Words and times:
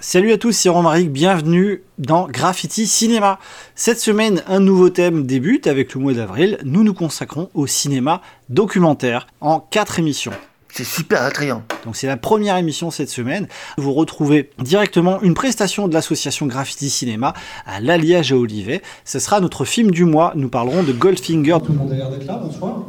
Salut 0.00 0.30
à 0.30 0.38
tous, 0.38 0.52
c'est 0.52 0.68
Romaric, 0.68 1.10
bienvenue 1.10 1.82
dans 1.98 2.28
Graffiti 2.28 2.86
Cinéma. 2.86 3.40
Cette 3.74 3.98
semaine, 3.98 4.44
un 4.46 4.60
nouveau 4.60 4.90
thème 4.90 5.26
débute 5.26 5.66
avec 5.66 5.92
le 5.92 6.00
mois 6.00 6.12
d'avril. 6.12 6.58
Nous 6.64 6.84
nous 6.84 6.94
consacrons 6.94 7.50
au 7.52 7.66
cinéma 7.66 8.22
documentaire 8.48 9.26
en 9.40 9.58
quatre 9.58 9.98
émissions. 9.98 10.30
C'est 10.72 10.84
super 10.84 11.22
attrayant. 11.22 11.64
Donc 11.84 11.96
c'est 11.96 12.06
la 12.06 12.16
première 12.16 12.56
émission 12.58 12.92
cette 12.92 13.08
semaine. 13.08 13.48
Vous 13.76 13.92
retrouvez 13.92 14.50
directement 14.60 15.20
une 15.20 15.34
prestation 15.34 15.88
de 15.88 15.94
l'association 15.94 16.46
Graffiti 16.46 16.90
Cinéma 16.90 17.34
à 17.66 17.80
l'Alliage 17.80 18.32
à 18.32 18.36
Olivet. 18.36 18.82
Ce 19.04 19.18
sera 19.18 19.40
notre 19.40 19.64
film 19.64 19.90
du 19.90 20.04
mois. 20.04 20.32
Nous 20.36 20.48
parlerons 20.48 20.84
de 20.84 20.92
Goldfinger. 20.92 21.58
Tout 21.64 21.72
le 21.72 21.78
monde 21.78 21.90
a 21.90 21.96
l'air 21.96 22.10
d'être 22.10 22.24
là, 22.24 22.40
bonsoir. 22.40 22.84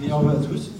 Meilleur 0.00 0.28
à 0.28 0.34
tous. 0.34 0.72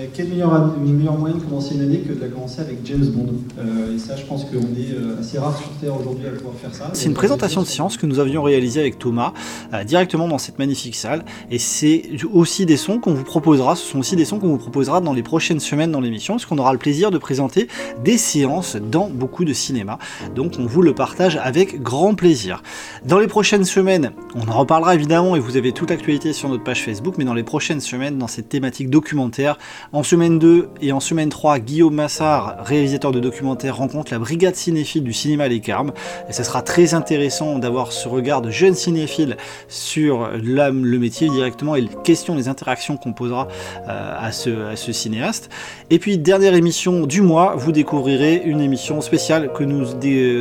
Euh, 0.00 0.06
quel 0.14 0.28
meilleur, 0.28 0.76
meilleur 0.78 1.18
moyen 1.18 1.36
de 1.36 1.42
commencer 1.42 1.74
une 1.74 1.82
année 1.82 2.00
que 2.00 2.12
de 2.12 2.20
la 2.20 2.28
commencer 2.28 2.60
avec 2.60 2.78
James 2.84 3.06
Bond 3.06 3.34
euh, 3.58 3.94
Et 3.94 3.98
ça, 3.98 4.16
je 4.16 4.24
pense 4.24 4.44
qu'on 4.44 4.56
est 4.56 4.94
euh, 4.94 5.20
assez 5.20 5.38
rare 5.38 5.56
sur 5.56 5.68
Terre 5.80 5.98
aujourd'hui 5.98 6.26
à 6.26 6.30
pouvoir 6.30 6.54
faire 6.54 6.74
ça. 6.74 6.90
C'est 6.92 7.06
une 7.06 7.14
présentation 7.14 7.60
de 7.62 7.66
séance 7.66 7.96
que 7.96 8.06
nous 8.06 8.18
avions 8.18 8.42
réalisée 8.42 8.80
avec 8.80 8.98
Thomas 8.98 9.32
euh, 9.74 9.84
directement 9.84 10.28
dans 10.28 10.38
cette 10.38 10.58
magnifique 10.58 10.96
salle. 10.96 11.24
Et 11.50 11.58
c'est 11.58 12.10
aussi 12.32 12.66
des 12.66 12.76
sons 12.76 12.98
qu'on 12.98 13.14
vous 13.14 13.24
proposera. 13.24 13.76
Ce 13.76 13.84
sont 13.84 13.98
aussi 13.98 14.16
des 14.16 14.24
sons 14.24 14.38
qu'on 14.38 14.48
vous 14.48 14.58
proposera 14.58 15.00
dans 15.00 15.12
les 15.12 15.22
prochaines 15.22 15.60
semaines 15.60 15.92
dans 15.92 16.00
l'émission, 16.00 16.34
parce 16.34 16.46
qu'on 16.46 16.58
aura 16.58 16.72
le 16.72 16.78
plaisir 16.78 17.10
de 17.10 17.18
présenter 17.18 17.68
des 18.02 18.16
séances 18.16 18.76
dans 18.76 19.08
beaucoup 19.08 19.44
de 19.44 19.52
cinéma. 19.52 19.98
Donc 20.34 20.54
on 20.58 20.66
vous 20.66 20.82
le 20.82 20.94
partage 20.94 21.38
avec 21.42 21.82
grand 21.82 22.14
plaisir. 22.14 22.62
Dans 23.04 23.18
les 23.18 23.28
prochaines 23.28 23.64
semaines, 23.64 24.12
on 24.34 24.48
en 24.48 24.58
reparlera 24.58 24.94
évidemment 24.94 25.36
et 25.36 25.40
vous 25.40 25.56
avez 25.56 25.72
toute 25.72 25.90
l'actualité 25.90 26.32
sur 26.32 26.48
notre 26.48 26.64
page 26.64 26.82
Facebook, 26.84 27.16
mais 27.18 27.24
dans 27.24 27.34
les 27.34 27.42
prochaines 27.42 27.80
semaines, 27.80 28.16
dans 28.18 28.28
cette 28.28 28.48
thématique 28.48 28.88
documentaire, 28.88 29.58
en 29.92 30.04
semaine 30.04 30.38
2 30.38 30.68
et 30.80 30.92
en 30.92 31.00
semaine 31.00 31.30
3, 31.30 31.58
Guillaume 31.58 31.94
Massard, 31.94 32.58
réalisateur 32.64 33.10
de 33.10 33.18
documentaires, 33.18 33.76
rencontre 33.76 34.12
la 34.12 34.20
brigade 34.20 34.54
cinéphile 34.54 35.02
du 35.02 35.12
cinéma 35.12 35.48
Les 35.48 35.60
Carmes. 35.60 35.92
Et 36.28 36.32
ce 36.32 36.44
sera 36.44 36.62
très 36.62 36.94
intéressant 36.94 37.58
d'avoir 37.58 37.90
ce 37.90 38.08
regard 38.08 38.40
de 38.40 38.50
jeune 38.50 38.74
cinéphile 38.74 39.36
sur 39.68 40.30
l'âme, 40.42 40.84
le 40.84 40.98
métier 40.98 41.28
directement 41.28 41.74
et 41.74 41.80
les 41.80 41.90
questions, 42.04 42.36
les 42.36 42.46
interactions 42.46 42.96
qu'on 42.96 43.12
posera 43.12 43.48
euh, 43.88 44.16
à, 44.16 44.30
ce, 44.30 44.92
cinéaste. 44.92 45.50
Et 45.90 45.98
puis, 45.98 46.18
dernière 46.18 46.54
émission 46.54 47.06
du 47.06 47.20
mois, 47.20 47.54
vous 47.56 47.72
découvrirez 47.72 48.42
une 48.44 48.60
émission 48.60 49.00
spéciale 49.00 49.52
que 49.52 49.64
nous 49.64 49.86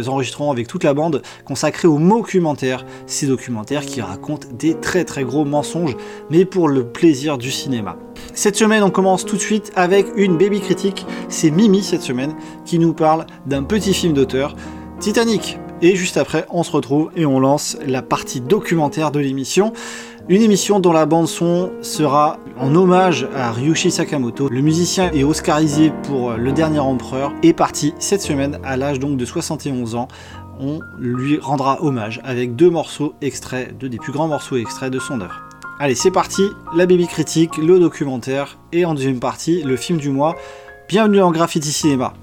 enregistrons 0.08 0.52
avec 0.52 0.68
toute 0.68 0.84
la 0.84 0.94
bande 0.94 1.24
consacrée 1.46 1.88
aux 1.88 2.00
documentaires. 2.00 2.86
Ces 3.08 3.26
documentaires 3.26 3.86
qui 3.86 4.02
racontent 4.02 4.48
des 4.54 4.76
très 4.76 5.06
très 5.06 5.24
gros 5.24 5.46
mensonges, 5.46 5.96
mais 6.30 6.46
pour 6.46 6.68
le 6.68 6.86
plaisir 6.86 7.38
du 7.38 7.50
cinéma. 7.50 7.98
Cette 8.34 8.56
semaine, 8.56 8.84
on 8.84 8.92
commence 8.92 9.26
tout 9.26 9.39
de 9.40 9.44
suite 9.44 9.72
avec 9.76 10.08
une 10.16 10.38
baby 10.38 10.60
critique. 10.60 11.06
C'est 11.30 11.50
Mimi 11.50 11.82
cette 11.82 12.02
semaine 12.02 12.36
qui 12.66 12.78
nous 12.78 12.94
parle 12.94 13.26
d'un 13.46 13.64
petit 13.64 13.94
film 13.94 14.14
d'auteur, 14.14 14.56
Titanic. 15.00 15.58
Et 15.82 15.96
juste 15.96 16.18
après, 16.18 16.46
on 16.50 16.64
se 16.64 16.72
retrouve 16.72 17.10
et 17.16 17.26
on 17.26 17.40
lance 17.40 17.78
la 17.86 18.02
partie 18.02 18.42
documentaire 18.42 19.12
de 19.12 19.20
l'émission. 19.20 19.72
Une 20.28 20.42
émission 20.42 20.82
dont 20.82 20.92
la 20.92 21.06
bande 21.06 21.28
son 21.28 21.72
sera 21.82 22.38
en 22.60 22.76
hommage 22.76 23.28
à 23.34 23.52
Ryuichi 23.52 23.92
Sakamoto. 23.92 24.50
Le 24.50 24.62
musicien 24.62 25.10
et 25.14 25.24
oscarisé 25.24 25.94
pour 26.04 26.34
Le 26.34 26.52
Dernier 26.52 26.80
Empereur 26.80 27.32
est 27.42 27.54
parti 27.54 27.94
cette 27.98 28.22
semaine 28.22 28.60
à 28.64 28.76
l'âge 28.76 29.00
donc 29.00 29.16
de 29.16 29.24
71 29.24 29.96
ans. 29.96 30.10
On 30.60 30.82
lui 31.00 31.40
rendra 31.40 31.82
hommage 31.82 32.20
avec 32.26 32.58
deux 32.58 32.70
morceaux 32.70 33.16
extraits, 33.22 33.78
deux 33.78 33.88
des 33.88 33.98
plus 33.98 34.12
grands 34.12 34.28
morceaux 34.28 34.58
extraits 34.58 34.92
de 34.92 35.00
son 35.00 35.22
œuvre. 35.22 35.49
Allez, 35.82 35.96
c'est 35.96 36.12
parti, 36.12 36.44
la 36.76 36.86
baby 36.86 37.08
critique, 37.08 37.56
le 37.56 37.80
documentaire 37.80 38.58
et 38.74 38.84
en 38.84 38.94
deuxième 38.94 39.22
partie, 39.22 39.64
le 39.64 39.78
film 39.78 39.98
du 39.98 40.10
mois. 40.10 40.36
Bienvenue 40.90 41.22
en 41.22 41.32
Graffiti 41.32 41.72
Cinéma. 41.72 42.14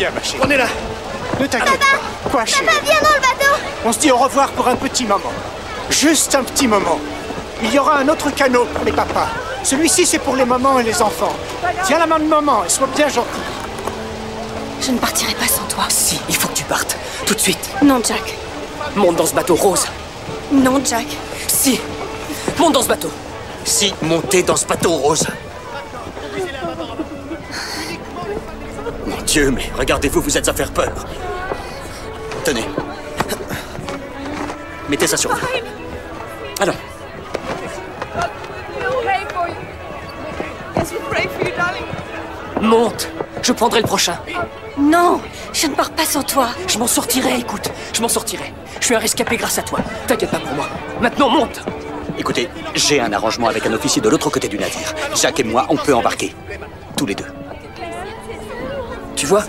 Bien, 0.00 0.10
ma 0.12 0.22
chérie. 0.22 0.42
On 0.42 0.50
est 0.50 0.56
là. 0.56 0.66
Ne 1.38 1.46
t'inquiète 1.46 1.78
pas. 1.78 2.30
Quoi, 2.30 2.46
chérie 2.46 2.64
Viens 2.84 3.00
dans 3.02 3.14
le 3.14 3.20
bateau 3.20 3.52
On 3.84 3.92
se 3.92 3.98
dit 3.98 4.10
au 4.10 4.16
revoir 4.16 4.50
pour 4.52 4.66
un 4.66 4.76
petit 4.76 5.04
moment. 5.04 5.32
Juste 5.90 6.34
un 6.34 6.42
petit 6.42 6.66
moment. 6.66 6.98
Il 7.62 7.74
y 7.74 7.78
aura 7.78 7.98
un 7.98 8.08
autre 8.08 8.30
canot 8.30 8.64
pour 8.74 8.84
les 8.84 8.92
papas. 8.92 9.28
Celui-ci, 9.62 10.06
c'est 10.06 10.18
pour 10.18 10.36
les 10.36 10.46
mamans 10.46 10.80
et 10.80 10.84
les 10.84 11.02
enfants. 11.02 11.36
Tiens 11.84 11.98
la 11.98 12.06
main 12.06 12.18
de 12.18 12.24
maman 12.24 12.64
et 12.64 12.70
sois 12.70 12.88
bien 12.96 13.08
gentil. 13.08 13.28
Je 14.80 14.90
ne 14.92 14.98
partirai 14.98 15.34
pas 15.34 15.46
sans 15.46 15.64
toi. 15.64 15.84
Si, 15.90 16.18
il 16.30 16.34
faut 16.34 16.48
que 16.48 16.54
tu 16.54 16.64
partes. 16.64 16.96
Tout 17.26 17.34
de 17.34 17.40
suite. 17.40 17.68
Non, 17.82 18.00
Jack. 18.02 18.34
Monte 18.96 19.16
dans 19.16 19.26
ce 19.26 19.34
bateau 19.34 19.56
rose. 19.56 19.84
Non, 20.50 20.80
Jack. 20.82 21.08
Si. 21.46 21.78
Monte 22.58 22.72
dans 22.72 22.82
ce 22.82 22.88
bateau. 22.88 23.10
Si, 23.64 23.92
montez 24.00 24.42
dans 24.42 24.56
ce 24.56 24.64
bateau 24.64 24.92
rose. 24.92 25.26
Dieu, 29.30 29.52
mais 29.52 29.70
regardez-vous, 29.78 30.20
vous 30.20 30.36
êtes 30.36 30.48
à 30.48 30.52
faire 30.52 30.72
peur. 30.72 30.92
Tenez. 32.42 32.64
Mettez 34.88 35.06
ça 35.06 35.16
sur 35.16 35.30
vous. 35.30 35.46
Alors, 36.58 36.74
monte. 42.60 43.08
Je 43.40 43.52
prendrai 43.52 43.80
le 43.82 43.86
prochain. 43.86 44.18
Non, 44.76 45.20
je 45.52 45.68
ne 45.68 45.76
pars 45.76 45.92
pas 45.92 46.04
sans 46.04 46.24
toi. 46.24 46.48
Je 46.66 46.78
m'en 46.78 46.88
sortirai, 46.88 47.38
écoute. 47.38 47.70
Je 47.92 48.02
m'en 48.02 48.08
sortirai. 48.08 48.52
Je 48.80 48.86
suis 48.86 48.96
un 48.96 48.98
rescapé 48.98 49.36
grâce 49.36 49.58
à 49.58 49.62
toi. 49.62 49.78
T'inquiète 50.08 50.32
pas 50.32 50.40
pour 50.40 50.54
moi. 50.54 50.66
Maintenant, 51.00 51.28
monte. 51.28 51.60
Écoutez, 52.18 52.48
j'ai 52.74 52.98
un 52.98 53.12
arrangement 53.12 53.46
avec 53.46 53.64
un 53.64 53.72
officier 53.74 54.02
de 54.02 54.08
l'autre 54.08 54.28
côté 54.28 54.48
du 54.48 54.58
navire. 54.58 54.92
Jacques 55.14 55.38
et 55.38 55.44
moi, 55.44 55.66
on 55.68 55.76
peut 55.76 55.94
embarquer. 55.94 56.34
Tous 56.96 57.06
les 57.06 57.14
deux. 57.14 57.26
Vois 59.30 59.44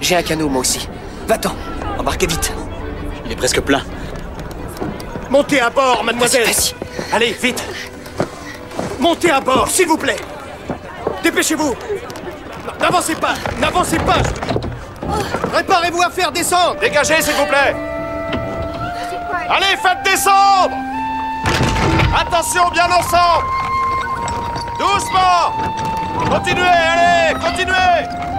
J'ai 0.00 0.16
un 0.16 0.24
canot, 0.24 0.48
moi 0.48 0.62
aussi. 0.62 0.88
Va-t'en. 1.28 1.54
Embarquez 2.00 2.26
vite. 2.26 2.52
Il 3.24 3.30
est 3.30 3.36
presque 3.36 3.60
plein. 3.60 3.80
Montez 5.30 5.60
à 5.60 5.70
bord, 5.70 6.02
mademoiselle. 6.02 6.46
Vas-y. 6.46 6.74
Allez, 7.14 7.30
vite. 7.32 7.62
Montez 8.98 9.30
à 9.30 9.40
bord, 9.40 9.68
s'il 9.68 9.86
vous 9.86 9.96
plaît. 9.96 10.16
Dépêchez-vous. 11.22 11.76
N'avancez 12.80 13.14
pas, 13.14 13.34
n'avancez 13.60 13.98
pas. 13.98 14.18
Réparez-vous 15.54 16.02
à 16.02 16.10
faire 16.10 16.32
descendre. 16.32 16.80
Dégagez, 16.80 17.22
s'il 17.22 17.34
vous 17.34 17.46
plaît. 17.46 17.76
Allez, 19.48 19.76
faites 19.80 20.02
descendre. 20.04 20.74
Attention, 22.18 22.68
bien 22.72 22.86
ensemble. 22.86 23.46
Doucement. 24.76 25.52
Continuez, 26.30 26.62
allez, 26.62 27.34
continuez. 27.34 28.33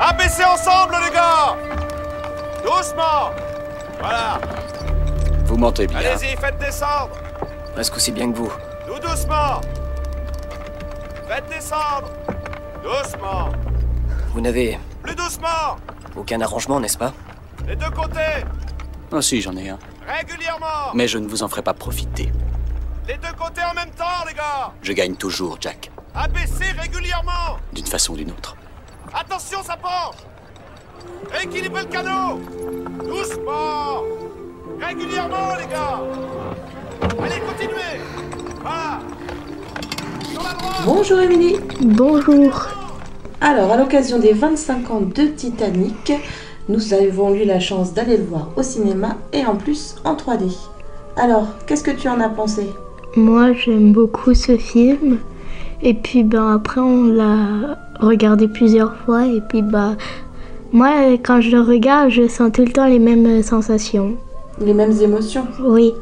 Abaissez 0.00 0.44
ensemble, 0.44 0.96
les 1.04 1.10
gars. 1.14 1.56
Doucement. 2.64 3.30
Voilà. 4.00 4.40
Vous 5.44 5.56
mentez 5.58 5.86
bien. 5.86 5.98
Allez-y, 5.98 6.36
faites 6.36 6.58
descendre. 6.58 7.10
Presque 7.74 7.96
aussi 7.96 8.10
bien 8.10 8.32
que 8.32 8.36
vous. 8.38 8.50
Tout 8.86 8.98
doucement 8.98 9.60
Faites 11.28 11.48
descendre 11.48 12.10
Doucement 12.82 13.50
Vous 14.32 14.40
n'avez 14.40 14.78
Plus 15.02 15.14
doucement 15.14 15.76
aucun 16.16 16.40
arrangement, 16.40 16.80
n'est-ce 16.80 16.98
pas? 16.98 17.12
Les 17.68 17.76
deux 17.76 17.90
côtés 17.90 18.44
Ah 19.12 19.22
si, 19.22 19.40
j'en 19.40 19.56
ai 19.56 19.68
un. 19.68 19.78
Régulièrement 20.08 20.92
Mais 20.94 21.06
je 21.06 21.18
ne 21.18 21.28
vous 21.28 21.42
en 21.44 21.48
ferai 21.48 21.62
pas 21.62 21.72
profiter. 21.74 22.32
Les 23.06 23.16
deux 23.16 23.32
côtés 23.38 23.62
en 23.62 23.74
même 23.74 23.90
temps, 23.90 24.24
les 24.26 24.34
gars 24.34 24.72
Je 24.82 24.92
gagne 24.92 25.14
toujours, 25.14 25.58
Jack. 25.60 25.90
Abaissez 26.14 26.72
régulièrement 26.78 27.58
D'une 27.72 27.86
façon 27.86 28.14
ou 28.14 28.16
d'une 28.16 28.32
autre. 28.32 28.56
Attention, 29.12 29.58
ça 29.62 29.76
penche 29.76 30.16
Rééquilibrez 31.32 31.82
le 31.82 31.88
canot 31.88 32.38
Doucement 33.04 34.04
Régulièrement, 34.80 35.56
les 35.58 35.66
gars 35.66 36.00
Allez, 37.20 37.40
continuez 37.40 38.00
Voilà 38.60 39.00
Sur 40.22 40.42
la 40.42 40.52
droite 40.52 40.82
Bonjour 40.86 41.20
Émilie. 41.20 41.56
Bonjour. 41.80 42.68
Alors, 43.40 43.72
à 43.72 43.76
l'occasion 43.76 44.18
des 44.18 44.32
25 44.32 44.90
ans 44.90 45.00
de 45.00 45.24
Titanic, 45.24 46.12
nous 46.68 46.94
avons 46.94 47.34
eu 47.34 47.44
la 47.44 47.58
chance 47.58 47.92
d'aller 47.92 48.16
le 48.16 48.24
voir 48.24 48.50
au 48.56 48.62
cinéma 48.62 49.16
et 49.32 49.44
en 49.44 49.56
plus 49.56 49.96
en 50.04 50.14
3D. 50.14 50.56
Alors, 51.16 51.48
qu'est-ce 51.66 51.82
que 51.82 51.90
tu 51.90 52.08
en 52.08 52.20
as 52.20 52.28
pensé? 52.28 52.66
Moi, 53.16 53.54
j'aime 53.54 53.92
beaucoup 53.92 54.34
ce 54.34 54.56
film. 54.56 55.18
Et 55.82 55.94
puis, 55.94 56.22
ben 56.22 56.54
après, 56.54 56.80
on 56.80 57.04
l'a 57.04 57.78
regardé 58.00 58.48
plusieurs 58.48 58.96
fois 58.96 59.26
et 59.26 59.40
puis 59.40 59.62
bah 59.62 59.96
moi 60.72 60.90
quand 61.22 61.40
je 61.40 61.50
le 61.50 61.62
regarde 61.62 62.10
je 62.10 62.28
sens 62.28 62.50
tout 62.52 62.64
le 62.64 62.72
temps 62.72 62.86
les 62.86 62.98
mêmes 62.98 63.42
sensations. 63.42 64.16
Les 64.60 64.74
mêmes 64.74 64.92
émotions? 65.00 65.46
Oui. 65.64 65.92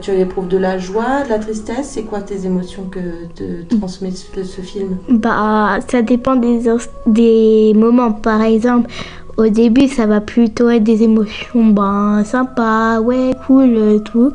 Tu 0.00 0.12
éprouves 0.12 0.48
de 0.48 0.56
la 0.56 0.78
joie, 0.78 1.24
de 1.24 1.28
la 1.28 1.38
tristesse? 1.38 1.90
C'est 1.90 2.04
quoi 2.04 2.22
tes 2.22 2.46
émotions 2.46 2.84
que 2.90 3.00
te 3.34 3.76
transmet 3.76 4.10
ce, 4.12 4.42
ce 4.42 4.62
film? 4.62 4.96
Bah 5.10 5.78
ça 5.88 6.00
dépend 6.00 6.36
des, 6.36 6.60
des 7.06 7.74
moments. 7.76 8.12
Par 8.12 8.40
exemple 8.40 8.90
au 9.36 9.48
début 9.48 9.86
ça 9.86 10.06
va 10.06 10.22
plutôt 10.22 10.70
être 10.70 10.84
des 10.84 11.02
émotions 11.02 11.66
ben 11.66 12.22
sympa, 12.24 13.00
ouais 13.00 13.32
cool 13.46 13.74
euh, 13.76 13.98
tout. 13.98 14.32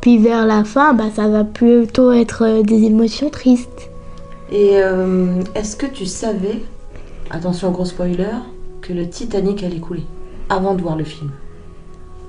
Puis 0.00 0.16
vers 0.16 0.46
la 0.46 0.64
fin 0.64 0.94
bah 0.94 1.10
ça 1.14 1.28
va 1.28 1.44
plutôt 1.44 2.10
être 2.10 2.44
euh, 2.46 2.62
des 2.62 2.84
émotions 2.84 3.28
tristes. 3.28 3.89
Et 4.52 4.70
euh, 4.74 5.42
est-ce 5.54 5.76
que 5.76 5.86
tu 5.86 6.06
savais, 6.06 6.60
attention 7.30 7.70
gros 7.70 7.84
spoiler, 7.84 8.26
que 8.82 8.92
le 8.92 9.08
Titanic 9.08 9.62
allait 9.62 9.78
couler 9.78 10.02
avant 10.48 10.74
de 10.74 10.82
voir 10.82 10.96
le 10.96 11.04
film? 11.04 11.30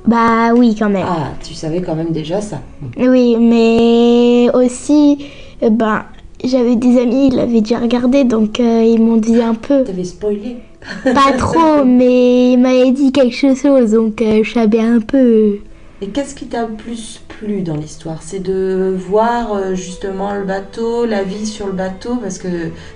Bah 0.05 0.53
oui 0.55 0.75
quand 0.77 0.89
même. 0.89 1.05
Ah, 1.07 1.31
tu 1.43 1.53
savais 1.53 1.81
quand 1.81 1.95
même 1.95 2.11
déjà 2.11 2.41
ça. 2.41 2.61
Oui, 2.97 3.37
mais 3.37 4.49
aussi, 4.53 5.25
euh, 5.63 5.69
ben, 5.69 6.05
j'avais 6.43 6.75
des 6.75 6.99
amis, 6.99 7.27
ils 7.27 7.35
l'avaient 7.35 7.61
déjà 7.61 7.79
regardé, 7.79 8.23
donc 8.23 8.59
euh, 8.59 8.83
ils 8.83 9.01
m'ont 9.01 9.17
dit 9.17 9.41
un 9.41 9.55
peu. 9.55 9.83
T'avais 9.83 10.03
spoilé 10.03 10.57
Pas 11.03 11.33
trop, 11.37 11.83
mais 11.85 12.53
ils 12.53 12.57
m'avaient 12.57 12.91
dit 12.91 13.11
quelque 13.11 13.35
chose, 13.35 13.91
donc 13.91 14.21
je 14.21 14.51
savais 14.51 14.79
un 14.79 14.99
peu. 14.99 15.57
Et 16.03 16.07
qu'est-ce 16.07 16.33
qui 16.33 16.47
t'a 16.47 16.65
le 16.65 16.73
plus 16.73 17.21
plu 17.27 17.61
dans 17.61 17.75
l'histoire? 17.75 18.23
C'est 18.23 18.39
de 18.39 18.91
voir 18.97 19.53
euh, 19.53 19.75
justement 19.75 20.33
le 20.33 20.43
bateau, 20.45 21.05
la 21.05 21.21
vie 21.21 21.45
sur 21.45 21.67
le 21.67 21.73
bateau, 21.73 22.15
parce 22.15 22.39
que 22.39 22.47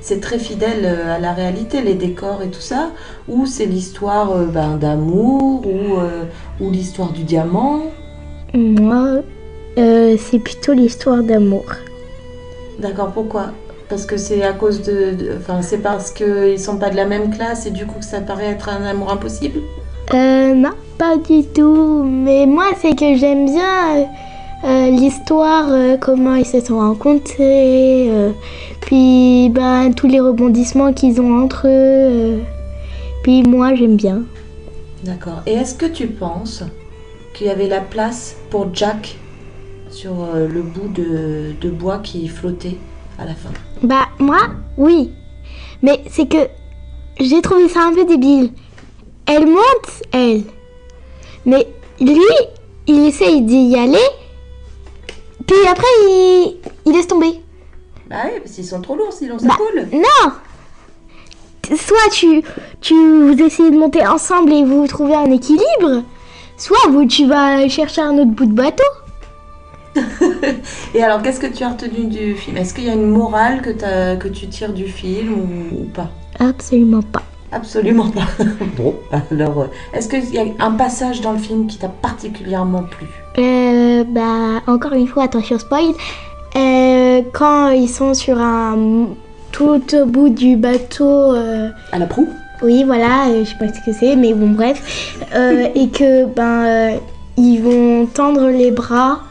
c'est 0.01 0.19
très 0.19 0.39
fidèle 0.39 0.85
euh, 0.85 1.15
à 1.15 1.19
la 1.19 1.31
réalité, 1.33 1.81
les 1.81 1.93
décors 1.93 2.41
et 2.41 2.47
tout 2.49 2.61
ça, 2.61 2.89
ou 3.27 3.45
c'est 3.45 3.67
l'histoire 3.67 4.31
euh, 4.31 4.45
ben, 4.45 4.77
d'amour, 4.77 5.67
ou, 5.67 5.97
euh, 5.99 6.23
ou 6.59 6.71
l'histoire 6.71 7.11
du 7.11 7.21
diamant? 7.23 7.83
Moi, 8.55 9.19
euh, 9.77 10.17
c'est 10.17 10.39
plutôt 10.39 10.73
l'histoire 10.73 11.21
d'amour. 11.21 11.65
D'accord, 12.79 13.11
pourquoi? 13.11 13.51
Parce 13.87 14.07
que 14.07 14.17
c'est 14.17 14.41
à 14.41 14.53
cause 14.53 14.81
de... 14.81 15.11
de- 15.13 15.31
Enfin, 15.37 15.61
c'est 15.61 15.77
parce 15.77 16.09
qu'ils 16.09 16.59
sont 16.59 16.77
pas 16.77 16.89
de 16.89 16.95
la 16.95 17.05
même 17.05 17.29
classe 17.29 17.67
et 17.67 17.71
du 17.71 17.85
coup 17.85 17.99
que 17.99 18.05
ça 18.05 18.21
paraît 18.21 18.47
être 18.47 18.67
un 18.69 18.83
amour 18.83 19.11
impossible? 19.11 19.59
Euh, 20.13 20.55
non, 20.55 20.71
pas 20.97 21.17
du 21.17 21.43
tout. 21.43 22.03
Mais 22.03 22.45
moi, 22.45 22.65
c'est 22.81 22.95
que 22.97 23.15
j'aime 23.15 23.45
bien 23.45 23.97
euh, 23.97 24.03
euh, 24.65 24.89
l'histoire, 24.89 25.67
euh, 25.69 25.95
comment 25.97 26.33
ils 26.35 26.45
se 26.45 26.59
sont 26.59 26.79
rencontrés, 26.79 28.09
euh, 28.09 28.31
puis 28.81 29.49
ben, 29.49 29.93
tous 29.93 30.07
les 30.07 30.19
rebondissements 30.19 30.91
qu'ils 30.91 31.21
ont 31.21 31.43
entre 31.43 31.67
eux. 31.67 32.41
puis 33.21 33.43
moi, 33.43 33.75
j'aime 33.75 33.95
bien. 33.95 34.23
D'accord. 35.03 35.43
Et 35.45 35.53
est-ce 35.53 35.75
que 35.75 35.85
tu 35.85 36.07
penses 36.07 36.63
qu'il 37.35 37.45
y 37.45 37.49
avait 37.51 37.67
la 37.67 37.81
place 37.81 38.37
pour 38.49 38.73
Jack 38.73 39.17
sur 39.91 40.13
le 40.33 40.61
bout 40.63 40.87
de, 40.87 41.53
de 41.61 41.69
bois 41.69 41.99
qui 41.99 42.27
flottait 42.27 42.77
à 43.19 43.25
la 43.25 43.35
fin? 43.35 43.49
Bah, 43.83 44.07
moi, 44.17 44.39
oui. 44.77 45.11
Mais 45.83 46.01
c'est 46.09 46.27
que 46.27 46.47
j'ai 47.19 47.41
trouvé 47.43 47.69
ça 47.69 47.81
un 47.83 47.93
peu 47.93 48.05
débile. 48.05 48.49
Elle 49.27 49.45
monte, 49.45 50.03
elle. 50.11 50.41
Mais 51.45 51.67
lui, 51.99 52.19
il 52.87 53.07
essaye 53.07 53.41
d'y 53.41 53.75
aller. 53.77 53.97
Puis 55.47 55.67
après, 55.69 55.85
il, 56.03 56.57
il 56.85 56.93
laisse 56.93 57.07
tomber. 57.07 57.41
Bah 58.09 58.17
oui, 58.25 58.39
parce 58.39 58.51
qu'ils 58.55 58.65
sont 58.65 58.81
trop 58.81 58.95
lourds, 58.95 59.13
sinon 59.13 59.37
ça 59.39 59.47
Bah, 59.47 59.55
coule. 59.57 59.87
Non 59.93 60.31
Soit 61.75 62.11
tu, 62.11 62.43
tu 62.81 62.93
vous 62.93 63.41
essayez 63.41 63.71
de 63.71 63.77
monter 63.77 64.05
ensemble 64.05 64.53
et 64.53 64.63
vous 64.63 64.85
trouvez 64.85 65.15
un 65.15 65.31
équilibre, 65.31 66.03
soit 66.57 66.89
vous, 66.89 67.05
tu 67.05 67.25
vas 67.25 67.67
chercher 67.67 68.01
un 68.01 68.15
autre 68.19 68.29
bout 68.31 68.45
de 68.45 68.53
bateau. 68.53 68.83
Et 70.93 71.01
alors, 71.01 71.21
qu'est-ce 71.23 71.39
que 71.39 71.47
tu 71.47 71.63
as 71.63 71.69
retenu 71.69 72.05
du 72.05 72.35
film? 72.35 72.57
Est-ce 72.57 72.73
qu'il 72.73 72.83
y 72.83 72.89
a 72.89 72.93
une 72.93 73.09
morale 73.09 73.61
que, 73.61 74.27
tu 74.27 74.47
tires 74.47 74.73
du 74.73 74.87
film 74.87 75.33
ou, 75.33 75.81
ou 75.81 75.83
pas? 75.85 76.09
Absolument 76.39 77.01
pas. 77.01 77.23
Absolument 77.55 78.09
pas. 78.09 78.27
bon, 78.77 78.95
alors, 79.31 79.61
euh, 79.61 79.67
est-ce 79.93 80.09
qu'il 80.09 80.35
y 80.35 80.39
a 80.39 80.43
un 80.59 80.71
passage 80.71 81.21
dans 81.21 81.31
le 81.31 81.37
film 81.37 81.67
qui 81.67 81.77
t'a 81.77 81.87
particulièrement 81.87 82.83
plu? 82.83 83.07
Euh, 83.37 84.03
bah, 84.03 84.61
encore 84.67 84.91
une 84.91 85.07
fois, 85.07 85.23
attention 85.23 85.57
spoil. 85.57 85.93
Euh, 86.57 87.21
quand 87.31 87.69
ils 87.69 87.87
sont 87.87 88.13
sur 88.13 88.37
un 88.39 89.07
tout 89.53 89.81
au 89.95 90.05
bout 90.05 90.27
du 90.27 90.57
bateau, 90.57 91.33
euh, 91.33 91.69
À 91.93 91.97
la 91.97 92.07
proue? 92.07 92.27
Oui, 92.61 92.83
voilà, 92.83 93.29
euh, 93.29 93.45
je 93.45 93.49
sais 93.49 93.57
pas 93.57 93.67
ce 93.67 93.79
que 93.85 93.97
c'est, 93.97 94.17
mais 94.17 94.33
bon, 94.33 94.49
bref, 94.49 95.17
euh, 95.33 95.67
et 95.75 95.87
que 95.89 96.25
ben 96.25 96.65
euh, 96.65 96.97
ils 97.37 97.59
vont 97.59 98.05
tendre 98.05 98.49
les 98.49 98.71
bras. 98.71 99.21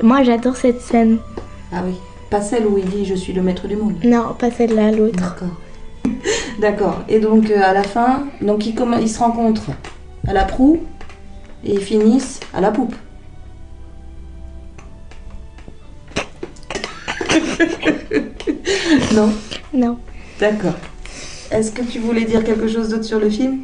Moi, 0.00 0.22
j'adore 0.22 0.56
cette 0.56 0.80
scène. 0.80 1.18
Ah 1.72 1.82
oui. 1.84 1.94
Pas 2.30 2.40
celle 2.40 2.66
où 2.66 2.78
il 2.78 2.84
dit 2.84 3.04
je 3.04 3.14
suis 3.14 3.32
le 3.32 3.42
maître 3.42 3.66
du 3.66 3.76
monde. 3.76 3.94
Non, 4.04 4.34
pas 4.38 4.50
celle-là, 4.52 4.92
l'autre. 4.92 5.16
D'accord. 5.16 5.56
D'accord. 6.58 7.00
Et 7.08 7.18
donc 7.18 7.50
euh, 7.50 7.60
à 7.62 7.72
la 7.72 7.82
fin, 7.82 8.24
donc 8.40 8.66
ils, 8.66 8.74
ils 9.00 9.08
se 9.08 9.18
rencontrent 9.18 9.70
à 10.26 10.32
la 10.32 10.44
proue 10.44 10.80
et 11.64 11.72
ils 11.74 11.80
finissent 11.80 12.40
à 12.52 12.60
la 12.60 12.70
poupe. 12.70 12.94
non? 19.14 19.30
Non. 19.72 19.98
D'accord. 20.40 20.74
Est-ce 21.50 21.72
que 21.72 21.82
tu 21.82 21.98
voulais 21.98 22.24
dire 22.24 22.42
quelque 22.44 22.68
chose 22.68 22.88
d'autre 22.88 23.04
sur 23.04 23.18
le 23.20 23.30
film? 23.30 23.58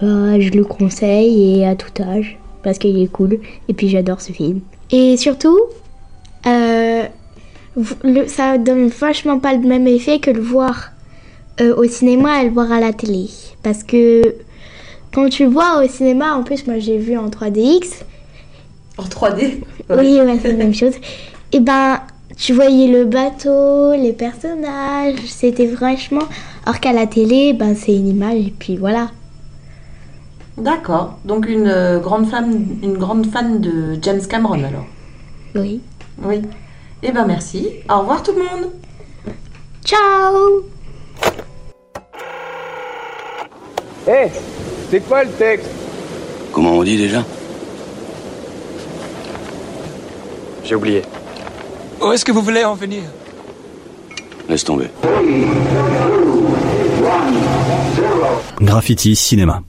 Bah, 0.00 0.38
je 0.40 0.50
le 0.50 0.64
conseille 0.64 1.58
et 1.60 1.66
à 1.66 1.74
tout 1.76 2.02
âge 2.02 2.38
parce 2.62 2.78
qu'il 2.78 3.00
est 3.00 3.06
cool 3.10 3.38
et 3.68 3.74
puis 3.74 3.88
j'adore 3.88 4.20
ce 4.20 4.32
film. 4.32 4.60
Et 4.90 5.16
surtout, 5.16 5.58
euh, 6.46 7.04
le- 8.04 8.26
ça 8.26 8.58
donne 8.58 8.88
vachement 8.88 9.38
pas 9.38 9.54
le 9.54 9.66
même 9.66 9.86
effet 9.86 10.18
que 10.18 10.30
le 10.30 10.40
voir 10.40 10.92
euh, 11.60 11.74
au 11.76 11.84
cinéma 11.84 12.42
et 12.42 12.46
le 12.46 12.52
voir 12.52 12.70
à 12.72 12.80
la 12.80 12.92
télé. 12.92 13.28
Parce 13.62 13.82
que 13.82 14.22
quand 15.12 15.28
tu 15.28 15.46
vois 15.46 15.82
au 15.82 15.88
cinéma, 15.88 16.34
en 16.34 16.42
plus 16.42 16.66
moi 16.66 16.78
j'ai 16.78 16.98
vu 16.98 17.16
en 17.16 17.28
3DX, 17.28 18.02
En 18.98 19.04
3D 19.04 19.62
oui 19.90 20.20
ouais, 20.20 20.38
c'est 20.40 20.52
la 20.52 20.58
même 20.58 20.74
chose, 20.74 20.94
et 21.52 21.60
ben 21.60 22.00
tu 22.36 22.52
voyais 22.52 22.88
le 22.88 23.04
bateau, 23.06 23.92
les 23.92 24.12
personnages, 24.12 25.18
c'était 25.26 25.66
vachement... 25.66 26.26
Alors 26.66 26.80
qu'à 26.80 26.92
la 26.92 27.06
télé, 27.06 27.52
ben 27.52 27.74
c'est 27.74 27.94
une 27.94 28.08
image 28.08 28.48
et 28.48 28.54
puis 28.58 28.76
voilà. 28.76 29.10
D'accord. 30.58 31.18
Donc 31.24 31.48
une 31.48 31.68
euh, 31.68 32.00
grande 32.00 32.26
fan, 32.26 32.66
une 32.82 32.98
grande 32.98 33.26
fan 33.26 33.60
de 33.60 33.98
James 34.02 34.20
Cameron 34.28 34.64
alors. 34.64 34.86
Oui. 35.54 35.80
Oui. 36.22 36.42
Eh 37.02 37.12
ben 37.12 37.24
merci. 37.26 37.68
Au 37.88 38.00
revoir 38.00 38.22
tout 38.22 38.32
le 38.32 38.42
monde. 38.42 38.72
Ciao 39.84 40.75
Hé, 44.06 44.28
c'est 44.90 45.00
quoi 45.00 45.24
le 45.24 45.30
texte 45.30 45.68
Comment 46.52 46.72
on 46.72 46.84
dit 46.84 46.96
déjà 46.96 47.24
J'ai 50.64 50.74
oublié. 50.74 51.02
Où 52.00 52.12
est-ce 52.12 52.24
que 52.24 52.32
vous 52.32 52.42
voulez 52.42 52.64
en 52.64 52.74
venir 52.74 53.02
Laisse 54.48 54.62
tomber. 54.64 54.88
Graffiti 58.60 59.16
Cinéma. 59.16 59.62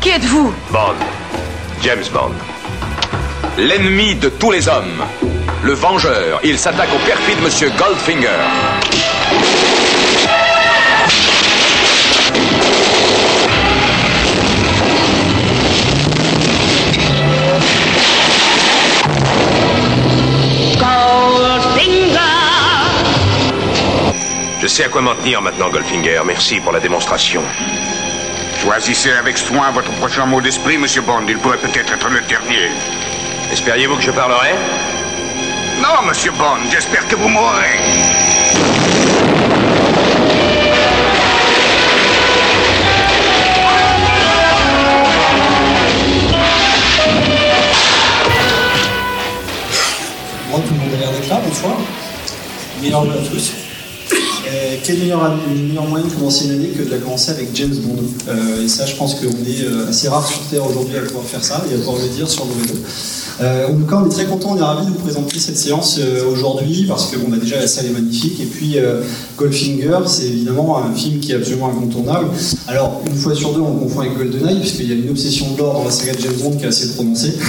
Qui 0.00 0.08
êtes-vous? 0.10 0.52
Bond. 0.72 1.11
James 1.82 2.04
Bond. 2.12 2.34
L'ennemi 3.58 4.14
de 4.14 4.28
tous 4.28 4.52
les 4.52 4.68
hommes. 4.68 5.04
Le 5.64 5.72
vengeur. 5.72 6.38
Il 6.44 6.56
s'attaque 6.56 6.90
au 6.94 6.98
perfide 7.04 7.42
monsieur 7.42 7.70
Goldfinger. 7.76 8.28
Je 24.60 24.68
sais 24.68 24.84
à 24.84 24.88
quoi 24.88 25.00
m'en 25.00 25.16
tenir 25.16 25.42
maintenant, 25.42 25.68
Goldfinger. 25.70 26.22
Merci 26.24 26.60
pour 26.60 26.70
la 26.70 26.78
démonstration. 26.78 27.42
Choisissez 28.62 29.10
avec 29.10 29.36
soin 29.38 29.72
votre 29.72 29.90
prochain 29.94 30.24
mot 30.24 30.40
d'esprit, 30.40 30.78
monsieur 30.78 31.02
Bond. 31.02 31.26
Il 31.28 31.36
pourrait 31.38 31.58
peut-être 31.58 31.92
être 31.92 32.08
le 32.08 32.20
dernier. 32.20 32.70
Espériez-vous 33.50 33.96
que 33.96 34.02
je 34.02 34.12
parlerai? 34.12 34.52
Non, 35.82 36.06
monsieur 36.06 36.30
Bond, 36.30 36.70
j'espère 36.70 37.06
que 37.08 37.16
vous 37.16 37.28
mourrez. 37.28 37.80
Moi, 50.50 50.60
tout 50.60 50.74
le 50.74 50.80
monde 50.80 50.94
a 50.94 50.98
l'air 50.98 51.10
d'être 51.10 51.28
là, 51.28 51.40
bonsoir. 51.44 51.76
Meilleur 52.80 53.04
de 53.06 53.28
tous. 53.28 53.61
Euh, 54.52 54.76
quelle 54.84 54.98
meilleure, 54.98 55.36
meilleure 55.48 55.86
moyen 55.86 56.04
de 56.06 56.12
commencer 56.12 56.44
une 56.44 56.52
année 56.52 56.68
que 56.68 56.82
de 56.82 56.90
la 56.90 56.98
commencer 56.98 57.30
avec 57.30 57.48
James 57.54 57.74
Bond? 57.74 58.02
Euh, 58.28 58.64
Et 58.64 58.68
ça, 58.68 58.84
je 58.84 58.94
pense 58.96 59.14
qu'on 59.14 59.28
est 59.28 59.64
euh, 59.64 59.88
assez 59.88 60.08
rare 60.08 60.26
sur 60.26 60.40
Terre 60.50 60.66
aujourd'hui 60.66 60.96
à 60.98 61.00
pouvoir 61.02 61.24
faire 61.24 61.42
ça 61.42 61.64
et 61.70 61.74
à 61.74 61.78
pouvoir 61.78 61.96
le 61.96 62.08
dire 62.08 62.28
sur 62.28 62.44
nos 62.44 62.54
réseaux. 62.54 62.80
Euh, 63.40 63.68
cas, 63.88 63.96
on 63.96 64.06
est 64.06 64.10
très 64.10 64.26
content, 64.26 64.50
on 64.52 64.56
est 64.56 64.62
ravis 64.62 64.86
de 64.86 64.92
vous 64.92 64.98
présenter 64.98 65.38
cette 65.38 65.56
séance 65.56 65.98
euh, 65.98 66.30
aujourd'hui 66.30 66.84
parce 66.86 67.06
que 67.06 67.16
bon, 67.16 67.28
bah, 67.28 67.36
déjà 67.40 67.58
la 67.58 67.66
salle 67.66 67.86
est 67.86 67.90
magnifique 67.90 68.40
et 68.40 68.46
puis 68.46 68.78
euh, 68.78 69.02
Goldfinger, 69.36 69.98
c'est 70.06 70.26
évidemment 70.26 70.78
un 70.78 70.92
film 70.92 71.20
qui 71.20 71.32
est 71.32 71.36
absolument 71.36 71.70
incontournable. 71.70 72.28
Alors, 72.68 73.02
une 73.06 73.16
fois 73.16 73.34
sur 73.34 73.52
deux, 73.52 73.60
on 73.60 73.74
le 73.74 73.80
confond 73.80 74.00
avec 74.00 74.16
GoldenEye 74.16 74.60
puisqu'il 74.60 74.88
y 74.88 74.92
a 74.92 74.94
une 74.94 75.10
obsession 75.10 75.52
de 75.52 75.58
l'or 75.58 75.74
dans 75.74 75.84
la 75.84 75.90
saga 75.90 76.12
de 76.12 76.20
James 76.20 76.36
Bond 76.42 76.56
qui 76.56 76.64
est 76.64 76.68
assez 76.68 76.92
prononcée. 76.94 77.34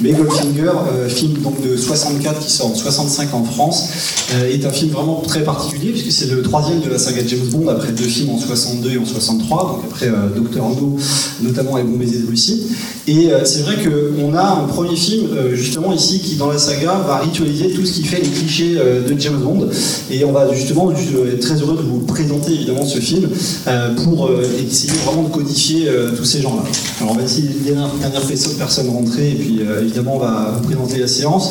Mais 0.00 0.12
Goldfinger, 0.12 0.72
euh, 0.92 1.08
film 1.08 1.38
donc 1.42 1.62
de 1.62 1.76
64 1.76 2.40
qui 2.40 2.50
sort 2.50 2.66
en 2.66 2.74
65 2.74 3.32
en 3.32 3.44
France, 3.44 3.88
euh, 4.34 4.52
est 4.52 4.64
un 4.66 4.70
film 4.70 4.90
vraiment 4.90 5.22
très 5.26 5.42
particulier 5.42 5.90
puisque 5.90 6.12
c'est 6.12 6.30
le 6.30 6.42
troisième 6.42 6.80
de 6.80 6.90
la 6.90 6.98
saga 6.98 7.22
de 7.22 7.28
James 7.28 7.46
Bond 7.50 7.68
après 7.68 7.92
deux 7.92 8.04
films 8.04 8.30
en 8.30 8.38
62 8.38 8.90
et 8.90 8.98
en 8.98 9.06
63, 9.06 9.62
donc 9.62 9.80
après 9.90 10.10
Docteur 10.34 10.68
No, 10.68 10.96
notamment 11.40 11.76
avec 11.76 11.86
Bon 11.86 11.96
baiser 11.96 12.18
de 12.18 12.26
Lucie. 12.26 12.66
Et 13.06 13.30
c'est 13.44 13.60
vrai 13.60 13.76
qu'on 13.76 14.34
a 14.34 14.42
un 14.42 14.64
premier 14.64 14.96
film 14.96 15.05
euh, 15.14 15.54
justement 15.54 15.92
ici 15.92 16.20
qui 16.20 16.36
dans 16.36 16.50
la 16.50 16.58
saga 16.58 16.94
va 17.06 17.18
ritualiser 17.18 17.70
tout 17.70 17.84
ce 17.84 17.92
qui 17.92 18.04
fait 18.04 18.20
les 18.20 18.28
clichés 18.28 18.74
euh, 18.76 19.08
de 19.08 19.18
James 19.18 19.38
Bond. 19.38 19.68
Et 20.10 20.24
on 20.24 20.32
va 20.32 20.52
justement 20.52 20.94
juste, 20.94 21.10
être 21.32 21.40
très 21.40 21.54
heureux 21.54 21.76
de 21.76 21.82
vous 21.82 22.00
présenter 22.00 22.52
évidemment 22.52 22.84
ce 22.84 22.98
film 22.98 23.28
euh, 23.66 23.94
pour 24.04 24.30
essayer 24.58 24.92
vraiment 25.04 25.24
de 25.24 25.32
codifier 25.32 25.88
tous 26.16 26.24
ces 26.24 26.42
gens-là. 26.42 26.62
Alors 27.00 27.12
on 27.12 27.16
va 27.16 27.22
essayer 27.22 27.48
de 27.48 27.58
dernière, 27.64 27.88
dernière 28.00 28.22
personne 28.58 28.88
rentrée 28.88 29.30
et 29.30 29.34
puis 29.34 29.60
évidemment 29.82 30.16
on 30.16 30.20
va 30.20 30.54
vous 30.56 30.66
présenter 30.66 30.98
la 30.98 31.08
séance. 31.08 31.50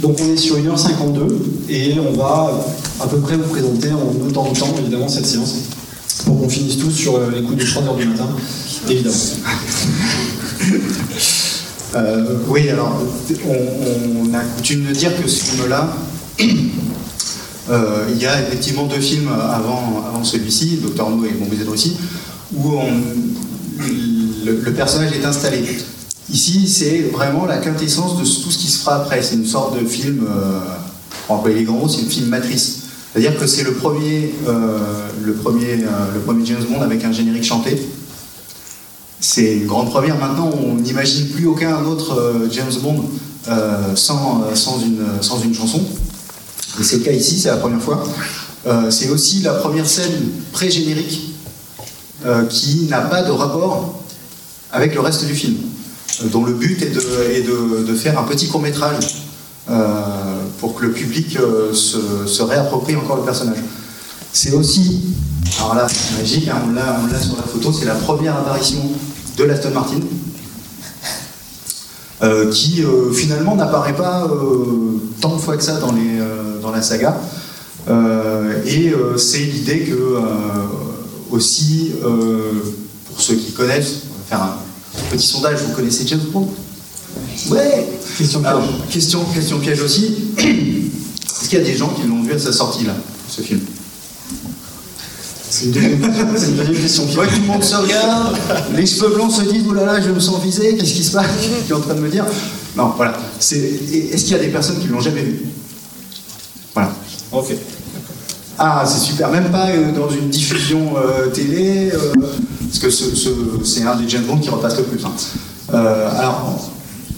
Donc 0.00 0.18
on 0.22 0.32
est 0.32 0.36
sur 0.36 0.56
1h52 0.56 1.20
et 1.68 1.94
on 1.98 2.16
va 2.16 2.52
à 3.00 3.06
peu 3.06 3.18
près 3.18 3.36
vous 3.36 3.48
présenter 3.48 3.88
en 3.92 4.26
autant 4.26 4.50
de 4.50 4.58
temps 4.58 4.74
évidemment 4.78 5.08
cette 5.08 5.26
séance 5.26 5.54
pour 6.24 6.38
qu'on 6.38 6.48
finisse 6.48 6.78
tous 6.78 6.90
sur 6.90 7.18
les 7.30 7.42
coups 7.42 7.56
de 7.56 7.64
3h 7.64 7.96
du 7.96 8.06
matin, 8.06 8.28
évidemment. 8.88 9.16
Euh, 11.94 12.36
oui, 12.48 12.68
alors, 12.68 13.00
on, 13.46 14.34
a 14.34 14.40
coutume 14.40 14.86
de 14.86 14.92
dire 14.92 15.10
que 15.20 15.28
ce 15.28 15.44
film-là, 15.44 15.92
euh, 17.70 18.06
il 18.10 18.22
y 18.22 18.26
a 18.26 18.40
effectivement 18.40 18.86
deux 18.86 19.00
films 19.00 19.28
avant, 19.28 20.04
avant 20.06 20.22
celui-ci, 20.22 20.78
Docteur 20.82 21.10
No 21.10 21.24
et 21.24 21.30
Bon 21.30 21.46
baiser 21.46 21.64
de 21.64 21.70
Russie, 21.70 21.96
où 22.54 22.74
le, 24.44 24.72
personnage 24.72 25.12
est 25.12 25.24
installé. 25.24 25.64
Ici, 26.32 26.68
c'est 26.68 27.10
vraiment 27.12 27.44
la 27.44 27.58
quintessence 27.58 28.16
de 28.16 28.22
tout 28.22 28.50
ce 28.50 28.58
qui 28.58 28.68
se 28.68 28.78
fera 28.78 28.96
après. 28.96 29.20
C'est 29.22 29.34
une 29.34 29.46
sorte 29.46 29.80
de 29.80 29.86
film, 29.86 30.24
euh, 30.28 30.60
pour 31.26 31.36
employer 31.36 31.66
c'est 31.88 32.02
une 32.02 32.10
film 32.10 32.28
matrice. 32.28 32.82
C'est-à-dire 33.12 33.36
que 33.36 33.46
c'est 33.48 33.64
le 33.64 33.72
premier, 33.72 34.32
euh, 34.46 34.78
le, 35.24 35.32
premier, 35.32 35.76
le 36.14 36.20
premier 36.20 36.46
James 36.46 36.62
Bond 36.70 36.82
avec 36.82 37.04
un 37.04 37.10
générique 37.10 37.44
chanté. 37.44 37.76
C'est 39.20 39.56
une 39.56 39.66
grande 39.66 39.90
première. 39.90 40.18
Maintenant, 40.18 40.50
on 40.50 40.76
n'imagine 40.76 41.28
plus 41.28 41.46
aucun 41.46 41.84
autre 41.84 42.18
euh, 42.18 42.48
James 42.50 42.72
Bond 42.82 43.04
euh, 43.48 43.94
sans, 43.94 44.42
euh, 44.42 44.54
sans, 44.54 44.80
une, 44.80 45.54
chanson. 45.54 45.82
Et 46.80 46.82
c'est 46.82 46.96
le 46.96 47.02
cas 47.02 47.12
ici, 47.12 47.38
c'est 47.38 47.50
la 47.50 47.58
première 47.58 47.82
fois. 47.82 48.02
C'est 48.90 49.08
aussi 49.08 49.40
la 49.40 49.54
première 49.54 49.86
scène 49.86 50.28
pré-générique 50.52 51.34
qui 52.50 52.86
n'a 52.90 53.00
pas 53.00 53.22
de 53.22 53.30
rapport 53.30 54.02
avec 54.70 54.94
le 54.94 55.00
reste 55.00 55.24
du 55.24 55.34
film, 55.34 55.56
dont 56.30 56.44
le 56.44 56.52
but 56.52 56.82
est 56.82 56.90
de, 56.90 57.94
faire 57.94 58.18
un 58.18 58.24
petit 58.24 58.48
court-métrage 58.48 59.24
euh, 59.70 59.84
pour 60.58 60.74
que 60.74 60.84
le 60.84 60.92
public 60.92 61.38
se, 61.72 62.42
réapproprie 62.42 62.96
encore 62.96 63.16
le 63.16 63.22
personnage. 63.22 63.58
C'est 64.30 64.52
aussi, 64.52 65.14
alors 65.58 65.74
là, 65.74 65.86
c'est 65.88 66.18
magique, 66.18 66.48
hein, 66.48 66.62
on 66.68 66.72
l'a 66.72 67.20
sur 67.20 67.36
la 67.36 67.42
photo, 67.42 67.72
c'est 67.72 67.86
la 67.86 67.94
première 67.94 68.36
apparition 68.36 68.82
de 69.40 69.44
l'Aston 69.46 69.70
Martin, 69.70 70.00
euh, 72.22 72.50
qui 72.50 72.82
euh, 72.82 73.10
finalement 73.12 73.56
n'apparaît 73.56 73.96
pas 73.96 74.24
euh, 74.24 75.00
tant 75.20 75.34
de 75.34 75.40
fois 75.40 75.56
que 75.56 75.62
ça 75.62 75.78
dans, 75.78 75.92
les, 75.92 76.18
dans 76.60 76.70
la 76.70 76.82
saga. 76.82 77.18
Et 78.66 78.92
c'est 79.16 79.38
l'idée 79.38 79.80
que, 79.80 80.18
aussi, 81.30 81.92
pour 83.06 83.20
ceux 83.20 83.34
qui 83.34 83.52
connaissent, 83.52 84.02
on 84.10 84.18
va 84.18 84.38
faire 84.38 84.42
un 84.42 85.10
petit 85.10 85.26
sondage, 85.26 85.58
vous 85.66 85.74
connaissez 85.74 86.06
James 86.06 86.20
Bond? 86.32 86.48
Ouais 87.50 87.88
Question 88.18 88.40
piège. 88.40 88.54
question, 88.90 89.24
question 89.34 89.58
piège 89.58 89.82
aussi. 89.82 90.14
Est-ce 90.38 91.48
qu'il 91.48 91.58
y 91.58 91.62
a 91.62 91.64
des 91.64 91.76
gens 91.76 91.88
qui 91.88 92.06
l'ont 92.06 92.22
vu 92.22 92.32
à 92.32 92.38
sa 92.38 92.52
sortie, 92.52 92.84
là, 92.84 92.94
ce 93.28 93.40
film? 93.40 93.60
C'est 95.50 95.64
une 95.66 95.70
deuxième 95.72 95.94
une 96.02 96.56
deuxième 96.56 96.74
question. 96.76 97.04
Ouais, 97.18 97.26
tout 97.26 97.40
le 97.40 97.46
monde 97.46 97.64
se 97.64 97.74
regarde, 97.74 98.36
les 98.76 98.86
cheveux 98.86 99.14
blancs 99.14 99.32
se 99.32 99.42
disent, 99.42 99.64
oh 99.68 99.74
là 99.74 99.84
là, 99.84 100.00
je 100.00 100.10
me 100.10 100.20
sens 100.20 100.40
visé, 100.42 100.76
qu'est-ce 100.76 100.92
qui 100.94 101.02
se 101.04 101.10
passe? 101.12 101.26
Tu 101.66 101.72
es 101.72 101.74
en 101.76 101.80
train 101.80 101.94
de 101.94 102.00
me 102.00 102.08
dire 102.08 102.24
Non, 102.76 102.92
voilà. 102.96 103.14
Est-ce 103.38 103.54
qu'il 103.56 104.30
y 104.30 104.34
a 104.34 104.38
des 104.38 104.48
personnes 104.48 104.78
qui 104.78 104.86
ne 104.86 104.92
l'ont 104.92 105.00
jamais 105.00 105.22
vu? 105.22 105.40
Voilà. 106.72 106.92
Ok. 107.32 107.52
Ah, 108.58 108.84
c'est 108.86 109.00
super. 109.00 109.28
Même 109.30 109.50
pas 109.50 109.68
euh, 109.70 109.90
dans 109.92 110.08
une 110.10 110.28
diffusion 110.28 110.94
euh, 110.96 111.26
télé, 111.30 111.90
euh, 111.92 112.12
parce 112.68 112.78
que 112.78 112.90
ce- 112.90 113.16
ce- 113.16 113.30
c'est 113.64 113.82
un 113.82 113.96
des 113.96 114.08
James 114.08 114.24
Bond 114.24 114.38
qui 114.38 114.50
repasse 114.50 114.76
le 114.76 114.84
plus. 114.84 115.02
hein. 115.04 115.12
Alors, 115.72 116.70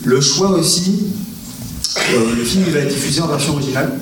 le 0.05 0.21
choix 0.21 0.51
aussi, 0.53 1.05
le 2.37 2.45
film 2.45 2.65
il 2.67 2.73
va 2.73 2.81
être 2.81 2.95
diffusé 2.95 3.21
en 3.21 3.27
version 3.27 3.53
originale. 3.55 3.93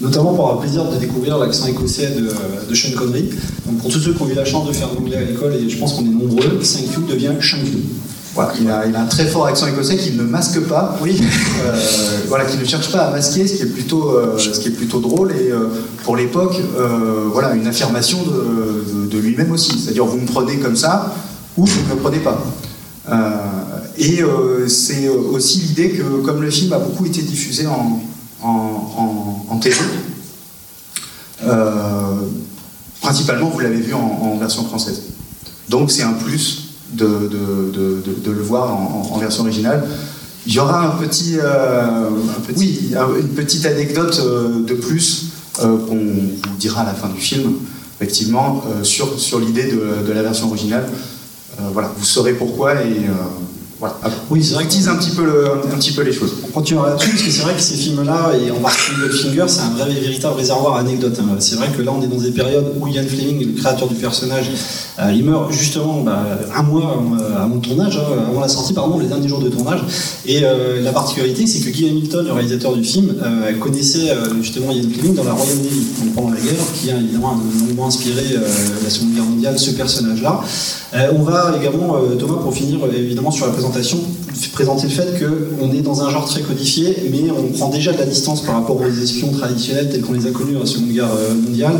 Notamment 0.00 0.32
pour 0.34 0.44
avoir 0.44 0.54
le 0.54 0.60
plaisir 0.60 0.84
de 0.84 0.96
découvrir 0.96 1.38
l'accent 1.38 1.66
écossais 1.66 2.10
de, 2.10 2.28
de 2.68 2.74
Sean 2.74 2.92
Connery. 2.96 3.30
Donc 3.66 3.78
pour 3.78 3.90
tous 3.90 3.98
ceux 3.98 4.12
qui 4.14 4.22
ont 4.22 4.28
eu 4.28 4.34
la 4.34 4.44
chance 4.44 4.66
de 4.68 4.72
faire 4.72 4.88
l'anglais 4.94 5.16
à 5.16 5.22
l'école, 5.24 5.54
et 5.54 5.68
je 5.68 5.76
pense 5.76 5.94
qu'on 5.94 6.02
est 6.04 6.08
nombreux, 6.08 6.58
Thank 6.60 6.94
you 6.96 7.02
devient 7.08 7.32
you. 7.32 7.80
Voilà, 8.34 8.52
il 8.60 8.70
a, 8.70 8.86
il 8.86 8.94
a 8.94 9.02
un 9.02 9.06
très 9.06 9.26
fort 9.26 9.46
accent 9.46 9.66
écossais 9.66 9.96
qu'il 9.96 10.16
ne 10.16 10.22
masque 10.22 10.60
pas. 10.60 10.96
Oui. 11.02 11.20
voilà, 12.28 12.44
qu'il 12.44 12.60
ne 12.60 12.64
cherche 12.64 12.92
pas 12.92 13.06
à 13.06 13.10
masquer, 13.10 13.48
ce 13.48 13.54
qui 13.54 13.62
est 13.62 13.66
plutôt, 13.66 14.10
euh, 14.12 14.38
ce 14.38 14.60
qui 14.60 14.68
est 14.68 14.72
plutôt 14.72 15.00
drôle 15.00 15.32
et 15.32 15.50
euh, 15.50 15.66
pour 16.04 16.16
l'époque, 16.16 16.54
euh, 16.78 17.24
voilà, 17.32 17.54
une 17.54 17.66
affirmation 17.66 18.18
de, 18.22 19.06
de- 19.06 19.06
de 19.10 19.18
lui-même 19.18 19.50
aussi. 19.50 19.76
C'est-à-dire, 19.80 20.04
vous 20.04 20.18
me 20.18 20.26
prenez 20.26 20.58
comme 20.58 20.76
ça 20.76 21.12
ou 21.56 21.64
vous 21.64 21.80
ne 21.88 21.94
me 21.96 22.00
prenez 22.00 22.18
pas. 22.18 22.40
Euh, 23.10 23.14
et 23.96 24.22
euh, 24.22 24.68
c'est 24.68 25.08
aussi 25.08 25.58
l'idée 25.60 25.90
que, 25.90 26.02
comme 26.24 26.40
le 26.42 26.50
film 26.50 26.72
a 26.74 26.78
beaucoup 26.78 27.06
été 27.06 27.22
diffusé 27.22 27.66
en, 27.66 28.00
en, 28.42 28.48
en, 28.48 29.17
euh, 31.44 32.14
principalement, 33.00 33.48
vous 33.48 33.60
l'avez 33.60 33.80
vu 33.80 33.94
en, 33.94 33.98
en 34.00 34.36
version 34.38 34.64
française. 34.64 35.02
Donc 35.68 35.90
c'est 35.90 36.02
un 36.02 36.14
plus 36.14 36.64
de, 36.92 37.04
de- 37.06 37.70
de- 37.72 38.30
le 38.32 38.42
voir 38.42 38.74
en, 38.74 39.18
version 39.18 39.42
originale. 39.42 39.86
Il 40.46 40.54
y 40.54 40.58
aura 40.58 40.86
un 40.86 40.90
petit, 40.96 41.36
euh, 41.38 42.08
un 42.08 42.40
petit- 42.40 42.58
oui, 42.58 42.94
un- 42.96 43.20
une 43.20 43.28
petite 43.28 43.66
anecdote 43.66 44.20
euh, 44.24 44.64
de 44.64 44.74
plus 44.74 45.26
euh, 45.60 45.76
qu'on 45.86 45.96
vous 45.96 46.56
dira 46.58 46.82
à 46.82 46.86
la 46.86 46.94
fin 46.94 47.08
du 47.08 47.20
film, 47.20 47.52
effectivement, 48.00 48.64
sur, 48.82 49.18
sur 49.20 49.38
l'idée 49.40 49.64
de, 49.70 50.06
de 50.06 50.12
la 50.12 50.22
version 50.22 50.46
originale. 50.48 50.88
Voilà, 51.72 51.90
vous 51.96 52.04
saurez 52.04 52.34
pourquoi 52.34 52.76
et 52.84 53.06
voilà. 53.78 53.96
Oui, 54.30 54.42
c'est 54.42 54.54
vrai 54.54 54.64
que 54.66 54.88
un 54.88 54.96
petit 54.96 55.10
peu, 55.10 55.24
le- 55.24 55.46
un 55.72 55.76
petit 55.78 55.92
peu 55.92 56.02
les 56.02 56.12
choses. 56.12 56.32
On 56.44 56.48
continuera 56.50 56.88
là-dessus, 56.90 57.10
parce 57.10 57.22
que 57.22 57.30
c'est 57.30 57.42
vrai 57.42 57.54
que 57.54 57.60
ces 57.60 57.74
films-là, 57.74 58.32
et 58.36 58.50
en 58.50 58.56
particulier 58.60 59.02
Goldfinger, 59.02 59.44
c'est 59.46 59.60
un 59.60 59.70
vrai 59.70 59.88
véritable 59.94 60.34
réservoir 60.36 60.76
à 60.76 60.80
anecdotes. 60.80 61.18
hein. 61.20 61.36
C'est 61.38 61.54
vrai 61.56 61.68
que 61.76 61.80
là, 61.82 61.92
on 61.96 62.02
est 62.02 62.08
dans 62.08 62.16
des 62.20 62.32
périodes 62.32 62.72
où 62.80 62.86
Ian 62.88 63.04
Fleming, 63.06 63.46
le 63.54 63.60
créateur 63.60 63.86
du 63.86 63.94
personnage, 63.94 64.50
euh, 64.98 65.12
il 65.14 65.22
meurt 65.24 65.52
justement 65.52 66.00
bah, 66.00 66.24
un 66.56 66.62
mois 66.64 67.00
euh, 67.20 67.36
avant 67.44 67.54
le 67.54 67.60
tournage, 67.60 67.96
hein, 67.98 68.24
avant 68.28 68.40
la 68.40 68.48
sortie, 68.48 68.72
pardon, 68.72 68.98
les 68.98 69.06
derniers 69.06 69.28
jours 69.28 69.40
de 69.40 69.48
tournage. 69.48 69.80
Et 70.26 70.40
euh, 70.42 70.80
la 70.82 70.90
particularité, 70.92 71.46
c'est 71.46 71.60
que 71.60 71.70
Guy 71.70 71.88
Hamilton, 71.88 72.26
le 72.26 72.32
réalisateur 72.32 72.72
du 72.74 72.82
film, 72.82 73.14
euh, 73.22 73.52
connaissait 73.60 74.12
justement 74.40 74.72
Ian 74.72 74.88
Fleming 74.92 75.14
dans 75.14 75.22
la 75.24 75.32
Royal 75.32 75.56
Navy, 75.56 75.86
donc 76.00 76.14
pendant 76.16 76.30
la 76.30 76.40
guerre, 76.40 76.54
qui 76.74 76.90
a 76.90 76.96
évidemment 76.96 77.38
longuement 77.60 77.86
inspiré 77.86 78.22
la 78.82 78.90
Seconde 78.90 79.14
Guerre 79.14 79.24
mondiale, 79.24 79.56
ce 79.58 79.70
personnage-là. 79.70 80.40
On 81.14 81.22
va 81.22 81.54
également, 81.60 81.96
Thomas, 82.18 82.38
pour 82.42 82.52
finir 82.54 82.78
évidemment 82.96 83.30
sur 83.30 83.44
la 83.46 83.52
présentation, 83.52 83.67
f- 83.72 84.50
présenter 84.52 84.84
le 84.84 84.88
fait 84.92 85.08
qu'on 85.18 85.72
est 85.72 85.80
dans 85.80 86.02
un 86.02 86.10
genre 86.10 86.26
très 86.26 86.40
codifié, 86.42 86.94
mais 87.10 87.30
on 87.30 87.48
prend 87.56 87.68
déjà 87.68 87.92
de 87.92 87.98
la 87.98 88.06
distance 88.06 88.42
par 88.42 88.54
rapport 88.56 88.80
aux 88.80 89.02
espions 89.02 89.30
traditionnels 89.32 89.88
tels 89.90 90.00
qu'on 90.02 90.12
les 90.14 90.26
a 90.26 90.30
connus 90.30 90.54
dans 90.54 90.60
la 90.60 90.66
Seconde 90.66 90.88
Guerre 90.92 91.10
euh, 91.16 91.34
mondiale. 91.34 91.74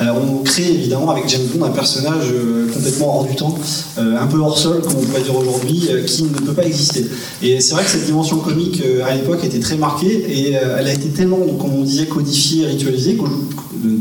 Euh, 0.00 0.04
on 0.12 0.42
crée 0.42 0.68
évidemment 0.72 1.10
avec 1.10 1.28
James 1.28 1.46
Bond 1.54 1.64
un 1.64 1.70
personnage 1.70 2.26
euh, 2.32 2.66
complètement 2.72 3.18
hors 3.18 3.24
du 3.26 3.34
temps, 3.36 3.54
un 3.98 4.26
peu 4.26 4.38
hors 4.38 4.56
sol, 4.58 4.80
comme 4.82 4.96
on 4.98 5.02
pourrait 5.02 5.22
dire 5.22 5.36
aujourd'hui, 5.36 5.88
qui 6.06 6.22
ne 6.24 6.28
peut 6.28 6.52
pas 6.54 6.64
exister. 6.66 7.06
Et 7.42 7.60
c'est 7.60 7.74
vrai 7.74 7.84
que 7.84 7.90
cette 7.90 8.06
dimension 8.06 8.38
comique 8.38 8.82
à 9.06 9.14
l'époque 9.14 9.44
était 9.44 9.60
très 9.60 9.76
marquée 9.76 10.24
et 10.28 10.52
elle 10.52 10.86
a 10.86 10.92
été 10.92 11.08
tellement, 11.08 11.38
donc, 11.38 11.58
comme 11.58 11.74
on 11.74 11.82
disait, 11.82 12.06
codifiée, 12.06 12.66
ritualisée, 12.66 13.16
qu'au- 13.16 13.28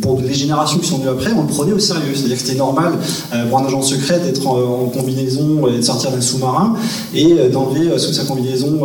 pour 0.02 0.20
les 0.22 0.34
générations 0.34 0.80
qui 0.80 0.88
sont 0.88 0.98
venues 0.98 1.10
après, 1.10 1.32
on 1.34 1.42
le 1.42 1.48
prenait 1.48 1.74
au 1.74 1.80
sérieux. 1.80 2.14
C'est-à-dire 2.14 2.38
que 2.38 2.42
c'était 2.44 2.58
normal 2.58 2.94
euh, 3.34 3.46
pour 3.48 3.60
un 3.60 3.66
agent 3.66 3.82
secret 3.82 4.20
d'être 4.20 4.46
en, 4.48 4.58
en 4.58 4.90
combinaison 4.90 5.68
et 5.68 5.78
de 5.78 5.82
sortir 5.82 6.12
d'un 6.12 6.22
sous-marin 6.22 6.76
et 7.14 7.34
euh, 7.34 7.50
d'enlever 7.50 7.90
euh, 7.90 7.98
sous 7.98 8.14
sa 8.14 8.24
combinaison, 8.24 8.80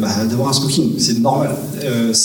bah, 0.00 0.08
d'avoir 0.28 0.50
un 0.50 0.52
smoking. 0.52 0.98
C'est 0.98 1.18
normal. 1.18 1.54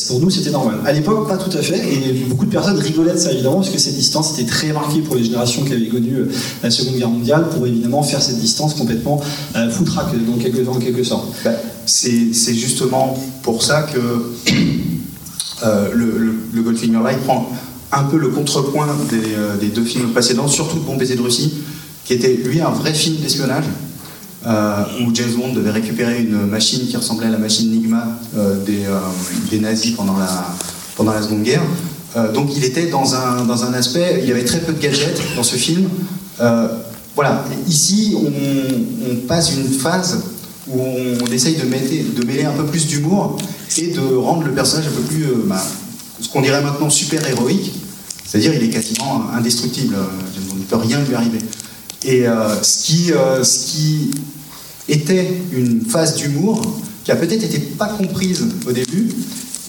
Pour 0.08 0.20
nous, 0.20 0.30
c'était 0.30 0.52
normal. 0.52 0.76
À 0.86 0.92
l'époque, 0.94 1.28
pas 1.28 1.38
tout 1.38 1.56
à 1.56 1.62
fait. 1.62 1.80
Et 1.80 2.14
beaucoup 2.28 2.46
de 2.46 2.52
personnes 2.52 2.78
rigolaient 2.78 3.14
de 3.14 3.18
ça, 3.18 3.32
évidemment, 3.32 3.58
parce 3.58 3.70
que 3.70 3.78
cette 3.78 3.96
distance 3.96 4.38
était 4.38 4.50
très 4.50 4.72
marquée 4.72 5.00
pour 5.02 5.16
les 5.16 5.24
générations 5.24 5.64
qui 5.64 5.74
avaient 5.74 5.88
connu 5.88 6.26
la 6.62 6.72
Seconde 6.72 6.96
Guerre 6.96 7.10
mondiale, 7.10 7.50
pour 7.50 7.66
évidemment 7.66 8.04
faire 8.04 8.22
cette 8.22 8.40
distance 8.40 8.74
complètement 8.74 9.20
foutraque, 9.72 10.14
dans 10.26 10.38
quelque, 10.42 10.62
dans 10.62 10.76
quelque 10.76 11.04
sorte. 11.04 11.28
Bah, 11.44 11.52
c'est 11.86 12.54
justement 12.54 13.18
pour 13.42 13.64
ça 13.64 13.84
que 13.84 14.52
le, 15.94 16.18
le, 16.18 16.34
le 16.54 16.62
Goldfinger 16.62 17.00
Live 17.06 17.20
prend 17.26 17.50
un 17.94 18.04
peu 18.04 18.18
le 18.18 18.30
contrepoint 18.30 18.88
des, 19.10 19.36
euh, 19.36 19.56
deux 19.74 19.84
films 19.84 20.12
précédents, 20.12 20.48
surtout 20.48 20.80
de 20.80 20.84
Bon 20.84 20.98
baiser 20.98 21.16
de 21.16 21.22
Russie, 21.22 21.54
qui 22.06 22.14
était 22.14 22.34
lui 22.34 22.60
un 22.60 22.70
vrai 22.70 22.94
film 22.94 23.18
d'espionnage. 23.18 23.66
euh, 24.46 24.84
où 25.00 25.16
James 25.16 25.32
Bond 25.38 25.54
devait 25.54 25.72
récupérer 25.72 26.20
une 26.20 26.46
machine 26.48 26.86
qui 26.86 26.98
ressemblait 26.98 27.28
à 27.28 27.30
la 27.30 27.38
machine 27.38 27.72
Nigma 27.72 28.20
euh, 28.36 28.58
des, 29.50 29.60
nazis 29.60 29.94
pendant 29.94 30.18
la, 30.18 31.22
Seconde 31.22 31.44
Guerre. 31.44 31.64
Donc 32.34 32.50
il 32.56 32.66
était 32.66 32.88
dans 32.88 33.16
un, 33.16 33.46
dans 33.46 33.64
un 33.64 33.74
aspect, 33.74 34.20
il 34.22 34.28
y 34.28 34.32
avait 34.32 34.44
très 34.44 34.60
peu 34.60 34.74
de 34.74 34.82
gadgets 34.82 35.18
dans 35.38 35.44
ce 35.44 35.56
film. 35.56 35.88
Voilà, 37.16 37.46
ici 37.70 38.18
on, 38.18 39.16
passe 39.28 39.54
une 39.56 39.64
phase 39.64 40.24
où 40.68 40.82
on, 40.82 41.32
essaye 41.32 41.56
de, 41.56 41.66
mêler, 42.26 42.44
un 42.44 42.52
peu 42.52 42.66
plus 42.66 42.86
d'humour 42.86 43.38
et 43.78 43.88
de 43.88 44.16
rendre 44.16 44.44
le 44.44 44.52
personnage 44.52 44.88
un 44.88 44.92
peu 44.92 45.04
plus, 45.04 45.26
bah, 45.46 45.64
ce 46.20 46.28
qu'on 46.28 46.42
dirait 46.42 46.62
maintenant 46.62 46.90
super 46.90 47.26
héroïque, 47.28 47.72
c'est-à-dire 48.34 48.56
il 48.56 48.64
est 48.64 48.70
quasiment 48.70 49.26
indestructible, 49.32 49.94
euh, 49.94 50.06
James 50.34 50.44
Bond, 50.50 50.56
il 50.58 50.62
ne 50.62 50.66
peut 50.66 50.76
rien 50.76 51.00
lui 51.08 51.14
arriver. 51.14 51.38
Et 52.04 52.28
euh, 52.28 52.64
ce, 52.64 52.84
qui, 52.84 53.14
euh, 53.14 53.44
ce 53.44 53.68
qui 53.68 54.10
était 54.90 55.32
une 55.52 55.86
phase 55.86 56.16
d'humour 56.16 56.60
qui 57.04 57.12
a 57.12 57.16
peut-être 57.16 57.44
été 57.44 57.60
pas 57.60 57.90
comprise 57.90 58.44
au 58.68 58.72
début, 58.72 59.08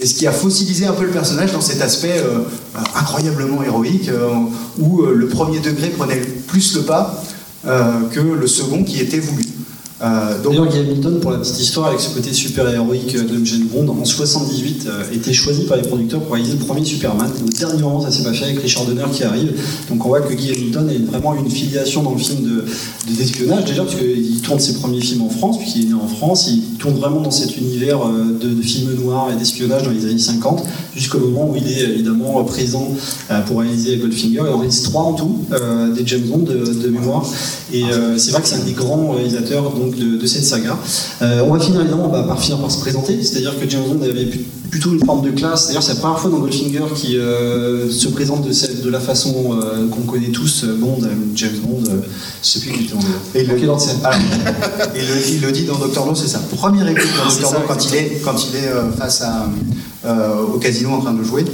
et 0.00 0.06
ce 0.06 0.14
qui 0.14 0.26
a 0.26 0.33
fossilisé 0.33 0.87
un 0.87 0.94
peu 0.94 1.04
le 1.04 1.11
personnage 1.11 1.52
dans 1.52 1.61
cet 1.61 1.83
aspect 1.83 2.16
euh, 2.16 2.38
euh, 2.38 2.78
incroyablement 2.94 3.62
héroïque, 3.62 4.09
euh, 4.09 4.30
où 4.78 5.02
euh, 5.02 5.14
le 5.14 5.28
premier 5.28 5.61
degré 5.61 5.90
prenait 5.90 6.23
plus 6.47 6.75
le 6.75 6.85
pas 6.85 7.23
euh, 7.66 8.09
que 8.12 8.21
le 8.21 8.47
second 8.47 8.83
qui 8.83 8.99
était 8.99 9.21
voulu. 9.21 9.44
Euh, 10.04 10.42
D'ailleurs, 10.42 10.68
Guy 10.68 10.78
Hamilton, 10.78 11.18
pour 11.20 11.30
la 11.30 11.38
petite 11.38 11.58
histoire, 11.58 11.87
avec 11.88 12.00
ce 12.00 12.11
côté 12.14 12.32
super 12.32 12.68
héroïque 12.68 13.16
de 13.16 13.44
James 13.44 13.68
Bond, 13.73 13.88
en 13.88 14.04
78, 14.04 14.87
euh, 14.87 15.02
était 15.14 15.32
choisi 15.32 15.64
par 15.64 15.78
les 15.78 15.82
producteurs 15.82 16.20
pour 16.20 16.34
réaliser 16.34 16.58
le 16.58 16.64
premier 16.64 16.84
Superman. 16.84 17.30
Au 17.42 17.49
dernier 17.49 17.80
moment, 17.82 18.02
ça 18.02 18.11
s'est 18.11 18.23
pas 18.23 18.34
fait 18.34 18.44
avec 18.44 18.61
Richard 18.61 18.84
Donner 18.84 19.04
qui 19.12 19.23
arrive. 19.23 19.52
Donc 19.88 20.04
on 20.04 20.08
voit 20.08 20.20
que 20.20 20.34
Guy 20.34 20.52
Hamilton 20.52 20.90
a 20.90 21.18
vraiment 21.18 21.34
une 21.34 21.50
filiation 21.50 22.02
dans 22.02 22.12
le 22.12 22.18
film 22.18 22.42
de 22.42 22.64
de- 23.08 23.12
d'espionnage, 23.16 23.64
déjà, 23.64 23.82
parce 23.82 23.96
qu'il 23.96 24.40
tourne 24.42 24.61
ses 24.61 24.75
premiers 24.75 25.00
films 25.00 25.23
en 25.23 25.30
France, 25.30 25.58
puisqu'il 25.58 25.84
est 25.84 25.88
né 25.88 25.94
en 25.94 26.06
France. 26.06 26.49
Il 26.49 26.76
tourne 26.78 26.96
vraiment 26.96 27.20
dans 27.20 27.30
cet 27.30 27.56
univers 27.56 28.00
euh, 28.02 28.38
de, 28.38 28.62
films 28.62 28.94
noirs 28.94 29.30
et 29.32 29.37
d'espionnage 29.37 29.84
dans 29.84 29.90
les 29.90 30.04
années 30.04 30.18
50, 30.18 30.64
jusqu'au 30.94 31.18
moment 31.18 31.50
où 31.50 31.56
il 31.56 31.66
est 31.66 31.82
évidemment 31.82 32.42
présent 32.44 32.88
euh, 33.30 33.40
pour 33.42 33.61
réaliser 33.61 33.96
Goldfinger. 33.96 34.40
Il 34.44 34.52
en 34.52 34.58
réalise 34.58 34.82
trois 34.82 35.02
en 35.02 35.12
tout, 35.14 35.38
des 35.96 36.06
James 36.06 36.23
Bond 36.23 36.44
de, 36.44 36.88
mémoire. 36.88 37.26
Et 37.73 37.82
c'est 38.16 38.30
vrai 38.30 38.42
que 38.42 38.49
c'est 38.49 38.56
un 38.56 38.64
des 38.64 38.73
grands 38.73 39.12
réalisateurs 39.12 39.73
de, 39.94 40.16
de 40.16 40.26
cette 40.26 40.44
saga. 40.44 40.76
Euh, 41.22 41.42
on 41.46 41.52
va 41.54 41.60
finir 41.60 41.80
évidemment 41.80 42.08
bah, 42.08 42.24
par 42.26 42.40
finir 42.40 42.58
par 42.58 42.70
se 42.70 42.78
présenter, 42.80 43.22
c'est-à-dire 43.22 43.58
que 43.58 43.68
James 43.68 43.82
Bond 43.86 44.02
avait 44.02 44.28
plutôt 44.70 44.92
une 44.92 45.04
forme 45.04 45.22
de 45.24 45.30
classe. 45.30 45.68
D'ailleurs, 45.68 45.82
c'est 45.82 45.94
la 45.94 46.00
première 46.00 46.18
fois 46.18 46.30
dans 46.30 46.38
Goldfinger 46.38 46.84
qui 46.96 47.16
euh, 47.16 47.88
se 47.90 48.08
présente 48.08 48.46
de, 48.46 48.52
cette- 48.52 48.82
de 48.82 48.90
la 48.90 48.98
façon 49.00 49.58
euh, 49.62 49.88
qu'on 49.88 50.02
connaît 50.02 50.28
tous, 50.30 50.64
Bond, 50.64 50.98
James 51.36 51.56
Bond, 51.62 51.82
je 52.42 52.48
sais 52.48 52.58
plus 52.60 52.72
qui 52.72 52.84
était 52.84 52.94
en 52.94 52.98
Et 53.34 53.44
dans 53.66 53.76
le, 53.76 53.80
Ah, 54.02 54.10
et 54.94 54.98
le- 55.00 55.28
il 55.34 55.40
le 55.40 55.52
dit 55.52 55.64
dans 55.64 55.78
Doctor 55.78 56.06
No, 56.06 56.14
c'est 56.14 56.26
ça. 56.28 56.40
Première 56.56 56.88
écoute 56.88 57.04
dans 57.22 57.30
C'est 57.30 57.42
Doctor 57.42 57.60
No 57.60 57.66
quand 57.68 57.86
il 57.86 57.94
est, 57.94 58.20
quand 58.24 58.36
il 58.50 58.56
est 58.56 58.71
face 58.99 59.23
à, 59.23 59.49
au 60.52 60.58
casino 60.58 60.90
en 60.90 61.00
train 61.00 61.14
de 61.14 61.23
jouer. 61.23 61.45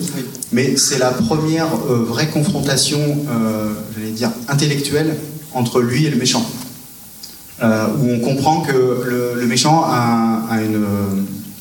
Mais 0.52 0.76
c'est 0.76 0.98
la 0.98 1.10
première 1.10 1.68
vraie 2.08 2.28
confrontation, 2.28 2.98
j'allais 3.96 4.10
dire, 4.12 4.30
intellectuelle 4.48 5.16
entre 5.52 5.80
lui 5.80 6.06
et 6.06 6.10
le 6.10 6.16
méchant. 6.16 6.44
Euh, 7.62 7.88
où 8.00 8.10
on 8.10 8.20
comprend 8.20 8.62
que 8.62 8.72
le, 8.72 9.34
le 9.38 9.46
méchant 9.46 9.84
a, 9.84 10.46
a 10.50 10.62
une, 10.62 10.82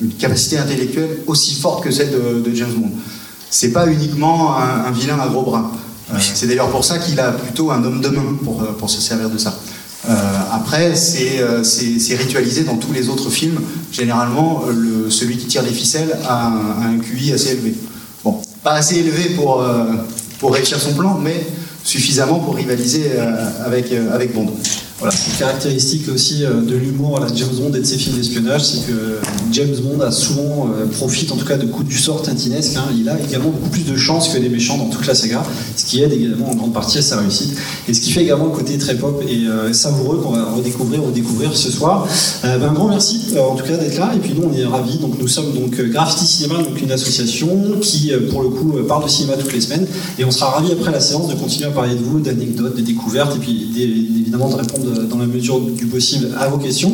une 0.02 0.14
capacité 0.14 0.58
intellectuelle 0.58 1.20
aussi 1.28 1.56
forte 1.56 1.84
que 1.84 1.92
celle 1.92 2.12
de, 2.12 2.40
de 2.40 2.56
James 2.56 2.72
Bond. 2.72 2.92
C'est 3.50 3.74
pas 3.74 3.86
uniquement 3.86 4.56
un, 4.56 4.86
un 4.86 4.92
vilain 4.92 5.20
à 5.20 5.28
gros 5.28 5.44
bras. 5.44 5.72
Euh, 6.14 6.18
c'est 6.20 6.48
d'ailleurs 6.48 6.70
pour 6.70 6.86
ça 6.86 7.00
qu'il 7.00 7.20
a 7.20 7.34
plutôt 7.34 7.72
un 7.72 7.84
homme 7.84 8.00
de 8.00 8.08
main 8.08 8.38
pour, 8.46 8.62
euh, 8.62 8.68
pour 8.78 8.90
se 8.90 9.02
servir 9.02 9.30
de 9.30 9.38
ça. 9.38 9.60
Euh, 10.10 10.14
après, 10.54 10.96
c'est 10.96 12.16
ritualisé 12.16 12.64
dans 12.64 12.78
tous 12.78 12.94
les 12.94 13.10
autres 13.10 13.30
films. 13.30 13.60
Généralement, 13.92 14.64
le, 14.74 15.10
celui 15.10 15.36
qui 15.36 15.48
tire 15.48 15.64
les 15.64 15.74
ficelles 15.74 16.18
a 16.26 16.48
un, 16.48 16.82
a 16.82 16.88
un 16.88 16.98
QI 17.00 17.34
assez 17.34 17.52
élevé. 17.52 17.76
Bon, 18.24 18.42
pas 18.64 18.76
assez 18.76 18.96
élevé 19.00 19.32
pour, 19.36 19.62
pour 20.40 20.54
réussir 20.54 20.80
son 20.80 20.94
plan, 20.94 21.20
mais 21.22 21.46
suffisamment 21.84 22.40
pour 22.40 22.56
rivaliser 22.56 23.12
avec, 23.66 23.92
avec 24.14 24.34
Bond. 24.34 24.54
Voilà, 25.00 25.16
c'est 25.16 25.40
caractéristique 25.40 26.10
aussi 26.10 26.44
euh, 26.44 26.60
de 26.60 26.76
l'humour 26.76 27.16
à 27.18 27.22
la 27.22 27.34
James 27.34 27.48
Bond 27.58 27.74
et 27.74 27.80
de 27.80 27.86
ses 27.86 27.98
films 27.98 28.18
d'espionnage, 28.18 28.66
c'est 28.66 28.86
que 28.86 29.20
James 29.54 29.74
Bond 29.82 30.02
a 30.02 30.12
souvent 30.12 30.68
euh, 30.68 30.88
profite 30.88 31.32
en 31.32 31.38
tout 31.38 31.46
cas 31.46 31.56
de 31.56 31.66
coups 31.68 31.88
du 31.88 31.98
sort 31.98 32.22
tintinesques. 32.22 32.76
hein. 32.76 32.84
Il 32.94 33.08
a 33.08 33.18
également 33.18 33.50
beaucoup 33.50 33.70
plus 33.70 33.86
de 33.86 33.96
chance 33.96 34.28
que 34.28 34.38
les 34.38 34.50
méchants 34.50 34.78
dans 34.78 34.90
toute 34.90 35.08
la 35.08 35.16
saga, 35.16 35.42
ce 35.78 35.86
qui 35.86 36.02
aide 36.02 36.12
également 36.12 36.50
en 36.52 36.56
grande 36.56 36.74
partie 36.74 36.98
à 36.98 37.02
sa 37.02 37.18
réussite. 37.18 37.56
Et 37.88 37.94
ce 37.94 38.02
qui 38.02 38.12
fait 38.12 38.24
également 38.24 38.44
le 38.48 38.52
côté 38.52 38.78
très 38.78 38.96
pop 38.96 39.24
et 39.26 39.48
euh, 39.48 39.72
savoureux 39.72 40.18
qu'on 40.18 40.32
va 40.32 40.52
redécouvrir, 40.52 41.02
redécouvrir 41.02 41.56
ce 41.56 41.72
soir. 41.72 42.06
Ben, 42.44 42.62
un 42.62 42.74
grand 42.74 42.90
merci 42.90 43.22
en 43.40 43.56
tout 43.56 43.64
cas 43.64 43.78
d'être 43.78 43.98
là. 43.98 44.12
Et 44.14 44.20
puis 44.20 44.34
nous 44.36 44.50
on 44.52 44.54
est 44.54 44.66
ravis. 44.66 44.98
Donc 44.98 45.14
nous 45.18 45.30
sommes 45.30 45.54
donc 45.54 45.80
Graffiti 45.80 46.26
Cinéma, 46.26 46.62
donc 46.62 46.82
une 46.82 46.92
association 46.92 47.48
qui 47.82 48.12
pour 48.30 48.42
le 48.42 48.50
coup 48.50 48.74
parle 48.86 49.06
de 49.06 49.10
cinéma 49.10 49.38
toutes 49.38 49.54
les 49.54 49.62
semaines. 49.62 49.88
Et 50.18 50.26
on 50.26 50.32
sera 50.32 50.50
ravis 50.50 50.74
après 50.74 50.92
la 50.92 51.00
séance 51.00 51.30
de 51.30 51.36
continuer 51.36 51.68
à 51.70 51.72
parler 51.72 51.96
de 51.96 52.04
vous, 52.04 52.20
d'anecdotes, 52.20 52.76
de 52.76 52.82
découvertes 52.82 53.38
et 53.38 53.40
puis 53.40 53.70
évidemment 53.78 54.50
de 54.50 54.56
répondre 54.56 54.89
euh, 54.90 55.04
dans 55.06 55.18
la 55.18 55.28
mesure 55.28 55.60
du 55.60 55.86
possible 55.86 56.30
à 56.40 56.48
vos 56.48 56.58
questions. 56.58 56.94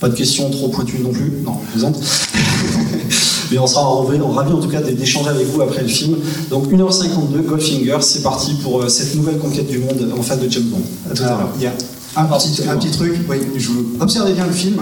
Pas 0.00 0.08
de 0.08 0.14
questions 0.14 0.50
trop 0.50 0.68
pointues 0.68 0.98
non 0.98 1.10
plus, 1.10 1.32
non, 1.44 1.54
plaisante. 1.70 1.96
Mais 3.50 3.58
on 3.58 3.66
sera 3.66 3.94
on 3.94 4.32
ravi 4.32 4.52
en 4.52 4.60
tout 4.60 4.68
cas 4.68 4.80
d'échanger 4.80 5.28
avec 5.28 5.46
vous 5.46 5.60
après 5.60 5.82
le 5.82 5.88
film. 5.88 6.16
Donc 6.50 6.72
1h52, 6.72 7.42
Goldfinger, 7.46 7.98
c'est 8.00 8.22
parti 8.22 8.54
pour 8.62 8.82
euh, 8.82 8.88
cette 8.88 9.14
nouvelle 9.14 9.38
conquête 9.38 9.68
du 9.68 9.78
monde 9.78 10.12
en 10.18 10.22
face 10.22 10.40
de 10.40 10.50
James 10.50 10.64
Bond. 10.64 10.80
À 11.10 11.14
tout 11.14 11.22
à 11.22 11.26
l'heure. 11.26 11.48
il 11.56 11.62
y 11.62 11.66
a 11.66 11.72
un 12.16 12.24
petit, 12.24 12.90
truc, 12.90 13.14
oui, 13.28 13.36
je 13.56 13.70
observez 14.00 14.34
bien 14.34 14.46
le 14.46 14.52
film, 14.52 14.76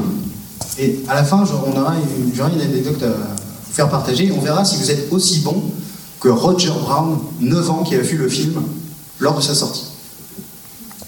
et 0.78 0.98
à 1.08 1.14
la 1.14 1.24
fin, 1.24 1.44
on 1.44 1.78
aura 1.78 1.94
une, 1.94 2.32
une 2.32 2.60
anecdote 2.60 3.02
à 3.02 3.08
vous 3.08 3.72
faire 3.72 3.88
partager. 3.88 4.32
On 4.36 4.40
verra 4.40 4.64
si 4.64 4.76
vous 4.76 4.90
êtes 4.90 5.12
aussi 5.12 5.40
bon 5.40 5.62
que 6.20 6.28
Roger 6.28 6.72
Brown, 6.82 7.18
9 7.40 7.70
ans, 7.70 7.82
qui 7.82 7.94
a 7.94 8.00
vu 8.00 8.16
le 8.16 8.28
film 8.28 8.60
lors 9.18 9.36
de 9.36 9.42
sa 9.42 9.54
sortie. 9.54 9.89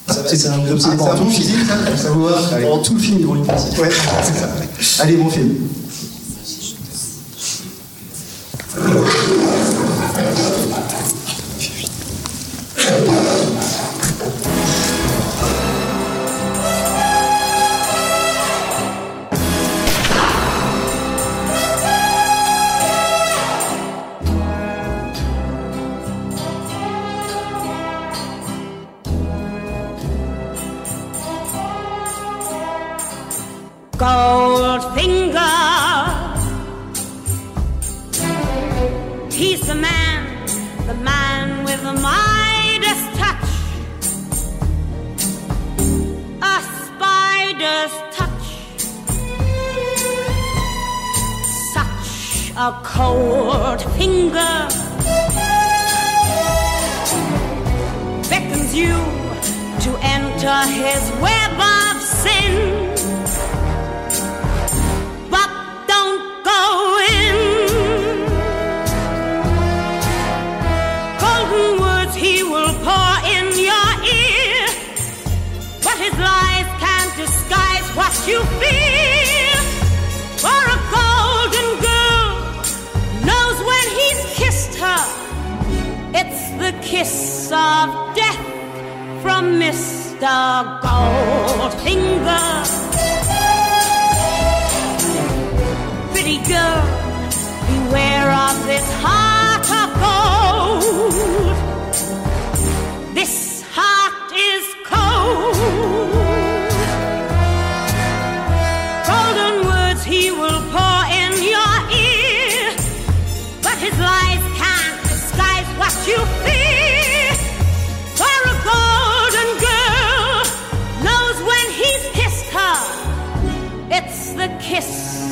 C'est 0.07 0.35
c'est 0.35 0.47
un 0.49 0.53
Ah, 0.53 0.75
c'est 0.77 0.87
un 0.87 0.95
bon 0.95 1.29
physique, 1.29 1.55
ça, 1.67 1.97
ça 1.97 2.09
vous 2.09 2.25
va 2.25 2.35
Allez. 2.53 2.65
Pendant 2.65 2.81
tout 2.81 2.93
le 2.93 2.99
film, 2.99 3.17
ils 3.19 3.25
vont. 3.25 3.33
Ouais, 3.35 3.89
c'est 4.23 4.33
ça. 4.33 5.03
Allez, 5.03 5.15
bon 5.15 5.29
film. 5.29 5.55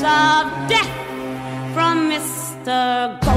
Of 0.03 0.67
death 0.67 0.89
from 1.73 2.09
Mr. 2.09 3.19
Goldfinger. 3.19 3.30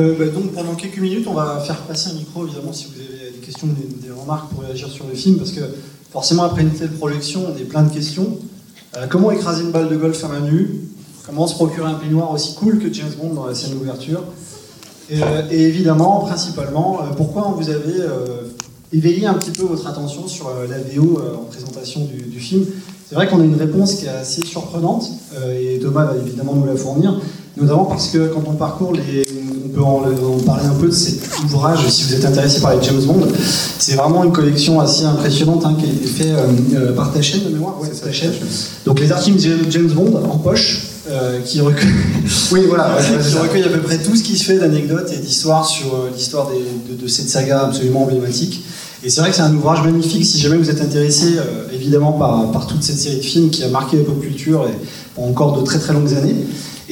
Euh, 0.00 0.14
bah, 0.18 0.26
donc 0.26 0.52
pendant 0.52 0.74
quelques 0.74 0.98
minutes, 0.98 1.26
on 1.28 1.34
va 1.34 1.60
faire 1.60 1.76
passer 1.82 2.10
un 2.10 2.14
micro, 2.14 2.46
évidemment, 2.46 2.72
si 2.72 2.86
vous 2.86 3.00
avez 3.00 3.30
des 3.32 3.38
questions, 3.38 3.66
des, 3.66 4.06
des 4.06 4.12
remarques 4.12 4.50
pour 4.50 4.62
réagir 4.62 4.88
sur 4.88 5.06
le 5.06 5.14
film, 5.14 5.36
parce 5.36 5.50
que 5.50 5.60
forcément, 6.10 6.44
après 6.44 6.62
une 6.62 6.70
telle 6.70 6.92
projection, 6.92 7.46
on 7.46 7.50
a 7.50 7.64
plein 7.64 7.82
de 7.82 7.92
questions. 7.92 8.38
Euh, 8.96 9.06
comment 9.08 9.30
écraser 9.30 9.62
une 9.62 9.70
balle 9.70 9.88
de 9.88 9.96
golf 9.96 10.24
à 10.24 10.28
main 10.28 10.40
nue? 10.40 10.80
Comment 11.26 11.46
se 11.46 11.54
procurer 11.54 11.86
un 11.86 11.94
peignoir 11.94 12.32
aussi 12.32 12.54
cool 12.54 12.78
que 12.78 12.92
James 12.92 13.12
Bond 13.20 13.34
dans 13.34 13.46
la 13.46 13.54
scène 13.54 13.72
d'ouverture? 13.72 14.22
Et, 15.10 15.22
euh, 15.22 15.42
évidemment, 15.50 16.20
principalement, 16.20 17.00
pourquoi 17.16 17.54
vous 17.56 17.68
avez 17.68 18.06
éveillé 18.92 19.26
un 19.26 19.34
petit 19.34 19.50
peu 19.50 19.64
votre 19.64 19.86
attention 19.86 20.26
sur 20.26 20.50
la 20.68 20.78
VO 20.78 21.20
en 21.38 21.44
présentation 21.44 22.06
du, 22.06 22.40
film? 22.40 22.64
C'est 23.08 23.14
vrai 23.16 23.28
qu'on 23.28 23.40
a 23.40 23.44
une 23.44 23.56
réponse 23.56 23.96
qui 23.96 24.06
est 24.06 24.08
assez 24.08 24.44
surprenante, 24.46 25.10
et 25.52 25.78
Thomas 25.80 26.06
va 26.06 26.16
évidemment 26.16 26.54
nous 26.54 26.64
la 26.64 26.76
fournir, 26.76 27.20
notamment 27.56 27.84
parce 27.84 28.08
que 28.08 28.28
quand 28.28 28.42
on 28.46 28.54
parcourt 28.54 28.92
les, 28.92 29.24
on 29.64 29.68
peut 29.68 29.82
en, 29.82 30.02
en 30.04 30.38
parler 30.44 30.66
un 30.66 30.74
peu 30.74 30.86
de 30.88 30.92
cet 30.92 31.20
ouvrage 31.44 31.86
si 31.88 32.04
vous 32.04 32.14
êtes 32.14 32.24
intéressé 32.24 32.60
par 32.60 32.74
les 32.76 32.82
James 32.82 33.02
Bond. 33.02 33.26
C'est 33.78 33.94
vraiment 33.94 34.24
une 34.24 34.32
collection 34.32 34.80
assez 34.80 35.04
impressionnante 35.04 35.64
hein, 35.64 35.76
qui 35.78 35.86
a 35.86 35.88
été 35.92 36.06
faite 36.06 36.26
euh, 36.28 36.46
euh, 36.74 36.94
par 36.94 37.12
ta 37.12 37.20
chaîne 37.22 37.44
de 37.44 37.50
mémoire. 37.50 37.76
Ouais, 37.80 37.88
ta 37.88 38.12
chaîne. 38.12 38.32
Donc 38.84 39.00
les 39.00 39.10
archives 39.12 39.38
James 39.70 39.90
Bond 39.90 40.20
en 40.30 40.38
poche. 40.38 40.82
euh, 41.10 41.40
qui 41.44 41.60
recueille, 41.60 41.88
oui, 42.52 42.60
voilà, 42.68 42.96
qui 43.30 43.36
recueille 43.38 43.64
à 43.64 43.68
peu 43.68 43.80
près 43.80 43.98
tout 43.98 44.14
ce 44.14 44.22
qui 44.22 44.36
se 44.38 44.44
fait 44.44 44.58
d'anecdotes 44.58 45.10
et 45.12 45.16
d'histoires 45.18 45.66
sur 45.66 46.08
l'histoire 46.14 46.48
de, 46.48 46.94
de 46.94 47.08
cette 47.08 47.28
saga 47.28 47.62
absolument 47.66 48.04
emblématique. 48.04 48.62
Et 49.02 49.08
c'est 49.08 49.22
vrai 49.22 49.30
que 49.30 49.36
c'est 49.36 49.42
un 49.42 49.54
ouvrage 49.54 49.82
magnifique 49.82 50.24
si 50.26 50.38
jamais 50.38 50.58
vous 50.58 50.68
êtes 50.68 50.80
intéressé 50.82 51.36
euh, 51.38 51.74
évidemment 51.74 52.12
par, 52.12 52.52
par 52.52 52.66
toute 52.66 52.82
cette 52.82 52.98
série 52.98 53.16
de 53.16 53.22
films 53.22 53.48
qui 53.50 53.64
a 53.64 53.68
marqué 53.68 53.96
la 53.96 54.04
pop 54.04 54.20
culture 54.20 54.66
et 54.68 54.74
pour 55.14 55.24
encore 55.24 55.58
de 55.58 55.64
très 55.64 55.78
très 55.78 55.94
longues 55.94 56.12
années. 56.14 56.36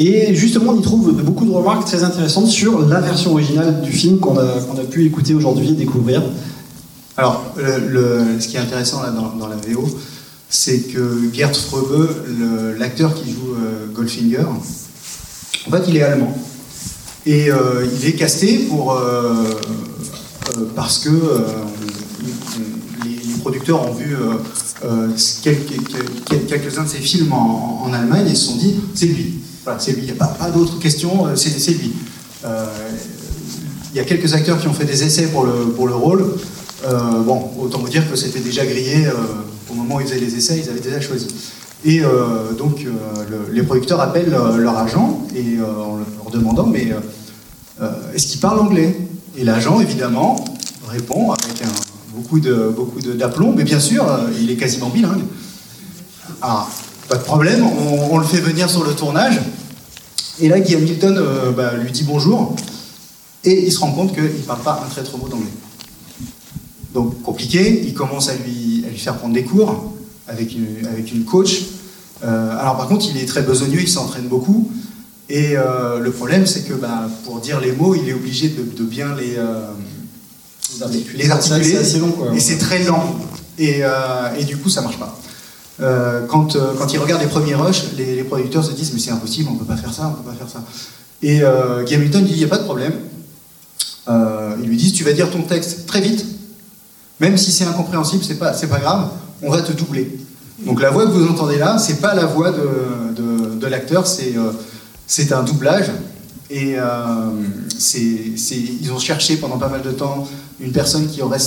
Et 0.00 0.32
justement, 0.32 0.74
on 0.74 0.78
y 0.78 0.82
trouve 0.82 1.12
beaucoup 1.24 1.44
de 1.44 1.50
remarques 1.50 1.84
très 1.84 2.04
intéressantes 2.04 2.46
sur 2.46 2.86
la 2.86 3.00
version 3.00 3.32
originale 3.32 3.82
du 3.82 3.90
film 3.90 4.20
qu'on 4.20 4.38
a, 4.38 4.84
pu 4.88 5.04
écouter 5.04 5.34
aujourd'hui 5.34 5.70
et 5.70 5.72
découvrir. 5.72 6.22
Alors, 7.16 7.42
ce 7.56 8.46
qui 8.46 8.56
est 8.56 8.60
intéressant 8.60 9.02
là, 9.02 9.10
dans, 9.10 9.48
la 9.48 9.56
VO, 9.56 9.88
c'est 10.48 10.82
que 10.82 11.28
Gerd 11.32 11.56
Fröbe, 11.56 12.08
l'acteur 12.78 13.12
qui 13.12 13.32
joue 13.32 13.54
euh, 13.56 13.92
Goldfinger, 13.92 14.44
en 14.46 15.70
fait, 15.70 15.82
il 15.88 15.96
est 15.96 16.02
allemand. 16.02 16.32
Et 17.26 17.50
euh, 17.50 17.84
il 18.00 18.06
est 18.06 18.12
casté 18.12 18.66
pour, 18.68 18.92
euh, 18.92 19.50
parce 20.76 21.00
que 21.00 21.10
les, 23.04 23.18
producteurs 23.40 23.88
ont 23.88 23.94
vu 23.94 24.14
quelques- 25.42 25.88
quelques- 25.88 26.46
quelques-uns 26.46 26.84
de 26.84 26.88
ses 26.88 26.98
films 26.98 27.32
en 27.32 27.90
Allemagne 27.92 28.28
et 28.30 28.34
se 28.36 28.46
sont 28.46 28.56
dit 28.56 28.76
c'est 28.94 29.06
lui. 29.06 29.40
Voilà, 29.68 29.82
c'est 29.82 29.92
lui, 29.92 30.00
il 30.00 30.04
n'y 30.06 30.18
a 30.18 30.24
pas, 30.24 30.50
d'autres 30.50 30.78
questions, 30.78 31.26
euh, 31.26 31.36
c'est 31.36 31.72
lui. 31.72 31.92
Euh, 32.46 32.64
il 33.92 33.98
y 33.98 34.00
a 34.00 34.04
quelques 34.04 34.32
acteurs 34.32 34.58
qui 34.58 34.66
ont 34.66 34.72
fait 34.72 34.86
des 34.86 35.04
essais 35.04 35.26
pour 35.26 35.44
le, 35.44 35.66
pour 35.76 35.86
le 35.86 35.94
rôle. 35.94 36.24
Euh, 36.86 37.20
bon, 37.22 37.50
autant 37.60 37.78
vous 37.80 37.90
dire 37.90 38.10
que 38.10 38.16
c'était 38.16 38.40
déjà 38.40 38.64
grillé 38.64 39.08
au 39.70 39.74
moment 39.74 39.96
où 39.96 40.00
ils 40.00 40.06
faisaient 40.06 40.20
les 40.20 40.34
essais, 40.36 40.58
ils 40.64 40.70
avaient 40.70 40.80
déjà 40.80 41.02
choisi. 41.02 41.26
Et 41.84 42.00
donc, 42.56 42.82
le- 42.82 43.52
les 43.52 43.62
producteurs 43.62 44.00
appellent 44.00 44.34
leur 44.56 44.78
agent 44.78 45.26
et 45.36 45.58
en 45.60 45.98
leur 45.98 46.30
demandant 46.32 46.66
mais 46.66 46.88
est-ce 48.14 48.26
qu'il 48.28 48.40
parle 48.40 48.60
anglais? 48.60 48.96
Et 49.36 49.44
l'agent, 49.44 49.80
évidemment, 49.80 50.42
répond 50.88 51.32
avec 51.32 51.62
beaucoup 52.14 52.40
de 52.40 52.72
beaucoup 52.74 53.00
d'aplomb, 53.02 53.52
mais 53.54 53.64
bien 53.64 53.80
sûr, 53.80 54.06
il 54.40 54.50
est 54.50 54.56
quasiment 54.56 54.88
bilingue. 54.88 55.24
Ah, 56.40 56.66
pas 57.08 57.16
de 57.16 57.22
problème, 57.22 57.64
on, 57.64 58.14
on 58.14 58.18
le 58.18 58.26
fait 58.26 58.40
venir 58.40 58.68
sur 58.68 58.84
le 58.84 58.94
tournage. 58.94 59.40
Et 60.40 60.48
là, 60.48 60.60
Guy 60.60 60.74
Hamilton 60.76 61.16
euh, 61.18 61.50
bah, 61.52 61.74
lui 61.74 61.90
dit 61.90 62.04
bonjour. 62.04 62.54
Et 63.44 63.66
il 63.66 63.72
se 63.72 63.78
rend 63.78 63.92
compte 63.92 64.14
qu'il 64.14 64.24
ne 64.24 64.28
parle 64.46 64.60
pas 64.60 64.82
un 64.84 64.88
très 64.88 65.02
trop 65.02 65.16
mot 65.16 65.28
d'anglais. 65.28 65.46
Donc 66.94 67.22
compliqué, 67.22 67.82
il 67.86 67.94
commence 67.94 68.28
à 68.28 68.34
lui, 68.34 68.84
à 68.86 68.90
lui 68.90 68.98
faire 68.98 69.16
prendre 69.16 69.34
des 69.34 69.44
cours 69.44 69.94
avec 70.26 70.52
une, 70.54 70.86
avec 70.86 71.12
une 71.12 71.24
coach. 71.24 71.62
Euh, 72.24 72.58
alors 72.58 72.76
par 72.76 72.88
contre, 72.88 73.06
il 73.10 73.16
est 73.16 73.26
très 73.26 73.42
besogneux, 73.42 73.80
il 73.80 73.88
s'entraîne 73.88 74.26
beaucoup. 74.26 74.70
Et 75.28 75.56
euh, 75.56 75.98
le 75.98 76.10
problème, 76.10 76.46
c'est 76.46 76.62
que 76.62 76.74
bah, 76.74 77.08
pour 77.24 77.40
dire 77.40 77.60
les 77.60 77.72
mots, 77.72 77.94
il 77.94 78.08
est 78.08 78.14
obligé 78.14 78.48
de, 78.48 78.62
de 78.62 78.84
bien 78.84 79.14
les, 79.14 79.36
euh, 79.36 79.66
articuler. 80.80 81.24
les 81.24 81.30
articuler. 81.30 81.76
Assez 81.76 81.98
long, 81.98 82.12
quoi. 82.12 82.34
Et 82.34 82.40
c'est 82.40 82.58
très 82.58 82.82
lent. 82.84 83.16
Et, 83.58 83.82
et 84.38 84.44
du 84.44 84.56
coup, 84.56 84.68
ça 84.68 84.82
marche 84.82 84.98
pas. 84.98 85.17
Euh, 85.80 86.26
quand, 86.26 86.56
euh, 86.56 86.74
quand 86.76 86.92
ils 86.92 86.98
regardent 86.98 87.22
les 87.22 87.28
premiers 87.28 87.54
rushs, 87.54 87.84
les, 87.96 88.24
producteurs 88.24 88.64
se 88.64 88.72
disent 88.72 88.92
mais 88.92 88.98
c'est 88.98 89.12
impossible, 89.12 89.48
on 89.52 89.56
peut 89.56 89.64
pas 89.64 89.76
faire 89.76 89.92
ça, 89.92 90.08
on 90.08 90.22
peut 90.22 90.28
pas 90.28 90.36
faire 90.36 90.48
ça. 90.48 90.62
Et 91.22 91.42
euh, 91.42 91.84
Hamilton 91.86 92.24
dit 92.24 92.32
il 92.32 92.38
n'y 92.38 92.44
a 92.44 92.48
pas 92.48 92.58
de 92.58 92.64
problème. 92.64 92.94
Euh, 94.08 94.56
ils 94.60 94.68
lui 94.68 94.76
disent 94.76 94.92
tu 94.92 95.04
vas 95.04 95.12
dire 95.12 95.30
ton 95.30 95.42
texte 95.42 95.86
très 95.86 96.00
vite, 96.00 96.24
même 97.20 97.36
si 97.36 97.52
c'est 97.52 97.64
incompréhensible, 97.64 98.24
c'est 98.24 98.38
pas, 98.38 98.52
pas 98.52 98.78
grave, 98.80 99.08
on 99.42 99.50
va 99.50 99.62
te 99.62 99.72
doubler. 99.72 100.18
Donc 100.66 100.80
la 100.80 100.90
voix 100.90 101.06
que 101.06 101.10
vous 101.10 101.28
entendez 101.28 101.58
là, 101.58 101.78
c'est 101.78 102.00
pas 102.00 102.14
la 102.14 102.26
voix 102.26 102.50
de, 102.50 103.54
de, 103.54 103.66
l'acteur, 103.68 104.04
c'est 104.08 105.32
un 105.32 105.42
doublage. 105.44 105.92
Et 106.50 106.76
c'est, 107.78 108.32
c'est- 108.36 108.56
ils 108.56 108.90
ont 108.90 108.98
cherché 108.98 109.36
pendant 109.36 109.58
pas 109.58 109.68
mal 109.68 109.82
de 109.82 109.92
temps 109.92 110.26
une 110.58 110.72
personne 110.72 111.06
qui 111.06 111.22
aurait 111.22 111.38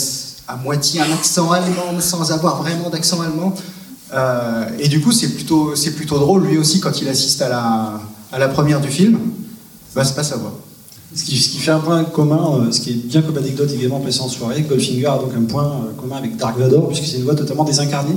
à 0.47 0.55
moitié 0.55 1.01
un 1.01 1.11
accent 1.11 1.51
allemand 1.51 1.99
sans 1.99 2.31
avoir 2.31 2.61
vraiment 2.61 2.89
d'accent 2.89 3.19
allemand. 3.19 3.53
Euh, 4.13 4.65
et 4.79 4.87
du 4.87 5.01
coup, 5.01 5.11
c'est 5.11 5.29
plutôt, 5.29 5.75
c'est 5.75 5.91
plutôt 5.91 6.19
drôle, 6.19 6.45
lui 6.45 6.57
aussi, 6.57 6.79
quand 6.79 7.01
il 7.01 7.07
assiste 7.07 7.41
à 7.41 7.49
la, 7.49 8.01
à 8.31 8.39
la 8.39 8.47
première 8.47 8.81
du 8.81 8.89
film, 8.89 9.19
bah, 9.95 10.03
c'est 10.03 10.15
pas 10.15 10.23
sa 10.23 10.37
voix. 10.37 10.57
Ce 11.13 11.25
qui, 11.25 11.37
ce 11.37 11.49
qui 11.49 11.57
fait 11.57 11.71
un 11.71 11.79
point 11.79 12.05
commun, 12.05 12.61
euh, 12.61 12.71
ce 12.71 12.79
qui 12.79 12.91
est 12.91 12.93
bien 12.93 13.21
comme 13.21 13.37
anecdote 13.37 13.69
également 13.75 13.99
passé 13.99 14.21
en 14.21 14.29
soirée, 14.29 14.61
Goldfinger 14.61 15.07
a 15.07 15.17
donc 15.17 15.31
un 15.37 15.43
point 15.43 15.65
euh, 15.65 15.91
commun 15.99 16.15
avec 16.15 16.37
Dark 16.37 16.57
Vador, 16.57 16.87
puisque 16.87 17.03
c'est 17.03 17.17
une 17.17 17.23
voix 17.23 17.35
totalement 17.35 17.65
désincarnée, 17.65 18.15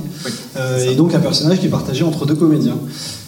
euh, 0.57 0.93
et 0.93 0.95
donc 0.95 1.13
un 1.13 1.19
personnage 1.19 1.59
qui 1.59 1.67
est 1.67 1.71
partagé 1.71 2.05
entre 2.05 2.25
deux 2.25 2.37
comédiens. 2.37 2.79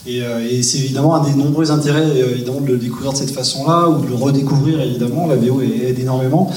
Et, 0.07 0.19
et 0.19 0.63
c'est 0.63 0.79
évidemment 0.79 1.17
un 1.17 1.25
des 1.25 1.35
nombreux 1.35 1.73
intérêts 1.73 2.17
évidemment, 2.17 2.61
de 2.61 2.69
le 2.69 2.77
découvrir 2.79 3.13
de 3.13 3.17
cette 3.17 3.33
façon-là, 3.33 3.89
ou 3.89 4.05
de 4.05 4.07
le 4.07 4.15
redécouvrir 4.15 4.81
évidemment, 4.81 5.27
la 5.27 5.35
VO 5.35 5.61
aide 5.61 5.99
énormément. 5.99 6.49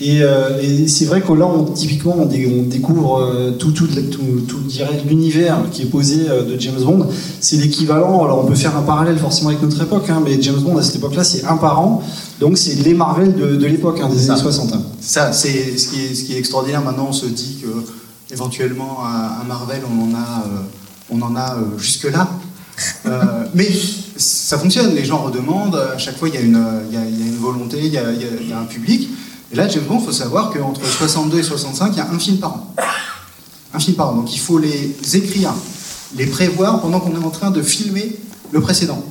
Et, 0.00 0.22
euh, 0.22 0.60
et 0.62 0.86
c'est 0.86 1.06
vrai 1.06 1.20
que 1.22 1.32
là, 1.32 1.44
on, 1.46 1.64
typiquement, 1.64 2.14
on, 2.20 2.26
dé- 2.26 2.46
on 2.60 2.62
découvre 2.62 3.18
euh, 3.20 3.50
tout, 3.50 3.72
tout, 3.72 3.86
tout, 3.88 4.58
l'univers 5.08 5.58
qui 5.72 5.82
est 5.82 5.86
posé 5.86 6.28
euh, 6.28 6.44
de 6.44 6.60
James 6.60 6.80
Bond. 6.80 7.08
C'est 7.40 7.56
l'équivalent, 7.56 8.22
alors 8.24 8.44
on 8.44 8.46
peut 8.46 8.54
faire 8.54 8.76
un 8.76 8.82
parallèle 8.82 9.18
forcément 9.18 9.48
avec 9.48 9.60
notre 9.60 9.82
époque, 9.82 10.08
hein, 10.08 10.22
mais 10.24 10.40
James 10.40 10.60
Bond 10.60 10.76
à 10.76 10.82
cette 10.84 10.96
époque-là, 10.96 11.24
c'est 11.24 11.44
un 11.44 11.56
par 11.56 11.80
an. 11.80 12.02
Donc 12.38 12.58
c'est 12.58 12.74
les 12.76 12.94
Marvel 12.94 13.34
de, 13.34 13.56
de 13.56 13.66
l'époque, 13.66 13.98
hein, 14.00 14.08
des 14.08 14.18
Ça. 14.18 14.34
années 14.34 14.42
60. 14.42 14.72
hein. 14.74 14.82
Ça, 15.00 15.32
c'est 15.32 15.76
ce 15.76 15.88
qui, 15.88 16.00
est, 16.04 16.14
ce 16.14 16.22
qui 16.24 16.34
est 16.34 16.38
extraordinaire. 16.38 16.80
Maintenant, 16.84 17.06
on 17.08 17.12
se 17.12 17.26
dit 17.26 17.58
que 17.60 17.68
éventuellement 18.32 18.98
un, 19.04 19.42
Marvel, 19.48 19.80
on 19.90 20.10
en 20.12 20.14
a, 20.14 20.44
on 21.10 21.20
en 21.22 21.34
a 21.34 21.56
jusque 21.76 22.08
là. 22.08 22.28
Euh, 23.06 23.20
mais 23.54 23.68
ça 24.16 24.58
fonctionne. 24.58 24.94
Les 24.94 25.04
gens 25.04 25.24
redemandent. 25.24 25.74
À 25.92 25.98
chaque 25.98 26.16
fois, 26.18 26.28
il 26.28 26.34
y 26.36 26.38
a 26.38 26.40
une, 26.42 26.62
il 26.88 26.94
y 26.94 26.96
a, 26.96 27.00
y 27.04 27.22
a 27.22 27.26
une 27.26 27.36
volonté, 27.38 27.78
il 27.80 27.86
y 27.86 27.94
y 27.94 28.52
a 28.52 28.58
un 28.60 28.64
public. 28.64 29.08
Et 29.52 29.56
là, 29.56 29.68
James 29.68 29.84
Bond, 29.84 29.98
il 30.00 30.06
faut 30.06 30.12
savoir 30.12 30.50
qu'entre 30.50 30.84
62 30.84 31.38
et 31.38 31.42
65, 31.42 31.92
il 31.92 31.96
y 31.96 32.00
a 32.00 32.10
un 32.10 32.18
film 32.18 32.38
par 32.38 32.54
an. 32.54 32.74
Un 33.72 33.78
film 33.78 33.96
par 33.96 34.10
an. 34.10 34.16
Donc, 34.16 34.34
il 34.34 34.38
faut 34.38 34.58
les 34.58 34.96
écrire, 35.14 35.54
les 36.16 36.26
prévoir 36.26 36.80
pendant 36.80 37.00
qu'on 37.00 37.14
est 37.14 37.24
en 37.24 37.30
train 37.30 37.50
de 37.50 37.62
filmer 37.62 38.16
le 38.52 38.60
précédent. 38.60 39.02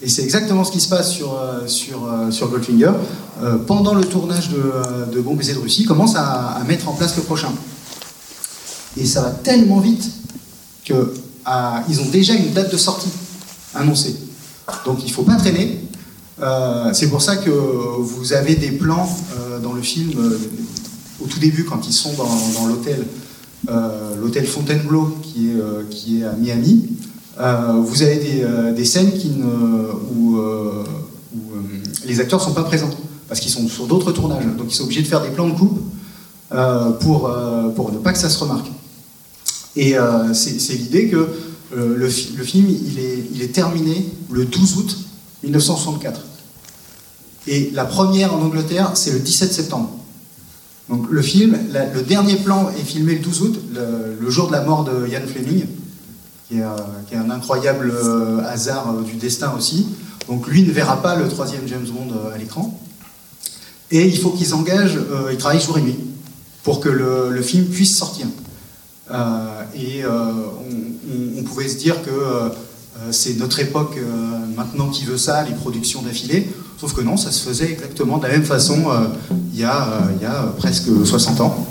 Et 0.00 0.08
c'est 0.08 0.22
exactement 0.22 0.62
ce 0.62 0.70
qui 0.70 0.80
se 0.80 0.88
passe 0.88 1.10
sur, 1.10 1.34
euh, 1.34 1.66
sur, 1.66 2.04
euh, 2.04 2.30
sur 2.30 2.48
Goldfinger. 2.48 2.92
Euh, 3.42 3.56
pendant 3.58 3.94
le 3.94 4.04
tournage 4.04 4.48
de, 4.50 5.12
de 5.12 5.20
Bon 5.20 5.34
baiser 5.34 5.54
de 5.54 5.58
Russie, 5.58 5.82
ils 5.82 5.86
commencent 5.86 6.16
à, 6.16 6.50
à 6.50 6.64
mettre 6.64 6.88
en 6.88 6.92
place 6.92 7.16
le 7.16 7.22
prochain. 7.22 7.52
Et 8.96 9.04
ça 9.04 9.22
va 9.22 9.30
tellement 9.30 9.80
vite 9.80 10.08
qu'ils 10.84 12.00
ont 12.00 12.08
déjà 12.10 12.34
une 12.34 12.52
date 12.52 12.70
de 12.72 12.76
sortie 12.76 13.10
annoncée. 13.74 14.16
Donc 14.84 14.98
il 15.02 15.06
ne 15.06 15.12
faut 15.12 15.22
pas 15.22 15.36
traîner. 15.36 15.80
Euh, 16.40 16.90
c'est 16.92 17.08
pour 17.08 17.20
ça 17.20 17.36
que 17.36 17.50
vous 17.50 18.32
avez 18.32 18.54
des 18.54 18.70
plans 18.70 19.08
euh, 19.36 19.58
dans 19.58 19.72
le 19.72 19.82
film 19.82 20.12
euh, 20.18 20.38
au 21.20 21.26
tout 21.26 21.40
début 21.40 21.64
quand 21.64 21.88
ils 21.88 21.92
sont 21.92 22.12
dans, 22.12 22.66
l'hôtel, 22.66 23.04
l'hôtel 24.20 24.46
Fontainebleau 24.46 25.18
qui 25.20 25.48
est, 25.48 25.88
qui 25.90 26.20
est 26.20 26.24
à 26.24 26.32
Miami. 26.34 26.90
Vous 27.84 28.02
avez 28.02 28.44
des, 28.72 28.84
scènes 28.84 29.10
où, 30.16 30.38
les 32.06 32.20
acteurs 32.20 32.38
ne 32.38 32.44
sont 32.44 32.54
pas 32.54 32.62
présents 32.62 32.90
parce 33.28 33.40
qu'ils 33.40 33.50
sont 33.50 33.66
sur 33.68 33.88
d'autres 33.88 34.12
tournages. 34.12 34.44
Donc 34.56 34.68
ils 34.70 34.74
sont 34.74 34.84
obligés 34.84 35.02
de 35.02 35.08
faire 35.08 35.22
des 35.22 35.30
plans 35.30 35.48
de 35.48 35.58
coupe 35.58 35.80
pour, 37.00 37.34
pour 37.74 37.92
ne 37.92 37.98
pas 37.98 38.12
que 38.12 38.18
ça 38.18 38.30
se 38.30 38.38
remarque. 38.38 38.68
Et 39.74 39.96
c'est 40.34 40.74
l'idée 40.74 41.08
que 41.08 41.28
le, 41.74 41.96
le 41.96 42.08
film 42.44 42.68
il 42.68 43.00
est, 43.00 43.24
il 43.34 43.42
est 43.42 43.52
terminé 43.52 44.08
le 44.30 44.44
12 44.44 44.76
août 44.76 44.98
1964. 45.42 46.27
Et 47.48 47.70
la 47.72 47.86
première 47.86 48.34
en 48.34 48.42
Angleterre, 48.42 48.90
c'est 48.94 49.10
le 49.10 49.20
17 49.20 49.52
septembre. 49.52 49.90
Donc 50.90 51.06
le 51.10 51.22
film, 51.22 51.58
le 51.94 52.02
dernier 52.02 52.36
plan 52.36 52.70
est 52.70 52.84
filmé 52.84 53.14
le 53.14 53.20
12 53.20 53.42
août, 53.42 53.60
le, 54.20 54.30
jour 54.30 54.48
de 54.48 54.52
la 54.52 54.62
mort 54.62 54.84
de 54.84 55.06
Ian 55.08 55.26
Fleming, 55.26 55.64
qui 56.46 56.58
est, 56.58 56.62
euh, 56.62 57.18
un 57.18 57.30
incroyable 57.30 57.90
euh, 57.90 58.40
hasard 58.44 58.90
euh, 58.90 59.02
du 59.02 59.14
destin 59.14 59.54
aussi. 59.56 59.86
Donc 60.28 60.46
lui 60.46 60.62
ne 60.62 60.70
verra 60.70 61.00
pas 61.00 61.16
le 61.16 61.26
troisième 61.26 61.66
James 61.66 61.86
Bond 61.86 62.14
à 62.34 62.36
l'écran. 62.36 62.78
Et 63.90 64.06
il 64.06 64.18
faut 64.18 64.30
qu'ils 64.30 64.54
engagent, 64.54 64.98
ils 65.32 65.38
travaillent 65.38 65.62
jour 65.62 65.78
et 65.78 65.80
nuit 65.80 65.98
pour 66.62 66.80
que 66.80 66.90
le, 66.90 67.40
film 67.40 67.64
puisse 67.64 67.96
sortir. 67.96 68.26
Et 69.74 70.02
on, 70.04 71.42
pouvait 71.44 71.68
se 71.68 71.78
dire 71.78 71.96
que 72.02 72.10
c'est 73.10 73.38
notre 73.38 73.58
époque 73.60 73.98
maintenant 74.54 74.90
qui 74.90 75.06
veut 75.06 75.16
ça, 75.16 75.42
les 75.44 75.54
productions 75.54 76.02
d'affilée. 76.02 76.50
Sauf 76.80 76.94
que 76.94 77.00
non, 77.00 77.16
ça 77.16 77.32
se 77.32 77.48
faisait 77.48 77.72
exactement 77.72 78.18
de 78.18 78.22
la 78.22 78.28
même 78.28 78.44
façon 78.44 78.84
euh, 78.88 79.08
il, 79.52 79.58
y 79.58 79.64
a, 79.64 79.82
euh, 79.82 80.00
il 80.16 80.22
y 80.22 80.26
a 80.26 80.44
presque 80.58 80.88
60 81.04 81.40
ans. 81.40 81.66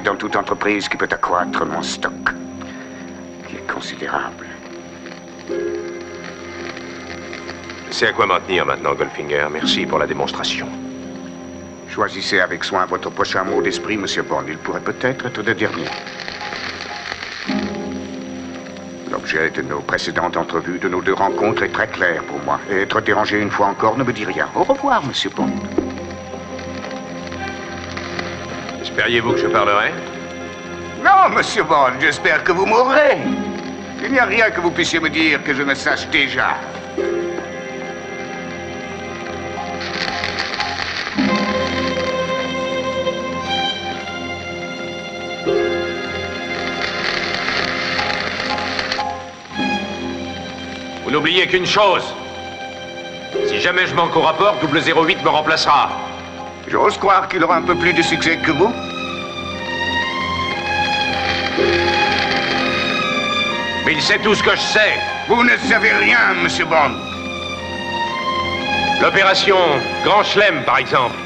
Dans 0.00 0.16
toute 0.16 0.36
entreprise 0.36 0.88
qui 0.88 0.96
peut 0.96 1.08
accroître 1.10 1.64
mon 1.64 1.82
stock, 1.82 2.12
qui 3.48 3.56
est 3.56 3.72
considérable. 3.72 4.46
C'est 7.90 8.08
à 8.08 8.12
quoi 8.12 8.26
m'en 8.26 8.40
tenir 8.40 8.66
maintenant, 8.66 8.94
Goldfinger. 8.94 9.46
Merci 9.52 9.86
pour 9.86 9.98
la 9.98 10.06
démonstration. 10.06 10.66
Choisissez 11.88 12.40
avec 12.40 12.64
soin 12.64 12.86
votre 12.86 13.10
prochain 13.10 13.44
mot 13.44 13.62
d'esprit, 13.62 13.96
Monsieur 13.96 14.22
Bond. 14.22 14.44
Il 14.48 14.58
pourrait 14.58 14.80
peut-être 14.80 15.26
être 15.26 15.42
le 15.42 15.54
dernier. 15.54 15.84
L'objet 19.12 19.50
de 19.50 19.62
nos 19.62 19.78
précédentes 19.80 20.36
entrevues, 20.36 20.80
de 20.80 20.88
nos 20.88 21.02
deux 21.02 21.14
rencontres, 21.14 21.62
est 21.62 21.68
très 21.68 21.86
clair 21.86 22.24
pour 22.24 22.42
moi. 22.44 22.58
Et 22.68 22.80
être 22.82 23.00
dérangé 23.00 23.40
une 23.40 23.50
fois 23.50 23.68
encore 23.68 23.96
ne 23.96 24.02
me 24.02 24.12
dit 24.12 24.24
rien. 24.24 24.48
Au 24.56 24.64
revoir, 24.64 25.06
Monsieur 25.06 25.30
Bond. 25.30 25.52
Espériez-vous 28.96 29.32
que 29.32 29.40
je 29.40 29.48
parlerais 29.48 29.92
Non, 31.02 31.28
Monsieur 31.34 31.64
Bond, 31.64 31.98
j'espère 32.00 32.44
que 32.44 32.52
vous 32.52 32.64
mourrez. 32.64 33.18
Il 34.04 34.12
n'y 34.12 34.20
a 34.20 34.24
rien 34.24 34.52
que 34.52 34.60
vous 34.60 34.70
puissiez 34.70 35.00
me 35.00 35.10
dire 35.10 35.42
que 35.42 35.52
je 35.52 35.64
ne 35.64 35.74
sache 35.74 36.06
déjà. 36.10 36.54
Vous 51.02 51.10
n'oubliez 51.10 51.48
qu'une 51.48 51.66
chose. 51.66 52.14
Si 53.48 53.58
jamais 53.58 53.88
je 53.88 53.94
manque 53.96 54.14
au 54.14 54.20
rapport, 54.20 54.54
double 54.60 54.78
08 54.78 55.24
me 55.24 55.30
remplacera. 55.30 56.03
J'ose 56.68 56.96
croire 56.98 57.28
qu'il 57.28 57.42
aura 57.44 57.56
un 57.56 57.62
peu 57.62 57.74
plus 57.74 57.92
de 57.92 58.02
succès 58.02 58.36
que 58.38 58.50
vous. 58.50 58.72
Mais 63.86 63.92
il 63.92 64.02
sait 64.02 64.18
tout 64.18 64.34
ce 64.34 64.42
que 64.42 64.52
je 64.52 64.60
sais. 64.60 64.94
Vous 65.28 65.44
ne 65.44 65.56
savez 65.68 65.92
rien, 65.92 66.34
Monsieur 66.42 66.64
Bond. 66.64 66.96
L'opération 69.02 69.58
Grand 70.04 70.22
Chelem, 70.22 70.62
par 70.64 70.78
exemple. 70.78 71.16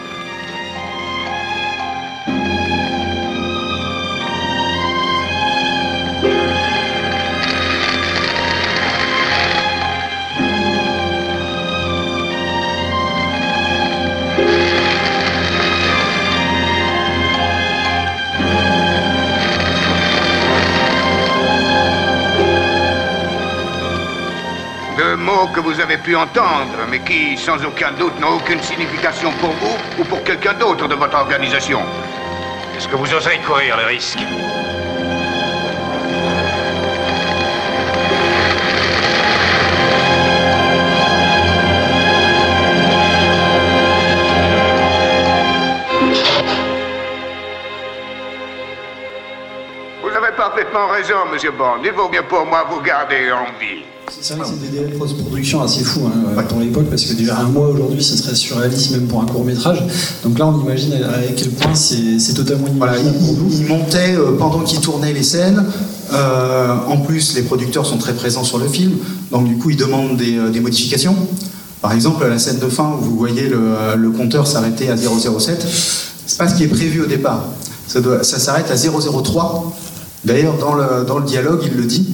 Mots 25.29 25.49
que 25.53 25.61
vous 25.61 25.79
avez 25.81 25.99
pu 25.99 26.17
entendre, 26.17 26.79
mais 26.91 27.01
qui, 27.01 27.37
sans 27.37 27.63
aucun 27.65 27.93
doute, 27.93 28.19
n'ont 28.21 28.37
aucune 28.37 28.63
signification 28.63 29.31
pour 29.41 29.51
vous 29.51 29.77
ou 29.99 30.05
pour 30.05 30.23
quelqu'un 30.25 30.55
d'autre 30.55 30.89
de 30.89 30.95
votre 30.95 31.17
organisation. 31.17 31.81
Est-ce 32.77 32.89
que 32.89 32.97
vous 32.97 33.13
oserez 33.13 33.39
courir 33.47 33.77
le 33.77 33.87
risque 33.87 34.21
Vous 50.03 50.17
avez 50.17 50.33
parfaitement 50.37 50.87
raison, 50.89 51.27
Monsieur 51.31 51.51
Bond. 51.51 51.81
Il 51.85 51.93
vaut 51.93 52.09
bien 52.09 52.23
pour 52.23 52.47
moi 52.47 52.65
vous 52.71 52.81
garder 52.81 53.31
en 53.31 53.47
vie. 53.61 53.78
C'est 54.21 54.35
vrai 54.35 54.43
que 54.43 54.49
c'est 54.51 54.61
des 54.71 54.77
délais 54.79 54.93
de 54.93 54.99
post-production 54.99 55.63
assez 55.63 55.85
fous 55.85 56.01
hein, 56.07 56.43
pour 56.49 56.59
l'époque, 56.59 56.87
parce 56.91 57.05
que 57.05 57.15
déjà 57.15 57.39
un 57.39 57.45
mois 57.45 57.69
aujourd'hui, 57.69 58.03
ce 58.03 58.17
serait 58.17 58.35
surréaliste 58.35 58.91
même 58.91 59.07
pour 59.07 59.23
un 59.23 59.27
court 59.27 59.45
métrage. 59.45 59.83
Donc 60.25 60.39
là, 60.39 60.47
on 60.49 60.61
imagine 60.61 60.93
à 60.95 61.21
quel 61.37 61.51
point 61.51 61.75
c'est 61.75 62.35
totalement 62.35 62.67
Voilà, 62.77 62.99
inimaginable 62.99 63.27
pour 63.27 63.45
nous. 63.45 63.51
il, 63.53 63.61
il 63.61 63.67
montait 63.67 64.17
euh, 64.17 64.37
pendant 64.37 64.61
qu'il 64.61 64.81
tournait 64.81 65.13
les 65.13 65.23
scènes. 65.23 65.65
Euh, 66.13 66.75
en 66.89 66.97
plus, 66.99 67.35
les 67.37 67.43
producteurs 67.43 67.87
sont 67.87 67.99
très 67.99 68.13
présents 68.15 68.45
sur 68.45 68.59
le 68.59 68.67
film, 68.67 68.93
donc 69.31 69.47
du 69.47 69.57
coup, 69.57 69.71
ils 69.71 69.77
demandent 69.77 70.17
des, 70.17 70.37
euh, 70.37 70.51
des 70.51 70.61
modifications. 70.61 71.15
Par 71.81 71.93
exemple, 71.93 72.25
à 72.25 72.29
la 72.29 72.39
scène 72.41 72.59
de 72.59 72.69
fin 72.69 72.97
où 72.99 73.05
vous 73.05 73.17
voyez 73.17 73.49
le, 73.49 73.57
euh, 73.61 73.95
le 73.95 74.11
compteur 74.11 74.47
s'arrêter 74.49 74.91
à 74.91 74.97
007, 74.97 75.65
c'est 76.27 76.39
pas 76.39 76.49
ce 76.49 76.57
qui 76.57 76.65
est 76.65 76.69
prévu 76.69 77.03
au 77.03 77.07
départ. 77.07 77.45
Ça, 77.87 78.01
ça 78.23 78.39
s'arrête 78.39 78.71
à 78.71 78.77
003. 78.77 79.73
D'ailleurs, 80.25 80.59
dans 80.59 80.75
le, 80.75 81.05
dans 81.07 81.19
le 81.19 81.25
dialogue, 81.25 81.61
il 81.65 81.77
le 81.77 81.85
dit. 81.85 82.07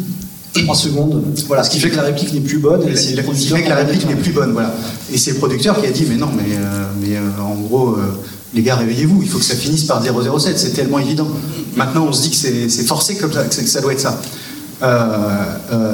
3 0.63 0.75
secondes. 0.75 1.23
Voilà, 1.47 1.65
Ce 1.65 1.71
qui 1.71 1.81
fait 1.81 1.91
que 1.91 1.97
la 1.97 2.03
réplique 2.03 2.33
n'est 2.33 2.41
plus 2.41 2.59
bonne. 2.59 2.89
Et 2.89 2.97
c'est 2.97 3.15
le 3.15 3.23
producteur 3.23 3.59
fait 3.59 3.65
que 3.65 3.69
la 3.69 3.77
qui 3.77 3.81
a 3.81 3.85
réplique 3.85 4.09
n'est 4.09 4.15
plus 4.17 4.33
bonne, 4.33 4.53
voilà. 4.53 4.75
Et 5.13 5.19
c'est 5.19 5.33
le 5.33 5.39
producteur 5.39 5.81
qui 5.81 5.87
a 5.87 5.91
dit, 5.91 6.07
mais 6.09 6.17
non, 6.17 6.31
mais, 6.35 6.57
euh, 6.57 6.85
mais 7.01 7.17
euh, 7.17 7.43
en 7.43 7.55
gros, 7.55 7.91
euh, 7.91 8.21
les 8.55 8.63
gars, 8.63 8.77
réveillez-vous, 8.77 9.21
il 9.23 9.29
faut 9.29 9.39
que 9.39 9.45
ça 9.45 9.57
finisse 9.57 9.85
par 9.85 10.03
007, 10.03 10.59
c'est 10.59 10.71
tellement 10.71 10.99
évident. 10.99 11.29
Maintenant, 11.77 12.07
on 12.09 12.13
se 12.13 12.23
dit 12.23 12.31
que 12.31 12.37
c'est 12.37 12.85
forcé 12.85 13.17
comme 13.17 13.33
ça, 13.33 13.45
que, 13.45 13.55
ça 13.55 13.81
doit 13.81 13.93
être 13.93 14.01
ça. 14.01 14.21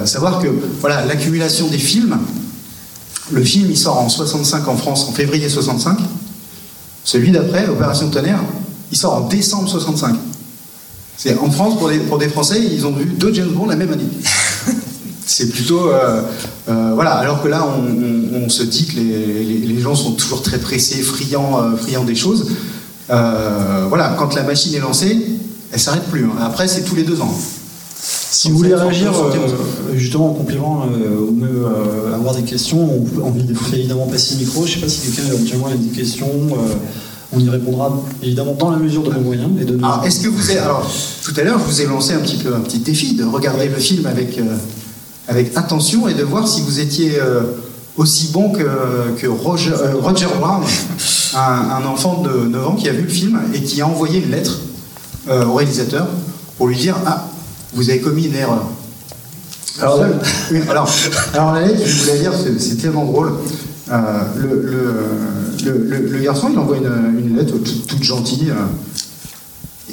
Savoir 0.04 0.40
que, 0.40 0.48
voilà, 0.80 1.06
l'accumulation 1.06 1.68
des 1.68 1.78
films, 1.78 2.18
le 3.32 3.42
film, 3.42 3.68
il 3.70 3.78
sort 3.78 3.98
en 3.98 4.08
65 4.08 4.68
en 4.68 4.76
France, 4.76 5.06
en 5.08 5.12
février 5.12 5.48
65. 5.48 5.96
Celui 7.04 7.30
d'après, 7.30 7.66
Opération 7.68 8.10
Tonnerre, 8.10 8.40
il 8.92 8.98
sort 8.98 9.14
en 9.14 9.20
décembre 9.22 9.68
65. 9.68 10.16
C'est 11.16 11.36
en 11.38 11.50
France, 11.50 11.78
pour 11.78 11.88
des, 11.88 11.98
pour 11.98 12.16
des 12.16 12.28
Français, 12.28 12.60
ils 12.62 12.86
ont 12.86 12.92
vu 12.92 13.04
deux 13.04 13.32
James 13.34 13.50
Bond 13.50 13.66
la 13.66 13.76
même 13.76 13.92
année. 13.92 14.08
C'est 15.32 15.48
plutôt. 15.48 15.90
euh, 15.90 16.22
euh, 16.68 16.90
voilà, 16.94 17.12
alors 17.12 17.40
que 17.42 17.46
là, 17.48 17.64
on, 17.64 17.82
on- 17.82 18.44
on 18.46 18.48
se 18.48 18.64
dit 18.64 18.86
que 18.86 18.96
les, 18.96 19.44
les- 19.44 19.66
les 19.74 19.80
gens 19.80 19.94
sont 19.94 20.12
toujours 20.12 20.42
très 20.42 20.58
pressés, 20.58 21.02
friands, 21.02 21.60
euh, 21.62 21.76
friands 21.76 22.04
des 22.04 22.16
choses. 22.16 22.48
Voilà, 23.08 24.14
quand 24.18 24.34
la 24.34 24.42
machine 24.42 24.74
est 24.74 24.80
lancée, 24.80 25.16
elle 25.72 25.80
s'arrête 25.80 26.04
plus. 26.10 26.24
hein. 26.24 26.32
Après, 26.40 26.66
c'est 26.68 26.82
tous 26.82 26.94
les 26.96 27.04
deux 27.04 27.20
ans. 27.20 27.32
Si 28.02 28.50
vous 28.50 28.56
voulez 28.58 28.74
réagir 28.74 29.12
euh, 29.92 29.94
justement 29.96 30.30
en 30.30 30.34
complément 30.34 30.82
euh, 30.84 31.28
ou 31.28 31.32
même 31.32 31.64
euh, 31.64 32.14
avoir 32.14 32.34
des 32.34 32.42
questions, 32.42 32.78
on, 32.82 33.02
peut- 33.02 33.20
on 33.22 33.32
fait 33.54 33.78
évidemment 33.78 34.06
passer 34.06 34.34
le 34.34 34.40
micro. 34.40 34.64
Je 34.66 34.70
ne 34.70 34.74
sais 34.76 34.80
pas 34.80 34.88
si 34.88 35.00
quelqu'un 35.02 35.32
éventuellement 35.32 35.66
a 35.66 35.74
des 35.74 35.88
questions. 35.96 36.28
on 37.32 37.38
y 37.38 37.48
répondra 37.48 38.02
évidemment 38.22 38.54
dans 38.54 38.70
la 38.70 38.78
mesure 38.78 39.02
de 39.04 39.12
nos 39.12 39.20
moyens. 39.20 39.50
Et 39.60 39.64
de 39.64 39.76
nos- 39.76 39.84
Alors, 39.84 40.04
est-ce 40.04 40.20
que 40.20 40.28
vous 40.28 40.50
avez. 40.50 40.58
Alors, 40.60 40.90
tout 41.22 41.32
à 41.36 41.42
l'heure, 41.42 41.58
je 41.60 41.64
vous 41.72 41.80
ai 41.82 41.86
lancé 41.86 42.14
un 42.14 42.18
petit 42.20 42.36
peu 42.36 42.54
un 42.54 42.60
petit 42.60 42.78
défi 42.78 43.14
de 43.14 43.24
regarder 43.24 43.68
le 43.68 43.76
film 43.76 44.06
avec, 44.06 44.38
avec 45.30 45.56
attention 45.56 46.08
et 46.08 46.14
de 46.14 46.24
voir 46.24 46.46
si 46.48 46.60
vous 46.60 46.80
étiez 46.80 47.18
euh, 47.20 47.42
aussi 47.96 48.28
bon 48.32 48.50
que, 48.50 48.64
que 49.16 49.26
Roger, 49.28 49.72
euh, 49.72 49.94
Roger 50.00 50.26
Brown, 50.40 50.62
un, 51.36 51.38
un 51.82 51.84
enfant 51.86 52.22
de 52.22 52.48
9 52.48 52.66
ans 52.66 52.74
qui 52.74 52.88
a 52.88 52.92
vu 52.92 53.02
le 53.02 53.08
film 53.08 53.40
et 53.54 53.62
qui 53.62 53.80
a 53.80 53.86
envoyé 53.86 54.20
une 54.24 54.30
lettre 54.32 54.58
euh, 55.28 55.44
au 55.46 55.54
réalisateur 55.54 56.08
pour 56.58 56.66
lui 56.66 56.76
dire 56.76 56.96
Ah, 57.06 57.28
vous 57.74 57.88
avez 57.90 58.00
commis 58.00 58.24
une 58.26 58.34
erreur. 58.34 58.64
Alors, 59.80 60.00
alors, 60.68 60.88
alors 61.32 61.52
la 61.52 61.60
lettre, 61.66 61.82
je 61.86 62.06
la 62.08 62.16
lire, 62.16 62.32
c'est- 62.34 62.76
tellement 62.76 63.04
drôle. 63.04 63.32
Euh, 63.90 63.96
le, 64.36 64.48
le, 64.48 64.94
le- 65.64 65.84
le- 65.88 66.08
le 66.08 66.18
garçon, 66.18 66.48
il 66.52 66.58
envoie 66.58 66.76
une, 66.76 67.18
une 67.20 67.36
lettre 67.36 67.52
toute, 67.58 67.86
toute 67.86 68.02
gentille. 68.02 68.52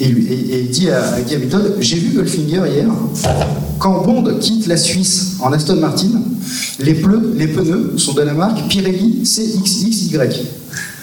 Et, 0.00 0.08
et- 0.08 0.58
et 0.58 0.62
dit 0.64 0.90
à, 0.90 1.20
Guy 1.20 1.34
Hamilton 1.34 1.62
J'ai 1.80 1.96
vu 1.96 2.14
Goldfinger 2.16 2.62
hier. 2.72 2.86
Quand 3.78 4.02
Bond 4.04 4.24
quitte 4.40 4.66
la 4.66 4.76
Suisse 4.76 5.36
en 5.40 5.52
Aston 5.52 5.76
Martin, 5.76 6.08
les, 6.80 6.94
pneus, 6.94 7.94
sont 7.96 8.12
de 8.14 8.22
la 8.22 8.34
marque 8.34 8.66
Pirelli 8.68 9.22
CXXY. 9.22 10.16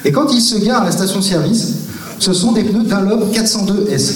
Et 0.04 0.12
quand 0.12 0.28
il 0.34 0.42
se 0.42 0.56
gare 0.58 0.82
à 0.82 0.86
la 0.86 0.92
station-service, 0.92 1.74
ce 2.20 2.34
sont 2.34 2.52
des 2.52 2.64
pneus 2.64 2.84
Dunlop 2.84 3.32
402S. 3.34 4.14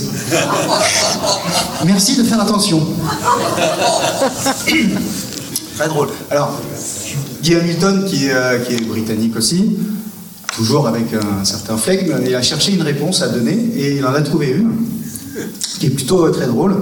Merci 1.86 2.16
de 2.18 2.24
faire 2.24 2.42
attention. 2.42 2.82
Très 5.76 5.88
drôle. 5.88 6.10
Alors, 6.30 6.60
Guy 7.42 7.56
Hamilton, 7.56 8.06
qui 8.06 8.26
est, 8.28 8.34
euh, 8.34 8.60
qui 8.60 8.74
est 8.76 8.82
britannique 8.86 9.36
aussi, 9.38 9.78
toujours 10.60 10.88
avec 10.90 11.06
un 11.14 11.46
certain 11.46 11.78
flegme, 11.78 12.16
il 12.26 12.36
a 12.36 12.42
cherché 12.42 12.74
une 12.74 12.82
réponse 12.82 13.22
à 13.22 13.30
donner 13.30 13.54
et 13.78 13.96
il 13.96 14.06
en 14.06 14.14
a 14.14 14.20
trouvé 14.22 14.48
une, 14.50 14.72
qui 15.80 15.86
est 15.86 15.90
plutôt 15.92 16.26
euh, 16.26 16.32
très 16.32 16.48
drôle. 16.48 16.76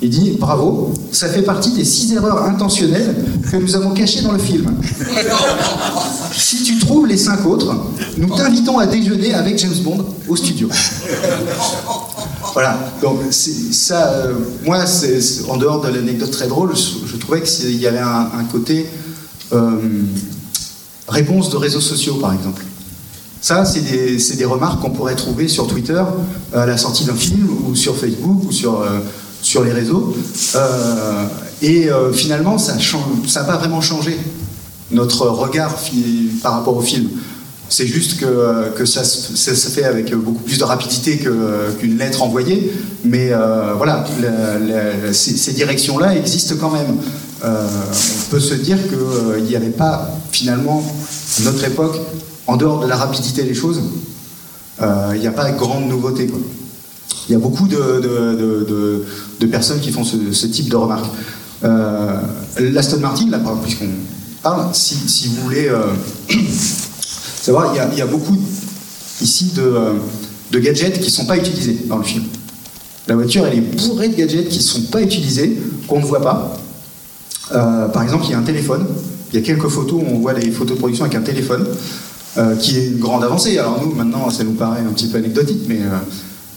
Il 0.00 0.08
dit 0.10 0.36
Bravo, 0.38 0.94
ça 1.10 1.28
fait 1.28 1.42
partie 1.42 1.72
des 1.72 1.84
six 1.84 2.12
erreurs 2.12 2.44
intentionnelles 2.44 3.12
que 3.50 3.56
nous 3.56 3.74
avons 3.74 3.90
cachées 3.90 4.22
dans 4.22 4.32
le 4.32 4.38
film. 4.38 4.70
Si 6.36 6.64
tu 6.64 6.78
trouves 6.80 7.06
les 7.06 7.16
cinq 7.16 7.46
autres, 7.46 7.72
nous 8.18 8.28
t'invitons 8.36 8.78
à 8.78 8.86
déjeuner 8.86 9.34
avec 9.34 9.56
James 9.58 9.78
Bond 9.84 10.04
au 10.28 10.34
studio. 10.34 10.68
Voilà, 12.52 12.76
donc 13.00 13.18
ça, 13.30 14.08
euh, 14.08 14.34
moi, 14.64 14.84
c'est- 14.86 15.44
en 15.48 15.56
dehors 15.56 15.80
de 15.80 15.88
l'anecdote 15.88 16.32
très 16.32 16.48
drôle, 16.48 16.72
je, 16.76 17.06
je 17.08 17.16
trouvait 17.18 17.40
qu'il 17.42 17.80
y 17.80 17.86
avait 17.86 17.98
un, 18.00 18.28
un 18.40 18.44
côté 18.50 18.86
euh, 19.52 19.70
réponse 21.08 21.50
de 21.50 21.56
réseaux 21.56 21.80
sociaux, 21.80 22.16
par 22.16 22.32
exemple. 22.34 22.62
Ça, 23.44 23.66
c'est 23.66 23.82
des, 23.82 24.16
des 24.36 24.44
remarques 24.46 24.80
qu'on 24.80 24.88
pourrait 24.88 25.16
trouver 25.16 25.48
sur 25.48 25.66
Twitter 25.66 26.02
à 26.54 26.64
la 26.64 26.78
sortie 26.78 27.04
d'un 27.04 27.14
film, 27.14 27.46
ou 27.66 27.74
sur 27.74 27.94
Facebook, 27.94 28.42
ou 28.48 28.50
sur, 28.50 28.80
euh, 28.80 29.00
sur 29.42 29.62
les 29.62 29.70
réseaux. 29.70 30.16
Euh, 30.54 31.26
et 31.60 31.90
euh, 31.90 32.10
finalement, 32.10 32.56
ça 32.56 32.72
n'a 32.74 33.44
pas 33.44 33.58
vraiment 33.58 33.82
changé 33.82 34.18
notre 34.92 35.26
regard 35.26 35.76
par 36.42 36.54
rapport 36.54 36.74
au 36.74 36.80
film. 36.80 37.10
C'est 37.68 37.86
juste 37.86 38.18
que, 38.18 38.70
que 38.76 38.86
ça, 38.86 39.04
ça 39.04 39.54
se 39.54 39.68
fait 39.68 39.84
avec 39.84 40.14
beaucoup 40.14 40.42
plus 40.42 40.56
de 40.56 40.64
rapidité 40.64 41.18
qu'une 41.78 41.98
lettre 41.98 42.22
envoyée. 42.22 42.72
Mais 43.04 43.30
voilà, 43.76 44.06
ces, 45.12 45.52
directions-là 45.52 46.16
existent 46.16 46.54
quand 46.58 46.70
même. 46.70 46.96
On 47.42 48.30
peut 48.30 48.40
se 48.40 48.54
dire 48.54 48.78
qu'il 48.88 49.44
n'y 49.44 49.54
avait 49.54 49.68
pas 49.68 50.18
finalement, 50.32 50.82
notre 51.42 51.64
époque, 51.64 52.00
en 52.46 52.56
dehors 52.56 52.80
de 52.80 52.86
la 52.86 52.96
rapidité 52.96 53.42
des 53.42 53.54
choses, 53.54 53.80
euh, 54.82 55.12
il 55.14 55.20
n'y 55.20 55.26
a 55.26 55.32
pas 55.32 55.50
de 55.50 55.56
grande 55.56 55.88
nouveauté. 55.88 56.30
Il 57.28 57.32
y 57.32 57.34
a 57.34 57.38
beaucoup 57.38 57.68
de, 57.68 59.04
personnes 59.50 59.80
qui 59.80 59.92
font 59.92 60.04
ce, 60.04 60.46
type 60.46 60.68
de 60.68 60.76
remarques. 60.76 61.10
Euh, 61.64 62.20
L'Aston 62.58 62.98
Martin, 62.98 63.30
là, 63.30 63.40
puisqu'on 63.62 63.88
parle, 64.42 64.68
si, 64.72 65.28
vous 65.28 65.42
voulez 65.42 65.68
euh, 65.68 65.80
savoir, 67.42 67.74
il 67.74 67.94
y, 67.94 67.98
y 67.98 68.02
a 68.02 68.06
beaucoup 68.06 68.36
ici 69.20 69.52
de, 69.54 70.58
gadgets 70.58 70.98
qui 70.98 71.06
ne 71.06 71.12
sont 71.12 71.26
pas 71.26 71.36
utilisés 71.36 71.78
dans 71.86 71.98
le 71.98 72.04
film. 72.04 72.24
La 73.06 73.14
voiture, 73.14 73.46
elle 73.46 73.58
est 73.58 73.60
bourrée 73.60 74.08
de 74.08 74.16
gadgets 74.16 74.48
qui 74.48 74.58
ne 74.58 74.62
sont 74.62 74.82
pas 74.82 75.02
utilisés, 75.02 75.58
qu'on 75.86 76.00
ne 76.00 76.04
voit 76.04 76.22
pas. 76.22 76.56
Par 77.50 78.02
exemple, 78.02 78.24
il 78.26 78.30
y 78.30 78.34
a 78.34 78.38
un 78.38 78.42
téléphone. 78.42 78.86
Il 79.32 79.40
y 79.40 79.42
a 79.42 79.44
quelques 79.44 79.68
photos 79.68 80.00
où 80.00 80.06
on 80.14 80.20
voit 80.20 80.32
les 80.32 80.50
photos 80.50 80.76
de 80.76 80.78
production 80.78 81.04
avec 81.04 81.16
un 81.16 81.22
téléphone, 81.22 81.66
euh, 82.36 82.56
qui 82.56 82.78
est 82.78 82.86
une 82.86 82.98
grande 82.98 83.24
avancée. 83.24 83.58
Alors 83.58 83.80
nous, 83.82 83.94
maintenant, 83.94 84.30
ça 84.30 84.44
nous 84.44 84.52
paraît 84.52 84.80
un 84.80 84.92
petit 84.92 85.08
peu 85.08 85.18
anecdotique, 85.18 85.62
mais 85.68 85.80
euh, 85.80 85.98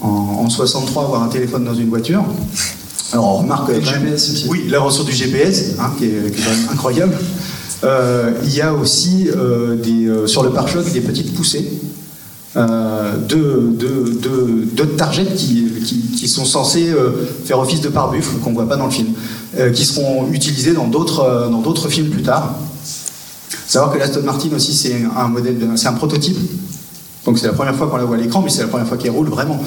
en, 0.02 0.44
en 0.46 0.50
63, 0.50 1.04
avoir 1.04 1.24
un 1.24 1.28
téléphone 1.28 1.64
dans 1.64 1.76
une 1.76 1.90
voiture, 1.90 2.24
alors 3.14 3.36
on 3.36 3.38
remarque... 3.40 3.70
Le 3.70 3.82
GPS 3.82 4.32
aussi. 4.32 4.46
Oui, 4.50 4.66
la 4.70 4.80
ressource 4.80 5.06
du 5.08 5.14
GPS, 5.14 5.76
hein, 5.80 5.92
qui, 5.98 6.06
est, 6.06 6.32
qui 6.32 6.42
est 6.42 6.44
quand 6.44 6.52
même 6.52 6.70
incroyable. 6.72 7.18
Euh, 7.84 8.34
il 8.44 8.56
y 8.56 8.62
a 8.62 8.74
aussi 8.74 9.30
des, 9.84 10.12
sur 10.26 10.44
le 10.44 10.50
pare-choc 10.50 10.92
des 10.92 11.02
petites 11.02 11.34
poussées 11.36 11.70
euh, 12.58 13.18
de, 13.28 13.76
de, 13.78 14.14
de, 14.20 14.66
de 14.74 14.84
targets 14.84 15.28
qui, 15.36 15.68
qui, 15.86 16.00
qui 16.00 16.28
sont 16.28 16.46
censés 16.46 16.90
euh, 16.90 17.12
faire 17.46 17.60
office 17.60 17.82
de 17.82 17.90
pare-buffle, 17.90 18.40
qu'on 18.40 18.50
ne 18.50 18.56
voit 18.56 18.68
pas 18.68 18.78
dans 18.78 18.86
le 18.86 18.92
film, 18.92 19.10
euh, 19.60 19.70
qui 19.72 19.86
seront 19.86 20.32
utilisés 20.32 20.74
dans 20.74 20.88
d'autres 20.88 21.50
dans 21.52 21.62
d'autres 21.62 21.88
films 21.88 22.10
plus 22.10 22.24
tard. 22.24 22.56
Savoir 23.68 23.92
que 23.92 23.98
l'Aston 23.98 24.22
Martin 24.24 24.50
aussi, 24.56 24.74
c'est 24.74 25.04
un 25.16 25.28
modèle, 25.28 25.58
c'est 25.76 25.88
un 25.88 25.94
prototype. 25.94 26.38
Donc 27.26 27.38
c'est 27.38 27.48
la 27.48 27.54
première 27.54 27.76
fois 27.76 27.88
qu'on 27.88 27.98
la 27.98 28.06
voit 28.06 28.16
à 28.16 28.20
l'écran, 28.20 28.42
mais 28.42 28.50
c'est 28.50 28.62
la 28.62 28.68
première 28.68 28.88
fois 28.88 28.98
qu'elle 28.98 29.12
roule 29.12 29.28
vraiment. 29.30 29.62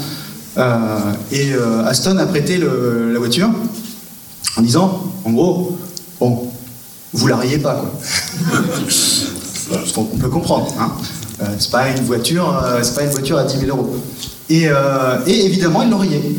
Euh, 0.56 0.98
et 1.30 1.52
euh, 1.52 1.84
Aston 1.84 2.16
a 2.16 2.26
prêté 2.26 2.58
la 2.58 3.18
voiture 3.18 3.50
en 4.56 4.62
disant, 4.62 5.04
en 5.24 5.30
gros, 5.30 5.76
bon, 6.18 6.48
vous 7.12 7.26
la 7.26 7.36
rayez 7.36 7.58
pas, 7.58 7.74
quoi. 7.74 7.92
Ce 8.88 9.92
qu'on 9.94 10.04
peut 10.04 10.28
comprendre. 10.28 10.72
Hein. 10.80 10.90
Euh, 11.42 11.46
c'est 11.58 11.70
pas 11.70 11.88
une 11.90 12.02
voiture, 12.04 12.60
euh, 12.64 12.80
c'est 12.82 12.94
pas 12.94 13.04
une 13.04 13.10
voiture 13.10 13.38
à 13.38 13.44
10 13.44 13.58
000 13.60 13.76
euros. 13.76 13.96
Et, 14.48 14.66
évidemment, 15.26 15.82
ils 15.82 15.90
l'ont 15.90 15.98
rayé. 15.98 16.36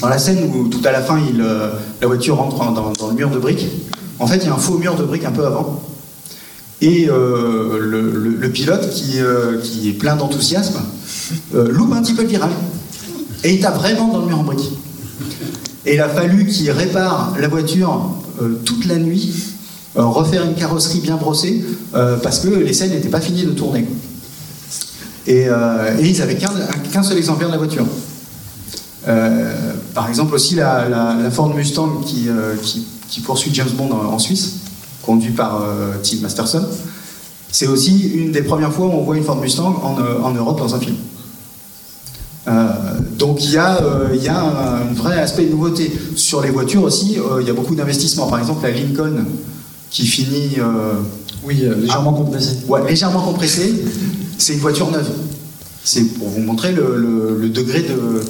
Dans 0.00 0.08
la 0.08 0.18
scène 0.18 0.50
où 0.54 0.68
tout 0.68 0.80
à 0.84 0.92
la 0.92 1.02
fin, 1.02 1.18
la 2.00 2.06
voiture 2.06 2.36
rentre 2.36 2.60
en- 2.62 2.70
dans, 2.72 2.92
dans 2.92 3.08
le 3.08 3.14
mur 3.14 3.28
de 3.30 3.38
briques, 3.38 3.66
en 4.20 4.26
fait, 4.26 4.36
il 4.38 4.44
y 4.46 4.48
a 4.48 4.54
un 4.54 4.58
faux 4.58 4.78
mur 4.78 4.94
de 4.96 5.02
briques 5.04 5.24
un 5.24 5.32
peu 5.32 5.44
avant. 5.44 5.82
Et 6.80 7.08
euh, 7.08 7.78
le, 7.80 8.48
pilote, 8.50 8.88
qui, 8.90 9.18
euh, 9.18 9.60
qui 9.60 9.88
est 9.88 9.92
plein 9.92 10.14
d'enthousiasme, 10.14 10.80
euh, 11.54 11.68
loupe 11.70 11.92
un 11.92 12.02
petit 12.02 12.14
peu 12.14 12.22
le 12.22 12.28
virage. 12.28 12.52
Et 13.42 13.54
il 13.54 13.60
tape 13.60 13.76
vraiment 13.76 14.08
dans 14.08 14.20
le 14.20 14.26
mur 14.26 14.38
en 14.38 14.44
briques. 14.44 14.70
Et 15.86 15.94
il 15.94 16.00
a 16.00 16.08
fallu 16.08 16.46
qu'il 16.46 16.70
répare 16.70 17.34
la 17.40 17.48
voiture 17.48 18.10
toute 18.64 18.84
la 18.86 18.96
nuit, 18.96 19.32
refaire 19.94 20.44
une 20.44 20.54
carrosserie 20.54 21.00
bien 21.00 21.16
brossée, 21.16 21.64
parce 22.22 22.40
que 22.40 22.48
les 22.48 22.72
scènes 22.72 22.90
n'étaient 22.90 23.08
pas 23.08 23.20
finies 23.20 23.44
de 23.44 23.52
tourner. 23.52 23.88
Et, 25.26 25.46
ils 26.02 26.22
avaient 26.22 26.36
qu'un 26.36 27.02
seul 27.02 27.16
exemplaire 27.16 27.48
de 27.48 27.52
la 27.52 27.58
voiture. 27.58 27.86
Par 29.94 30.08
exemple 30.08 30.34
aussi 30.34 30.56
la, 30.56 31.30
Ford 31.30 31.54
Mustang 31.54 32.00
qui, 32.04 32.28
poursuit 33.22 33.50
James 33.54 33.70
Bond 33.76 33.92
en 33.92 34.18
Suisse, 34.18 34.56
conduit 35.02 35.32
par 35.32 35.62
euh, 35.62 35.94
Tim 36.02 36.18
Masterson. 36.22 36.64
C'est 37.50 37.66
aussi 37.66 38.10
une 38.10 38.30
des 38.32 38.42
premières 38.42 38.72
fois 38.72 38.86
où 38.86 38.90
on 38.92 39.02
voit 39.04 39.16
une 39.16 39.24
Ford 39.24 39.36
Mustang 39.40 39.80
en, 39.82 39.98
euh, 40.00 40.20
en 40.22 40.32
Europe 40.32 40.58
dans 40.58 40.74
un 40.74 40.80
film. 40.80 40.96
Euh, 42.46 42.68
donc 43.18 43.44
il 43.44 43.50
y 43.52 43.56
a, 43.58 43.82
euh, 43.82 44.08
il 44.14 44.22
y 44.22 44.28
a 44.28 44.38
un, 44.40 44.82
un 44.90 44.92
vrai 44.94 45.18
aspect 45.18 45.44
de 45.46 45.50
nouveauté. 45.50 45.92
Sur 46.16 46.40
les 46.40 46.50
voitures 46.50 46.82
aussi, 46.82 47.18
euh, 47.18 47.40
il 47.42 47.46
y 47.46 47.50
a 47.50 47.54
beaucoup 47.54 47.74
d'investissements. 47.74 48.26
Par 48.28 48.38
exemple, 48.38 48.62
la 48.62 48.70
Lincoln 48.70 49.24
qui 49.90 50.06
finit. 50.06 50.56
oui, 51.44 51.62
légèrement 51.80 52.12
compressée. 52.12 52.58
Ouais, 52.68 52.86
légèrement 52.88 53.22
compressée. 53.22 53.82
C'est 54.38 54.52
une 54.54 54.60
voiture 54.60 54.90
neuve. 54.90 55.08
C'est 55.84 56.02
pour 56.18 56.28
vous 56.28 56.40
montrer 56.40 56.72
le, 56.72 56.96
le- 56.98 57.38
le 57.40 57.48
degré 57.48 57.80
de 57.82 57.88
de- 57.88 58.22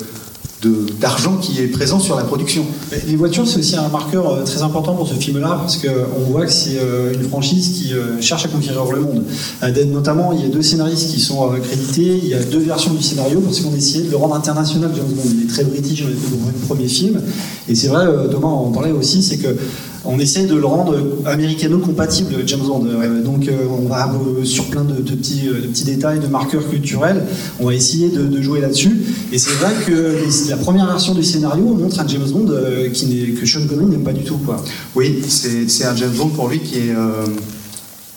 d'argent 1.01 1.37
qui 1.37 1.61
est 1.61 1.69
présent 1.69 2.01
sur 2.01 2.17
la 2.17 2.25
production. 2.25 2.65
Les 3.07 3.17
voitures, 3.17 3.47
c'est 3.47 3.59
aussi 3.61 3.77
un 3.77 3.89
marqueur 3.89 4.33
euh, 4.33 4.43
très 4.45 4.63
important 4.63 4.95
pour 4.95 5.07
ce 5.07 5.15
film-là, 5.15 5.59
parce 5.61 5.77
qu'on 5.77 6.21
voit 6.31 6.47
que 6.47 6.53
c'est 6.53 6.79
euh, 6.79 7.15
une 7.15 7.29
franchise 7.29 7.69
qui 7.77 7.95
euh, 7.95 8.21
cherche 8.21 8.45
à 8.45 8.49
conquérir 8.49 8.85
le 8.91 9.01
monde. 9.01 9.25
Euh, 9.63 9.85
Notamment, 9.85 10.33
il 10.33 10.43
y 10.43 10.45
a 10.45 10.49
deux 10.49 10.63
scénaristes 10.63 11.11
qui 11.11 11.21
sont 11.21 11.53
euh, 11.53 11.59
crédités, 11.59 12.19
il 12.23 12.29
y 12.29 12.35
a 12.35 12.43
deux 12.43 12.59
versions 12.59 12.93
du 12.93 13.03
scénario, 13.03 13.41
parce 13.41 13.61
qu'on 13.61 13.75
essayait 13.75 14.05
de 14.05 14.11
le 14.11 14.17
rendre 14.17 14.35
international. 14.35 14.91
James 14.95 15.07
Bond, 15.07 15.23
il 15.33 15.45
est 15.45 15.49
très 15.49 15.65
british 15.65 16.03
dans 16.03 16.09
le 16.09 16.67
premier 16.67 16.89
film. 16.89 17.21
Et 17.69 17.75
c'est 17.75 17.89
vrai, 17.89 18.07
euh, 18.07 18.29
Thomas 18.29 18.49
en 18.49 18.71
parlait 18.71 18.93
aussi, 18.93 19.23
c'est 19.23 19.39
que 19.39 19.57
on 20.05 20.18
essaie 20.18 20.46
de 20.46 20.55
le 20.55 20.66
rendre 20.66 20.96
américano-compatible, 21.26 22.36
James 22.46 22.66
Bond. 22.66 22.86
Euh, 22.86 23.22
donc 23.22 23.49
euh, 23.49 23.57
on 23.70 23.88
va 23.88 24.11
euh, 24.12 24.44
sur 24.44 24.66
plein 24.66 24.84
de, 24.84 24.94
de 24.94 25.14
petits, 25.14 25.46
de 25.46 25.66
petits 25.66 25.84
détails, 25.84 26.20
de 26.20 26.26
marqueurs 26.28 26.68
culturels, 26.68 27.24
on 27.61 27.66
va 27.66 27.74
essayer 27.74 28.09
de, 28.09 28.22
de 28.22 28.42
jouer 28.42 28.61
là-dessus. 28.61 28.96
Et 29.32 29.38
c'est 29.38 29.55
vrai 29.55 29.72
que 29.86 30.16
la 30.49 30.57
première 30.57 30.86
version 30.86 31.14
du 31.14 31.22
scénario 31.22 31.64
montre 31.64 32.01
un 32.01 32.07
James 32.07 32.28
Bond 32.30 32.53
qui 32.92 33.34
que 33.34 33.46
Sean 33.46 33.66
Connery 33.68 33.86
n'aime 33.86 34.05
pas 34.05 34.12
du 34.12 34.24
tout. 34.24 34.38
Quoi. 34.38 34.62
Oui, 34.94 35.22
c'est 35.28 35.68
c'est 35.68 35.84
un 35.84 35.96
James 35.96 36.14
Bond 36.16 36.28
pour 36.28 36.49
lui 36.49 36.61
qui 36.61 36.78
est 36.78 36.90
euh, 36.90 37.24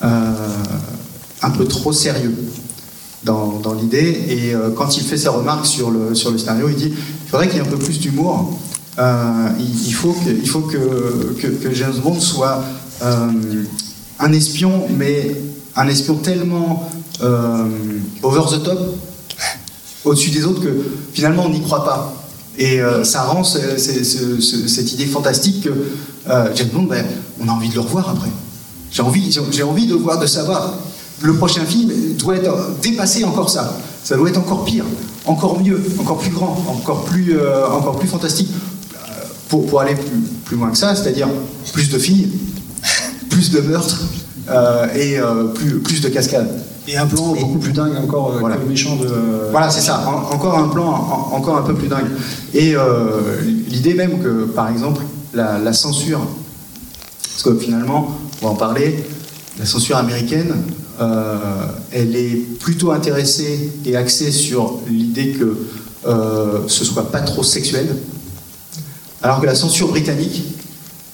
euh, 0.04 0.32
un 1.42 1.50
peu 1.50 1.64
trop 1.64 1.92
sérieux 1.92 2.34
dans, 3.24 3.58
dans 3.60 3.74
l'idée. 3.74 4.16
Et 4.28 4.54
euh, 4.54 4.70
quand 4.70 4.96
il 4.96 5.02
fait 5.02 5.16
ses 5.16 5.28
remarques 5.28 5.66
sur 5.66 5.90
le, 5.90 6.14
sur 6.14 6.30
le 6.30 6.38
scénario, 6.38 6.68
il 6.68 6.76
dit 6.76 6.92
il 6.92 7.30
faudrait 7.30 7.48
qu'il 7.48 7.58
y 7.58 7.60
ait 7.60 7.66
un 7.66 7.70
peu 7.70 7.78
plus 7.78 7.98
d'humour. 8.00 8.58
Euh, 8.98 9.48
il, 9.58 9.92
faut, 9.94 10.12
que, 10.12 10.46
faut 10.46 10.60
que, 10.60 11.34
que, 11.40 11.72
James 11.74 11.94
Bond 12.02 12.20
soit 12.20 12.62
euh, 13.02 13.26
un 14.20 14.32
espion, 14.32 14.86
mais 14.98 15.34
un 15.76 15.88
espion 15.88 16.16
tellement 16.16 16.90
euh, 17.22 17.64
over 18.22 18.42
the 18.50 18.62
top, 18.62 18.78
au-dessus 20.04 20.30
des 20.30 20.44
autres, 20.44 20.62
que 20.62 20.68
finalement 21.14 21.44
on 21.46 21.50
n'y 21.50 21.62
croit 21.62 21.84
pas. 21.84 22.14
Et 22.58 22.80
ça 23.04 23.22
rend 23.22 23.44
ce- 23.44 23.78
ce- 23.78 24.04
ce- 24.04 24.38
ce- 24.40 24.68
cette 24.68 24.92
idée 24.92 25.06
fantastique 25.06 25.64
que 25.64 25.70
James 26.54 26.68
Bond, 26.70 26.82
ben, 26.82 27.06
on 27.40 27.48
a 27.48 27.52
envie 27.52 27.70
de 27.70 27.74
le 27.74 27.80
revoir 27.80 28.10
après. 28.10 28.28
J'ai 28.90 29.00
envie, 29.00 29.32
j'ai- 29.32 29.62
envie 29.62 29.86
de 29.86 29.94
voir, 29.94 30.18
de 30.18 30.26
savoir. 30.26 30.74
Le 31.22 31.34
prochain 31.34 31.64
film 31.64 31.90
doit 32.18 32.36
être, 32.36 32.54
dépasser 32.82 33.24
encore 33.24 33.48
ça. 33.48 33.74
Ça 34.04 34.16
doit 34.18 34.28
être 34.28 34.36
encore 34.38 34.66
pire, 34.66 34.84
encore 35.24 35.58
mieux, 35.62 35.80
encore 35.98 36.18
plus 36.18 36.30
grand, 36.30 36.62
encore 36.68 37.04
plus, 37.06 37.34
encore 37.72 37.98
plus 37.98 38.08
fantastique. 38.08 38.50
Pour, 39.52 39.66
pour 39.66 39.82
aller 39.82 39.94
plus, 39.94 40.20
plus 40.46 40.56
loin 40.56 40.70
que 40.70 40.78
ça, 40.78 40.94
c'est-à-dire 40.94 41.28
plus 41.74 41.90
de 41.90 41.98
filles, 41.98 42.30
plus 43.28 43.50
de 43.50 43.60
meurtres 43.60 44.00
euh, 44.48 44.86
et 44.94 45.18
euh, 45.18 45.48
plus, 45.48 45.78
plus 45.80 46.00
de 46.00 46.08
cascades. 46.08 46.48
Et 46.88 46.96
un 46.96 47.06
plan 47.06 47.34
beaucoup 47.34 47.58
plus 47.58 47.72
dingue 47.72 47.94
encore 48.02 48.32
euh, 48.32 48.38
Voilà. 48.40 48.56
que 48.56 48.62
le 48.62 48.68
méchant 48.68 48.96
de. 48.96 49.06
Voilà, 49.50 49.68
c'est 49.68 49.82
ça. 49.82 50.06
En- 50.08 50.34
encore 50.34 50.56
un 50.58 50.68
plan 50.68 50.86
en- 50.86 51.36
encore 51.36 51.58
un 51.58 51.62
peu 51.64 51.74
plus 51.74 51.88
dingue. 51.88 52.06
Et 52.54 52.74
l'idée 53.68 53.92
même 53.92 54.20
que, 54.22 54.44
par 54.46 54.70
exemple, 54.70 55.02
la, 55.34 55.58
la 55.58 55.74
censure, 55.74 56.26
parce 57.22 57.42
que 57.42 57.54
finalement, 57.62 58.16
on 58.40 58.46
va 58.46 58.52
en 58.52 58.56
parler, 58.56 59.04
la 59.58 59.66
censure 59.66 59.98
américaine, 59.98 60.54
euh, 60.98 61.36
elle 61.92 62.16
est 62.16 62.36
plutôt 62.58 62.90
intéressée 62.92 63.70
et 63.84 63.96
axée 63.96 64.32
sur 64.32 64.78
l'idée 64.88 65.32
que 65.32 65.56
euh, 66.06 66.60
ce 66.68 66.86
soit 66.86 67.10
pas 67.12 67.20
trop 67.20 67.42
sexuel, 67.42 67.94
alors 69.22 69.40
que 69.40 69.46
la 69.46 69.54
censure 69.54 69.88
britannique, 69.88 70.42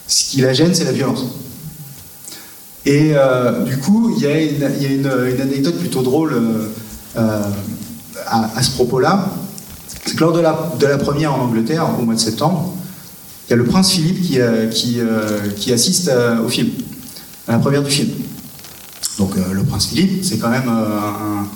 ce 0.07 0.31
qui 0.31 0.41
la 0.41 0.53
gêne, 0.53 0.73
c'est 0.73 0.85
la 0.85 0.91
violence. 0.91 1.25
Et 2.85 3.11
euh, 3.13 3.63
du 3.63 3.77
coup, 3.77 4.11
il 4.15 4.23
y 4.23 4.25
a, 4.25 4.41
une, 4.41 5.05
anecdote 5.41 5.77
plutôt 5.77 6.01
drôle 6.01 6.33
euh, 6.33 6.69
euh, 7.17 7.41
à, 8.25 8.63
ce 8.63 8.71
propos-là. 8.71 9.31
C'est 10.05 10.15
que 10.15 10.21
lors 10.21 10.33
de 10.33 10.39
la, 10.87 10.97
première 10.97 11.35
en 11.35 11.41
Angleterre, 11.41 11.87
au 11.99 12.03
mois 12.03 12.15
de 12.15 12.19
septembre, 12.19 12.73
il 13.47 13.51
y 13.51 13.53
a 13.53 13.57
le 13.57 13.65
prince 13.65 13.91
Philippe 13.91 14.21
qui, 14.21 15.71
assiste 15.71 16.11
au 16.43 16.49
film, 16.49 16.69
à 17.47 17.53
la 17.53 17.59
première 17.59 17.83
du 17.83 17.91
film. 17.91 18.09
Donc 19.17 19.35
le 19.35 19.63
prince 19.63 19.87
Philippe, 19.87 20.23
c'est 20.23 20.37
quand 20.37 20.49
même 20.49 20.69
un, 20.69 21.47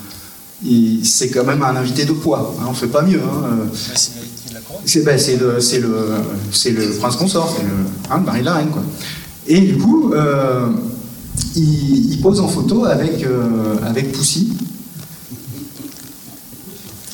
invité 1.75 2.05
de 2.05 2.13
poids. 2.13 2.55
hein, 2.59 2.65
on 2.69 2.73
fait 2.73 2.87
pas 2.87 3.01
mieux. 3.01 3.21
hein. 3.21 3.69
C'est 4.85 5.03
ben, 5.03 5.17
c'est 5.17 5.37
le, 5.37 6.99
prince 6.99 7.15
consort, 7.15 7.55
c'est 7.55 7.63
le, 7.63 7.69
hein, 8.09 8.17
le 8.17 8.23
mari 8.23 8.39
de 8.41 8.45
la 8.45 8.53
reine. 8.55 8.69
Quoi. 8.69 8.83
Et 9.47 9.59
du 9.61 9.77
coup, 9.77 10.13
euh, 10.13 10.67
il, 11.55 12.13
il 12.13 12.21
pose 12.21 12.39
en 12.39 12.47
photo 12.47 12.85
avec, 12.85 13.23
euh, 13.23 13.75
avec 13.85 14.11
Poussy. 14.11 14.53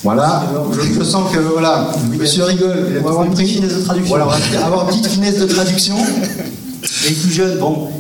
Voilà, 0.01 0.49
je, 0.97 1.03
sens 1.03 1.29
que 1.33 1.39
voilà, 1.39 1.91
monsieur 2.17 2.45
rigole. 2.45 2.87
On 2.99 3.03
va 3.03 3.09
avoir 3.09 3.25
une 3.25 3.33
petite 3.33 3.49
finesse 3.49 3.75
de 3.75 3.81
traduction. 3.81 4.15
Voilà, 4.15 4.27
on 4.27 4.59
va 4.59 4.65
avoir 4.65 4.89
une 4.89 4.97
petite 4.97 5.07
finesse 5.07 5.39
de 5.39 5.45
traduction. 5.45 5.97
Et 7.05 7.11
plus 7.11 7.31
jeune, 7.31 7.57
bon, 7.59 7.89
vous 7.89 7.91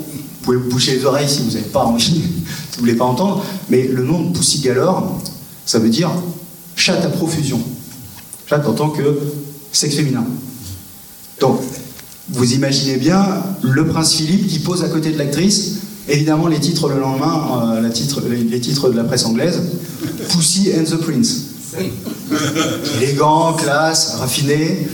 pouvez 0.41 0.57
vous 0.57 0.69
boucher 0.69 0.95
les 0.95 1.05
oreilles 1.05 1.27
si 1.27 1.41
vous 1.41 1.51
n'avez 1.51 1.65
pas 1.65 1.83
envie, 1.83 2.03
si 2.03 2.21
vous 2.21 2.79
voulez 2.79 2.95
pas 2.95 3.03
entendre, 3.03 3.43
mais 3.69 3.85
le 3.85 4.03
nom 4.03 4.21
de 4.21 4.37
Poussy 4.37 4.61
Galore, 4.61 5.19
ça 5.65 5.79
veut 5.79 5.89
dire 5.89 6.09
chatte 6.77 7.03
à 7.03 7.09
profusion. 7.09 7.59
En 8.51 8.73
tant 8.73 8.89
que 8.89 9.03
sexe 9.71 9.95
féminin. 9.95 10.23
Donc, 11.39 11.59
vous 12.29 12.53
imaginez 12.53 12.97
bien 12.97 13.25
le 13.61 13.85
prince 13.87 14.13
Philippe 14.13 14.47
qui 14.47 14.59
pose 14.59 14.83
à 14.83 14.89
côté 14.89 15.11
de 15.11 15.17
l'actrice. 15.17 15.75
Évidemment, 16.07 16.47
les 16.47 16.59
titres 16.59 16.89
le 16.89 16.99
lendemain, 16.99 17.75
euh, 17.75 17.81
la 17.81 17.89
titre- 17.89 18.21
les, 18.29 18.43
les 18.43 18.59
titres 18.59 18.89
de 18.89 18.95
la 18.97 19.03
presse 19.03 19.25
anglaise 19.25 19.61
Pussy 20.29 20.71
and 20.77 20.83
the 20.85 20.97
Prince. 20.97 21.41
Élégant, 22.97 23.53
classe, 23.53 24.15
raffiné. 24.19 24.87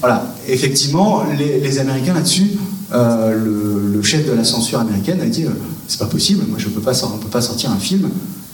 Voilà. 0.00 0.34
Effectivement, 0.48 1.24
les, 1.38 1.60
les 1.60 1.78
Américains 1.78 2.14
là-dessus, 2.14 2.52
euh, 2.92 3.32
le, 3.34 3.96
le 3.96 4.02
chef 4.02 4.26
de 4.26 4.32
la 4.32 4.44
censure 4.44 4.80
américaine 4.80 5.20
a 5.20 5.26
dit 5.26 5.44
euh, 5.44 5.50
c'est 5.86 5.98
pas 5.98 6.06
possible, 6.06 6.44
moi 6.48 6.58
je 6.58 6.68
peux 6.68 6.80
pas, 6.80 6.92
on 7.04 7.18
peut 7.18 7.28
pas 7.28 7.40
sortir 7.40 7.70
un 7.70 7.78
film 7.78 8.08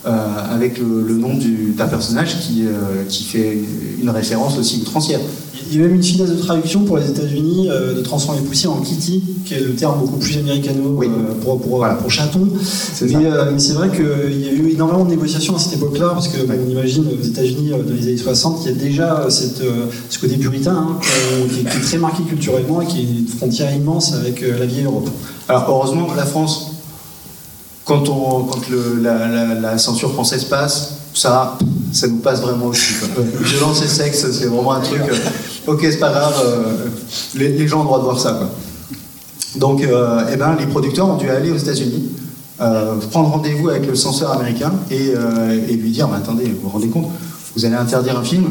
euh, 0.07 0.11
avec 0.55 0.79
le, 0.79 1.03
le 1.07 1.15
nom 1.15 1.35
du- 1.35 1.75
d'un 1.77 1.87
personnage 1.89 2.39
qui, 2.41 2.65
euh, 2.67 3.05
qui 3.09 3.25
fait 3.25 3.59
une 4.01 4.11
référence 4.11 4.57
aussi 4.59 4.81
outrancière. 4.83 5.21
Il 5.71 5.77
y 5.77 5.81
a 5.81 5.87
même 5.87 5.97
une 5.97 6.03
finesse 6.03 6.31
de 6.31 6.37
traduction 6.37 6.81
pour 6.85 6.97
les 6.97 7.11
États-Unis 7.11 7.69
euh, 7.69 7.95
de 7.95 8.01
transformer 8.01 8.41
Poussy 8.41 8.67
en 8.69 8.77
Kitty, 8.81 9.23
qui 9.45 9.53
est 9.55 9.61
le 9.61 9.75
terme 9.75 9.99
beaucoup 10.01 10.17
plus 10.17 10.39
américano 10.39 10.99
euh, 11.03 11.07
pour, 11.43 11.61
pour, 11.61 11.87
pour 12.01 12.11
chaton. 12.11 12.49
Mais, 13.03 13.53
mais 13.53 13.59
c'est 13.59 13.75
vrai 13.75 13.91
qu'il 13.91 14.41
y 14.41 14.49
a 14.49 14.53
eu 14.53 14.71
énormément 14.71 15.05
de 15.05 15.11
négociations 15.11 15.57
à 15.57 15.59
cette 15.59 15.75
époque-là, 15.75 16.11
parce 16.15 16.29
que 16.29 16.47
bon, 16.47 16.55
on 16.67 16.71
imagine 16.71 17.05
aux 17.09 17.23
États-Unis 17.27 17.71
dans 17.71 17.79
les 17.93 18.03
années 18.07 18.17
60, 18.17 18.61
il 18.65 18.69
y 18.69 18.71
a 18.71 18.79
déjà 18.79 19.27
cette, 19.29 19.61
ce 20.09 20.19
côté 20.19 20.37
puritain 20.37 20.75
hein, 20.75 20.99
qui, 21.51 21.61
est, 21.61 21.65
qui 21.71 21.77
est 21.77 21.81
très 21.81 21.99
marqué 21.99 22.23
culturellement 22.23 22.81
et 22.81 22.87
qui 22.87 23.01
est 23.01 23.03
une 23.19 23.27
frontière 23.27 23.75
immense 23.75 24.15
avec 24.15 24.41
la 24.41 24.65
vieille 24.65 24.85
Europe. 24.85 25.11
Alors 25.49 25.67
heureusement, 25.69 26.07
la 26.17 26.25
France, 26.25 26.68
quand, 27.89 28.07
on, 28.11 28.45
quand 28.45 28.61
la, 29.01 29.79
censure 29.79 30.13
française 30.13 30.45
passe, 30.45 30.93
ça, 31.15 31.57
ça 31.91 32.07
nous 32.07 32.19
passe 32.19 32.43
vraiment 32.43 32.71
quoi. 32.71 33.25
Violence 33.41 33.83
et 33.83 33.89
sexe, 33.89 34.31
c'est 34.31 34.45
vraiment 34.45 34.75
un 34.75 34.81
truc. 34.81 35.01
euh, 35.01 35.73
ok, 35.73 35.79
c'est 35.81 35.99
pas 35.99 36.11
grave, 36.11 36.35
euh, 36.45 36.87
les, 37.35 37.67
gens 37.67 37.79
ont 37.79 37.85
le 37.85 37.87
droit 37.87 37.99
de 37.99 38.05
voir 38.05 38.21
ça. 38.21 38.51
Donc, 39.57 39.83
euh, 39.83 40.21
eh 40.31 40.37
ben, 40.37 40.55
les 40.61 40.67
producteurs 40.67 41.09
ont 41.09 41.17
dû 41.17 41.31
aller 41.31 41.51
aux 41.51 41.57
États-Unis, 41.57 42.11
prendre 43.11 43.31
rendez-vous 43.31 43.71
avec 43.71 43.87
le 43.87 43.95
censeur 43.95 44.33
américain 44.33 44.75
et, 44.91 45.15
lui 45.75 45.91
dire 45.91 46.09
Mais 46.09 46.19
attendez, 46.19 46.45
vous 46.45 46.65
vous 46.65 46.69
rendez 46.69 46.89
compte, 46.89 47.09
vous 47.57 47.65
allez 47.65 47.77
interdire 47.77 48.19
un 48.19 48.25
film 48.25 48.51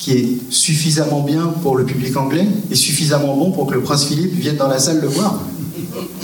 qui 0.00 0.12
est 0.12 0.38
suffisamment 0.50 1.20
bien 1.20 1.54
pour 1.62 1.76
le 1.76 1.84
public 1.84 2.16
anglais 2.16 2.48
et 2.72 2.74
suffisamment 2.74 3.36
bon 3.36 3.52
pour 3.52 3.68
que 3.68 3.74
le 3.74 3.82
prince 3.82 4.04
Philippe 4.06 4.34
vienne 4.34 4.56
dans 4.56 4.68
la 4.68 4.80
salle 4.80 5.00
le 5.00 5.06
voir. 5.06 5.38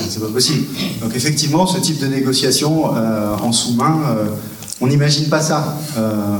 C'est 0.08 0.20
pas 0.20 0.28
possible. 0.28 0.66
Donc 1.02 1.14
effectivement, 1.14 1.66
ce 1.66 1.78
type 1.78 1.98
de 1.98 2.06
négociation 2.06 2.96
euh, 2.96 3.36
en 3.42 3.52
sous-main, 3.52 4.00
euh, 4.08 4.24
on 4.80 4.86
n'imagine 4.86 5.28
pas 5.28 5.40
ça 5.40 5.76
euh, 5.98 6.36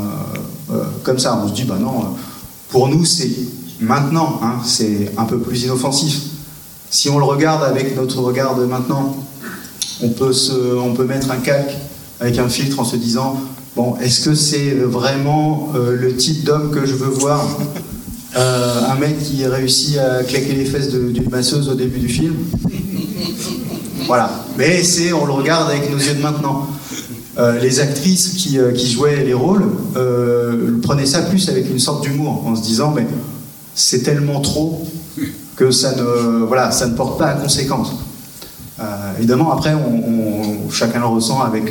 comme 1.03 1.19
ça. 1.19 1.41
On 1.43 1.49
se 1.49 1.55
dit, 1.55 1.65
bah 1.65 1.77
non, 1.79 2.17
pour 2.69 2.89
nous, 2.89 3.05
c'est 3.05 3.31
maintenant, 3.81 4.41
hein, 4.43 4.55
c'est 4.65 5.13
un 5.17 5.25
peu 5.25 5.39
plus 5.39 5.65
inoffensif. 5.65 6.21
Si 6.91 7.09
on 7.09 7.19
le 7.19 7.25
regarde 7.25 7.63
avec 7.63 7.97
notre 7.97 8.21
regard 8.21 8.57
de 8.57 8.65
maintenant, 8.65 9.17
on 10.03 10.09
peut, 10.09 10.33
on 10.83 10.95
peut 10.95 11.05
mettre 11.05 11.31
un 11.31 11.37
calque 11.37 11.77
avec 12.19 12.39
un 12.39 12.49
filtre 12.49 12.81
en 12.81 12.85
se 12.85 12.97
disant, 12.97 13.41
bon, 13.77 13.97
est-ce 14.01 14.29
que 14.29 14.35
c'est 14.35 14.75
vraiment 14.75 15.73
le 15.75 16.17
type 16.17 16.45
d'homme 16.45 16.71
que 16.71 16.87
je 16.87 16.95
veux 16.95 17.11
voir 17.11 17.47
Un 18.35 18.95
mec 18.97 19.23
qui 19.23 19.47
réussit 19.47 19.99
à 19.99 20.25
claquer 20.25 20.55
les 20.55 20.65
fesses 20.65 20.91
d'une 20.91 21.31
masseuse 21.31 21.69
au 21.69 21.75
début 21.75 22.01
du 22.01 22.09
film? 22.09 22.35
Voilà. 24.07 24.31
Mais 24.57 24.83
c'est, 24.83 25.13
on 25.13 25.27
le 25.27 25.33
regarde 25.33 25.71
avec 25.71 25.91
nos 25.91 25.99
yeux 25.99 26.15
de 26.15 26.23
maintenant. 26.23 26.67
Euh, 27.39 27.59
les 27.61 27.79
actrices 27.81 28.31
qui, 28.31 28.59
euh, 28.59 28.73
qui 28.73 28.91
jouaient 28.91 29.25
les 29.25 29.35
rôles 29.35 29.65
euh, 29.97 30.81
prenaient 30.83 31.07
ça 31.07 31.23
plus 31.23 31.49
avec 31.49 31.71
une 31.71 31.79
sorte 31.79 32.03
d'humour, 32.03 32.45
en 32.47 32.57
se 32.57 32.63
disant, 32.63 32.93
mais 32.95 33.07
c'est 33.75 34.03
tellement 34.03 34.41
trop 34.41 34.85
que 35.55 35.71
ça 35.71 35.95
ne, 35.95 36.45
voilà, 36.45 36.73
ça 36.73 36.87
ne 36.87 36.95
porte 36.95 37.19
pas 37.19 37.29
à 37.29 37.35
conséquence. 37.35 37.93
Évidemment, 39.19 39.53
après, 39.53 39.75
on, 39.75 40.71
chacun 40.71 41.01
le 41.01 41.07
ressent 41.07 41.43
avec 41.43 41.71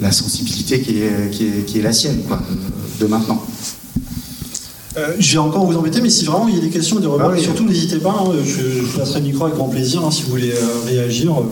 la 0.00 0.10
sensibilité 0.10 0.80
qui 0.80 1.02
est, 1.02 1.30
qui 1.30 1.78
est, 1.78 1.82
la 1.82 1.92
sienne, 1.92 2.18
de 2.98 3.06
maintenant. 3.06 3.40
Euh, 4.96 5.08
je 5.18 5.32
vais 5.32 5.38
encore 5.38 5.66
vous 5.66 5.76
embêter, 5.76 6.00
mais 6.00 6.08
si 6.08 6.24
vraiment 6.24 6.46
il 6.46 6.54
y 6.54 6.58
a 6.58 6.60
des 6.60 6.68
questions, 6.70 7.00
des 7.00 7.06
remarques, 7.08 7.32
Ah 7.34 7.36
oui. 7.36 7.42
surtout 7.42 7.64
n'hésitez 7.64 7.96
pas, 7.96 8.14
hein, 8.16 8.30
je, 8.44 8.52
je 8.78 8.80
vous 8.82 8.96
passerai 8.98 9.20
le 9.20 9.26
micro 9.26 9.44
avec 9.46 9.56
grand 9.56 9.68
plaisir 9.68 10.02
hein, 10.04 10.10
si 10.12 10.22
vous 10.22 10.30
voulez 10.30 10.52
euh, 10.52 10.86
réagir. 10.86 11.32
Euh, 11.32 11.42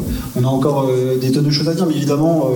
On 0.40 0.45
a 0.45 0.47
encore 0.47 0.86
euh, 0.88 1.18
des 1.18 1.32
tonnes 1.32 1.47
de 1.47 1.51
choses 1.51 1.68
à 1.68 1.74
dire, 1.74 1.84
mais 1.86 1.95
évidemment, 1.97 2.49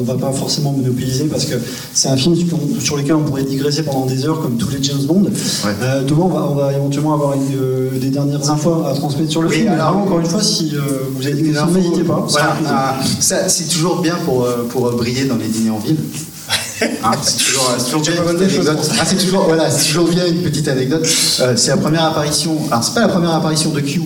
on 0.00 0.02
va 0.04 0.14
pas 0.14 0.32
forcément 0.32 0.72
monopoliser 0.72 1.24
parce 1.24 1.44
que 1.44 1.54
c'est 1.92 2.08
un 2.08 2.16
film 2.16 2.34
sur, 2.80 2.96
lequel 2.96 3.14
on 3.16 3.22
pourrait 3.24 3.44
digresser 3.44 3.82
pendant 3.82 4.06
des 4.06 4.24
heures, 4.24 4.40
comme 4.40 4.56
tous 4.56 4.70
les 4.70 4.82
James 4.82 5.02
Bond. 5.06 5.24
Euh, 5.66 6.02
Thomas, 6.04 6.24
on 6.24 6.28
va, 6.28 6.48
on 6.50 6.54
va 6.54 6.72
éventuellement 6.72 7.14
avoir 7.14 7.34
une, 7.34 7.98
des 8.00 8.08
dernières 8.08 8.50
infos 8.50 8.84
à 8.86 8.94
transmettre 8.94 9.30
sur 9.30 9.42
le 9.42 9.48
Oui, 9.48 9.56
film. 9.56 9.66
mais 9.68 9.74
alors- 9.74 9.88
vraiment, 9.90 10.04
encore 10.06 10.20
une 10.20 10.26
fois, 10.26 10.42
si 10.42 10.72
vous 11.14 11.26
avez 11.26 11.34
des 11.34 11.42
questions, 11.50 11.70
n'hésitez 11.70 12.04
pas. 12.04 12.26
Voilà, 12.28 12.96
c'est 13.20 13.68
toujours 13.68 14.00
bien 14.00 14.16
pour, 14.24 14.46
pour 14.70 14.90
briller 14.92 15.26
dans 15.26 15.36
les 15.36 15.48
dîners 15.48 15.70
en 15.70 15.78
ville. 15.78 15.96
Hein, 17.04 17.12
c'est 17.22 17.36
toujours, 17.36 17.76
toujours 17.84 18.02
bien 18.02 18.12
une 18.16 18.38
petite 18.38 18.68
anecdote. 18.68 18.90
Ah, 18.98 19.04
c'est 19.04 19.16
toujours, 19.16 19.44
voilà, 19.44 19.70
c'est 19.70 19.88
toujours 19.88 20.08
bien 20.08 20.26
une 20.26 20.42
petite 20.42 20.68
anecdote. 20.68 21.06
Euh, 21.40 21.54
c'est 21.56 21.70
la 21.70 21.76
première 21.76 22.04
apparition. 22.04 22.56
Alors, 22.70 22.84
c'est 22.84 22.94
pas 22.94 23.00
la 23.00 23.08
première 23.08 23.34
apparition 23.34 23.70
de 23.70 23.80
Q 23.80 24.02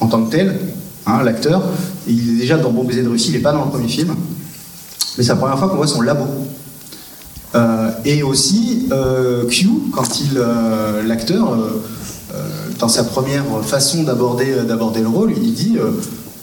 en 0.00 0.06
tant 0.06 0.24
que 0.24 0.30
tel, 0.30 0.58
hein, 1.06 1.22
l'acteur. 1.22 1.62
Il 2.06 2.36
est 2.36 2.40
déjà 2.40 2.56
dans 2.56 2.70
Bon 2.70 2.84
baiser 2.84 3.02
de 3.02 3.08
Russie, 3.08 3.28
il 3.28 3.34
n'est 3.34 3.42
pas 3.42 3.52
dans 3.52 3.64
le 3.64 3.70
premier 3.70 3.88
film. 3.88 4.14
Mais 5.16 5.24
c'est 5.24 5.30
la 5.30 5.36
première 5.36 5.58
fois 5.58 5.68
qu'on 5.68 5.76
voit 5.76 5.86
son 5.86 6.00
labo. 6.00 6.26
Euh, 7.54 7.90
et 8.04 8.22
aussi, 8.22 8.88
euh, 8.90 9.46
Q, 9.46 9.68
quand 9.92 10.20
il, 10.20 10.36
euh, 10.36 11.02
l'acteur, 11.04 11.56
dans 12.80 12.88
sa 12.88 13.04
première 13.04 13.44
façon 13.62 14.02
d'aborder, 14.02 14.64
d'aborder 14.66 15.00
le 15.00 15.08
rôle, 15.08 15.32
il 15.40 15.54
dit, 15.54 15.76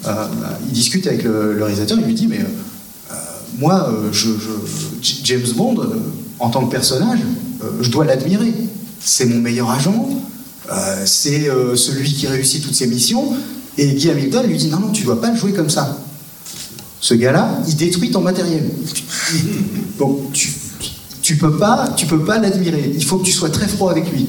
il 0.06 0.72
discute 0.72 1.06
avec 1.06 1.24
le, 1.24 1.54
le 1.54 1.64
réalisateur, 1.64 1.98
il 2.00 2.06
lui 2.06 2.14
dit, 2.14 2.28
mais 2.28 2.40
moi, 3.60 3.88
euh, 3.90 4.10
je, 4.12 4.30
je- 4.30 5.02
J- 5.02 5.22
James 5.24 5.48
Bond, 5.56 5.76
euh, 5.82 5.88
en 6.40 6.50
tant 6.50 6.66
que 6.66 6.72
personnage, 6.72 7.20
euh, 7.64 7.68
je 7.82 7.90
dois 7.90 8.06
l'admirer. 8.06 8.54
C'est 9.00 9.26
mon 9.26 9.40
meilleur 9.40 9.70
agent, 9.72 10.10
c'est 11.06 11.50
celui 11.76 12.14
qui 12.14 12.28
réussit 12.28 12.64
toutes 12.64 12.76
ses 12.76 12.86
missions. 12.88 13.34
Et 13.78 13.94
Guy 13.94 14.10
Hamilton 14.12 14.46
lui 14.46 14.58
dit, 14.58 14.68
non, 14.68 14.80
non, 14.80 14.90
tu 14.92 15.04
dois 15.04 15.20
pas 15.20 15.32
le 15.32 15.38
jouer 15.38 15.54
comme 15.54 15.70
ça. 15.72 15.98
Ce 17.00 17.16
gars-là, 17.16 17.60
il 17.68 17.76
détruit 17.76 18.12
ton 18.12 18.22
matériel. 18.22 18.70
Donc, 20.00 20.32
tu, 20.34 20.54
tu 21.24 21.36
peux 21.38 21.58
pas, 21.58 21.90
tu 21.98 22.06
peux 22.06 22.24
pas 22.24 22.38
l'admirer. 22.38 22.92
Il 22.96 23.04
faut 23.04 23.18
que 23.18 23.26
tu 23.26 23.32
sois 23.32 23.50
très 23.50 23.68
froid 23.68 23.90
avec 23.92 24.12
lui. 24.12 24.28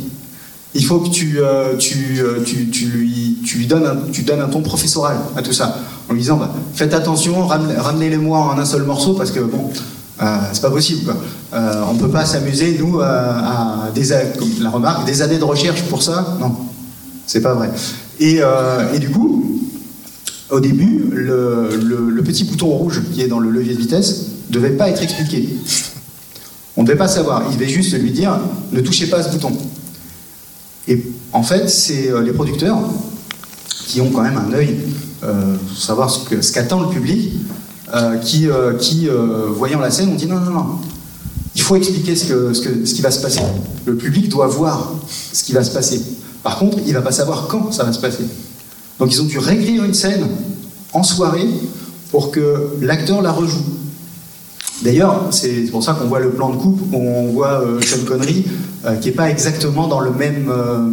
Il 0.74 0.84
faut 0.86 1.00
que 1.00 1.10
tu, 1.10 1.38
euh, 1.40 1.76
tu, 1.76 2.18
euh, 2.20 2.42
tu, 2.44 2.70
tu 2.70 2.86
lui, 2.86 3.36
tu 3.44 3.58
lui 3.58 3.66
donnes, 3.66 3.84
un, 3.86 4.10
tu 4.10 4.22
donnes 4.22 4.40
un 4.40 4.48
ton 4.48 4.62
professoral 4.62 5.18
à 5.36 5.42
tout 5.42 5.52
ça, 5.52 5.78
en 6.08 6.12
lui 6.12 6.20
disant 6.20 6.36
bah, 6.36 6.52
faites 6.74 6.94
attention, 6.94 7.46
ramenez- 7.46 7.76
ramenez-les-moi 7.76 8.38
en 8.38 8.58
un 8.58 8.64
seul 8.64 8.82
morceau 8.82 9.14
parce 9.14 9.30
que 9.30 9.40
bon, 9.40 9.70
euh, 10.20 10.36
c'est 10.52 10.62
pas 10.62 10.70
possible. 10.70 11.12
Euh, 11.52 11.82
on 11.90 11.94
peut 11.96 12.08
pas 12.08 12.24
s'amuser 12.24 12.76
nous 12.78 13.00
à, 13.00 13.86
à 13.86 13.90
des, 13.94 14.12
années 14.12 15.38
de 15.38 15.44
recherche 15.44 15.82
pour 15.84 16.02
ça. 16.02 16.36
Non, 16.40 16.54
c'est 17.26 17.40
pas 17.40 17.54
vrai. 17.54 17.70
Et, 18.20 18.38
euh, 18.40 18.98
du 18.98 19.10
coup, 19.10 19.60
au 20.50 20.60
début, 20.60 21.08
le, 21.10 22.22
petit 22.24 22.44
bouton 22.44 22.68
rouge 22.68 23.02
qui 23.12 23.20
est 23.20 23.26
dans 23.26 23.40
le 23.40 23.50
levier 23.50 23.74
de 23.74 23.80
vitesse 23.80 24.26
devait 24.48 24.70
pas 24.70 24.88
être 24.88 25.02
expliqué. 25.02 25.56
On 26.76 26.82
ne 26.82 26.86
devait 26.86 26.98
pas 26.98 27.08
savoir. 27.08 27.42
Il 27.50 27.56
devait 27.56 27.68
juste 27.68 27.92
lui 28.00 28.12
dire 28.12 28.38
ne 28.70 28.80
touchez 28.80 29.06
pas 29.06 29.22
ce 29.22 29.30
bouton. 29.30 29.52
Et 30.88 31.02
en 31.32 31.42
fait, 31.42 31.68
c'est 31.68 32.10
euh, 32.10 32.22
les 32.22 32.32
producteurs 32.32 32.78
qui 33.86 34.00
ont 34.00 34.10
quand 34.10 34.22
même 34.22 34.38
un 34.38 34.52
œil 34.54 34.76
euh, 34.78 35.11
savoir 35.76 36.10
ce 36.10 36.52
qu'attend 36.52 36.80
le 36.80 36.88
public, 36.88 37.32
euh, 37.94 38.16
qui, 38.18 38.48
euh, 38.48 38.72
euh, 39.10 39.46
voyant 39.54 39.78
la 39.80 39.90
scène, 39.90 40.10
ont 40.10 40.14
dit 40.14 40.26
non, 40.26 40.40
non, 40.40 40.50
non. 40.50 40.66
Il 41.54 41.60
faut 41.60 41.76
expliquer 41.76 42.16
ce, 42.16 42.24
que, 42.26 42.54
ce, 42.54 42.62
que- 42.62 42.86
ce 42.86 42.94
qui 42.94 43.02
va 43.02 43.10
se 43.10 43.20
passer. 43.20 43.42
Le 43.84 43.94
public 43.96 44.28
doit 44.30 44.46
voir 44.46 44.92
ce 45.32 45.42
qui 45.44 45.52
va 45.52 45.62
se 45.62 45.70
passer. 45.70 46.00
Par 46.42 46.58
contre, 46.58 46.78
il 46.86 46.94
va 46.94 47.02
pas 47.02 47.12
savoir 47.12 47.46
quand 47.48 47.72
ça 47.72 47.84
va 47.84 47.92
se 47.92 47.98
passer. 48.00 48.24
Donc 48.98 49.12
ils 49.12 49.20
ont 49.20 49.26
dû 49.26 49.38
réécrire 49.38 49.84
une 49.84 49.94
scène 49.94 50.26
en 50.94 51.02
soirée 51.02 51.48
pour 52.10 52.30
que 52.30 52.68
l'acteur 52.80 53.20
la 53.22 53.32
rejoue. 53.32 53.64
D'ailleurs, 54.82 55.26
c'est 55.30 55.70
pour 55.70 55.82
ça 55.84 55.92
qu'on 55.94 56.06
voit 56.08 56.20
le 56.20 56.30
plan 56.30 56.50
de 56.50 56.56
coupe, 56.56 56.80
on 56.92 57.28
voit 57.32 57.60
euh, 57.60 57.80
Sean 57.82 58.04
Connery 58.06 58.44
euh, 58.84 58.96
qui 58.96 59.08
n'est 59.08 59.14
pas 59.14 59.30
exactement 59.30 59.86
dans 59.86 60.00
le 60.00 60.10
même 60.10 60.48
euh, 60.50 60.88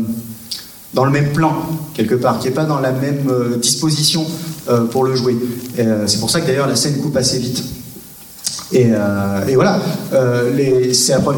dans 0.93 1.05
le 1.05 1.11
même 1.11 1.31
plan 1.31 1.53
quelque 1.93 2.15
part, 2.15 2.39
qui 2.39 2.47
n'est 2.47 2.53
pas 2.53 2.63
dans 2.63 2.79
la 2.79 2.91
même 2.91 3.27
euh, 3.29 3.57
disposition 3.57 4.25
euh, 4.69 4.85
pour 4.85 5.03
le 5.03 5.15
jouer. 5.15 5.37
Euh, 5.77 6.03
c'est 6.07 6.19
pour 6.19 6.29
ça 6.29 6.39
que 6.39 6.47
d'ailleurs 6.47 6.67
la 6.67 6.75
scène 6.75 6.97
coupe 7.01 7.17
assez 7.17 7.37
vite. 7.39 7.63
Et, 8.71 8.91
voilà. 9.55 9.79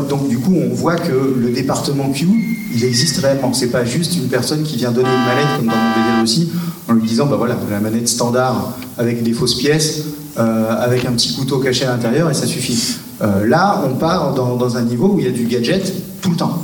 Donc 0.09 0.27
du 0.27 0.37
coup, 0.37 0.53
on 0.53 0.73
voit 0.73 0.97
que 0.97 1.35
le 1.39 1.49
département 1.51 2.09
Q, 2.09 2.27
il 2.75 2.83
existe 2.83 3.19
réellement. 3.19 3.53
C'est 3.53 3.71
pas 3.71 3.85
juste 3.85 4.17
une 4.17 4.27
personne 4.27 4.63
qui 4.63 4.75
vient 4.75 4.91
donner 4.91 5.07
une 5.07 5.25
manette, 5.25 5.57
comme 5.57 5.67
dans 5.67 5.71
mon 5.71 5.91
BD 5.91 6.23
aussi, 6.23 6.51
en 6.89 6.93
lui 6.93 7.07
disant, 7.07 7.27
bah 7.27 7.37
voilà, 7.37 7.55
la 7.69 7.79
manette 7.79 8.09
standard 8.09 8.73
avec 8.97 9.23
des 9.23 9.31
fausses 9.31 9.55
pièces, 9.55 10.01
avec 10.35 11.05
un 11.05 11.13
petit 11.13 11.33
couteau 11.33 11.59
caché 11.59 11.85
à 11.85 11.91
l'intérieur, 11.91 12.29
et 12.29 12.33
ça 12.33 12.45
suffit. 12.45 12.97
Là, 13.45 13.81
on 13.89 13.95
part 13.95 14.33
dans, 14.33 14.57
dans 14.57 14.75
un 14.75 14.83
niveau 14.83 15.13
où 15.13 15.19
il 15.19 15.25
y 15.25 15.29
a 15.29 15.31
du 15.31 15.45
gadget 15.45 15.89
tout 16.21 16.31
le 16.31 16.35
temps. 16.35 16.61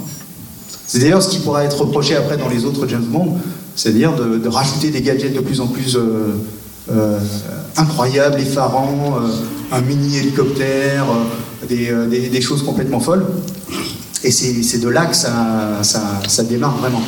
C'est 0.88 1.00
d'ailleurs 1.00 1.22
ce 1.22 1.30
qui 1.30 1.40
pourra 1.40 1.66
être 1.66 1.80
reproché 1.82 2.16
après 2.16 2.38
dans 2.38 2.48
les 2.48 2.64
autres 2.64 2.88
James 2.88 3.06
Bond, 3.06 3.38
c'est-à-dire 3.76 4.14
de, 4.16 4.48
rajouter 4.48 4.90
des 4.90 5.02
gadgets 5.02 5.34
de 5.34 5.42
plus 5.42 5.60
en 5.60 5.68
plus 5.68 5.96
euh, 5.98 6.34
euh, 6.90 7.20
incroyables, 7.76 8.40
effarants, 8.40 9.20
euh, 9.22 9.76
un 9.76 9.82
mini 9.82 10.18
hélicoptère, 10.18 11.06
euh, 11.70 12.08
des, 12.08 12.42
choses 12.42 12.64
complètement 12.64 13.02
folles. 13.02 13.26
Et 14.24 14.32
c'est 14.32 14.80
de 14.80 14.88
là 14.88 15.06
que 15.06 15.16
ça 15.16 16.44
démarre 16.44 16.78
vraiment. 16.78 17.02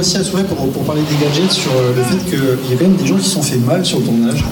Aussi 0.00 0.16
à 0.16 0.24
souhait 0.24 0.44
pour, 0.44 0.56
pour 0.56 0.82
parler 0.82 1.02
des 1.02 1.24
gadgets 1.24 1.52
sur 1.52 1.70
euh, 1.72 1.92
le 1.94 2.02
fait 2.02 2.24
qu'il 2.24 2.70
y 2.70 2.74
a 2.74 2.76
quand 2.76 2.88
même 2.88 2.96
des 2.96 3.06
gens 3.06 3.16
qui 3.16 3.24
se 3.24 3.30
sont 3.30 3.42
fait 3.42 3.58
mal 3.58 3.84
sur 3.84 3.98
le 3.98 4.04
tournage 4.06 4.44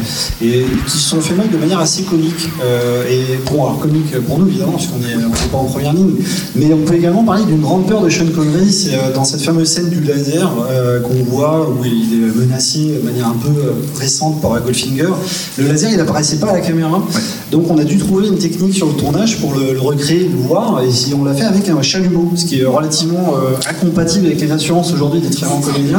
et 0.42 0.64
qui 0.86 0.92
se 0.92 1.08
sont 1.08 1.20
fait 1.20 1.34
mal 1.34 1.48
de 1.50 1.56
manière 1.56 1.80
assez 1.80 2.02
comique. 2.02 2.48
Euh, 2.62 3.04
et 3.10 3.38
bon, 3.50 3.64
alors 3.64 3.78
comique 3.78 4.16
pour 4.26 4.38
nous 4.38 4.46
évidemment, 4.48 4.72
parce 4.72 4.86
qu'on 4.86 4.98
est, 4.98 5.16
on 5.16 5.28
n'est 5.28 5.50
pas 5.50 5.58
en 5.58 5.64
première 5.64 5.94
ligne, 5.94 6.12
mais 6.54 6.72
on 6.72 6.84
peut 6.84 6.94
également 6.94 7.24
parler 7.24 7.44
d'une 7.44 7.60
grande 7.60 7.86
peur 7.86 8.02
de 8.02 8.10
Sean 8.10 8.26
Connery, 8.34 8.70
c'est 8.70 8.94
euh, 8.94 9.12
dans 9.14 9.24
cette 9.24 9.40
fameuse 9.40 9.68
scène 9.68 9.88
du 9.88 10.00
laser 10.00 10.50
euh, 10.70 11.00
qu'on 11.00 11.22
voit 11.24 11.68
où 11.68 11.84
il 11.84 12.24
est 12.24 12.46
menacé 12.46 12.98
de 13.00 13.04
manière 13.04 13.28
un 13.28 13.36
peu 13.42 13.50
récente 13.98 14.40
par 14.40 14.60
Goldfinger. 14.62 15.08
Le 15.56 15.66
laser 15.66 15.90
il 15.92 16.00
apparaissait 16.00 16.38
pas 16.38 16.50
à 16.50 16.54
la 16.54 16.60
caméra, 16.60 17.02
donc 17.50 17.70
on 17.70 17.78
a 17.78 17.84
dû 17.84 17.96
trouver 17.96 18.28
une 18.28 18.38
technique 18.38 18.74
sur 18.74 18.86
le 18.86 18.94
tournage 18.94 19.40
pour 19.40 19.54
le, 19.54 19.72
le 19.72 19.80
recréer, 19.80 20.28
le 20.28 20.36
voir, 20.36 20.82
et 20.82 20.90
si 20.90 21.14
on 21.14 21.24
l'a 21.24 21.34
fait 21.34 21.44
avec 21.44 21.68
un 21.68 21.80
chalumeau, 21.80 22.30
ce 22.36 22.44
qui 22.44 22.60
est 22.60 22.64
relativement 22.64 23.34
incompatible 23.68 24.26
avec 24.26 24.40
les 24.40 24.50
assurances 24.50 24.92
aujourd'hui 24.92 25.20
des 25.20 25.30
grands 25.46 25.60
comédiens. 25.60 25.98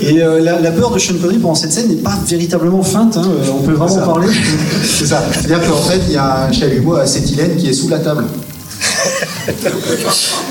Et 0.00 0.22
euh, 0.22 0.40
la, 0.40 0.60
la 0.60 0.70
peur 0.72 0.90
de 0.90 0.98
Sean 0.98 1.14
Connery 1.20 1.38
pendant 1.38 1.54
cette 1.54 1.72
scène 1.72 1.88
n'est 1.88 1.94
pas 1.96 2.18
véritablement 2.26 2.82
feinte, 2.82 3.16
hein, 3.16 3.22
euh, 3.26 3.50
on 3.52 3.62
peut 3.62 3.72
vraiment 3.72 3.88
C'est 3.94 4.00
ça. 4.00 4.06
parler. 4.06 4.28
C'est 4.82 5.06
ça. 5.06 5.22
C'est-à-dire 5.32 5.68
qu'en 5.68 5.76
fait, 5.76 6.00
il 6.08 6.14
y 6.14 6.16
a 6.16 6.44
un 6.46 6.52
chalumeau 6.52 6.94
à 6.96 7.02
acétylène 7.02 7.56
qui 7.56 7.68
est 7.68 7.72
sous 7.72 7.88
la 7.88 7.98
table. 7.98 8.24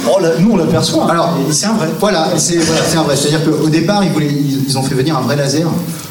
Oh, 0.08 0.18
nous 0.40 0.52
on 0.52 0.58
l'aperçoit. 0.58 1.10
Alors, 1.10 1.38
c'est 1.52 1.66
un 1.66 1.74
vrai. 1.74 1.88
Voilà, 2.00 2.28
c'est 2.38 2.58
voilà, 2.58 2.82
un 2.98 3.04
vrai. 3.04 3.16
C'est-à-dire 3.16 3.44
qu'au 3.44 3.70
départ, 3.70 4.04
ils, 4.04 4.12
voulaient- 4.12 4.28
ils- 4.32 4.66
ils 4.68 4.78
ont 4.78 4.84
fait 4.84 4.96
venir 4.96 5.18
un 5.18 5.22
vrai 5.22 5.36
laser, 5.36 5.68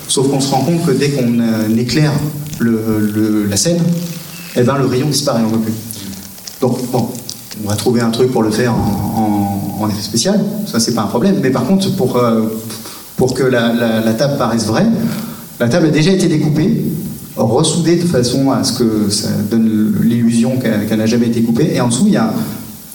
sauf 0.08 0.28
qu'on 0.28 0.40
se 0.40 0.50
rend 0.50 0.60
compte 0.62 0.84
que 0.84 0.90
dès 0.92 1.10
qu'on 1.10 1.38
euh, 1.40 1.76
éclaire 1.78 2.12
le- 2.58 2.82
le- 3.14 3.46
la 3.46 3.56
scène, 3.56 3.78
eh 4.56 4.62
ben, 4.62 4.76
le 4.78 4.86
rayon 4.86 5.06
disparaît, 5.08 5.40
on 5.42 5.44
ne 5.44 5.50
voit 5.50 5.62
plus. 5.62 5.72
Donc, 6.60 6.78
bon, 6.90 7.08
on 7.64 7.68
va 7.68 7.76
trouver 7.76 8.00
un 8.00 8.10
truc 8.10 8.32
pour 8.32 8.42
le 8.42 8.50
faire 8.50 8.72
en, 8.72 9.21
en- 9.82 9.88
effet 9.88 10.02
spécial, 10.02 10.40
ça 10.70 10.80
c'est 10.80 10.94
pas 10.94 11.02
un 11.02 11.06
problème. 11.06 11.36
Mais 11.42 11.50
par 11.50 11.64
contre, 11.66 11.94
pour, 11.96 12.16
euh, 12.16 12.42
pour 13.16 13.34
que 13.34 13.42
la, 13.42 13.72
la- 13.72 14.00
la 14.00 14.12
table 14.14 14.36
paraisse 14.38 14.66
vraie, 14.66 14.86
la 15.60 15.68
table 15.68 15.86
a 15.86 15.90
déjà 15.90 16.10
été 16.12 16.26
découpée, 16.28 16.84
ressoudée 17.36 17.96
de 17.96 18.06
façon 18.06 18.50
à 18.50 18.62
ce 18.64 18.72
que 18.72 19.08
ça 19.10 19.28
donne 19.50 19.94
l'illusion 20.02 20.58
qu'elle 20.58 20.98
n'a 20.98 21.06
jamais 21.06 21.26
été 21.28 21.42
coupée. 21.42 21.70
Et 21.74 21.80
en 21.80 21.88
dessous, 21.88 22.04
il 22.06 22.12
y 22.14 22.16
a 22.16 22.32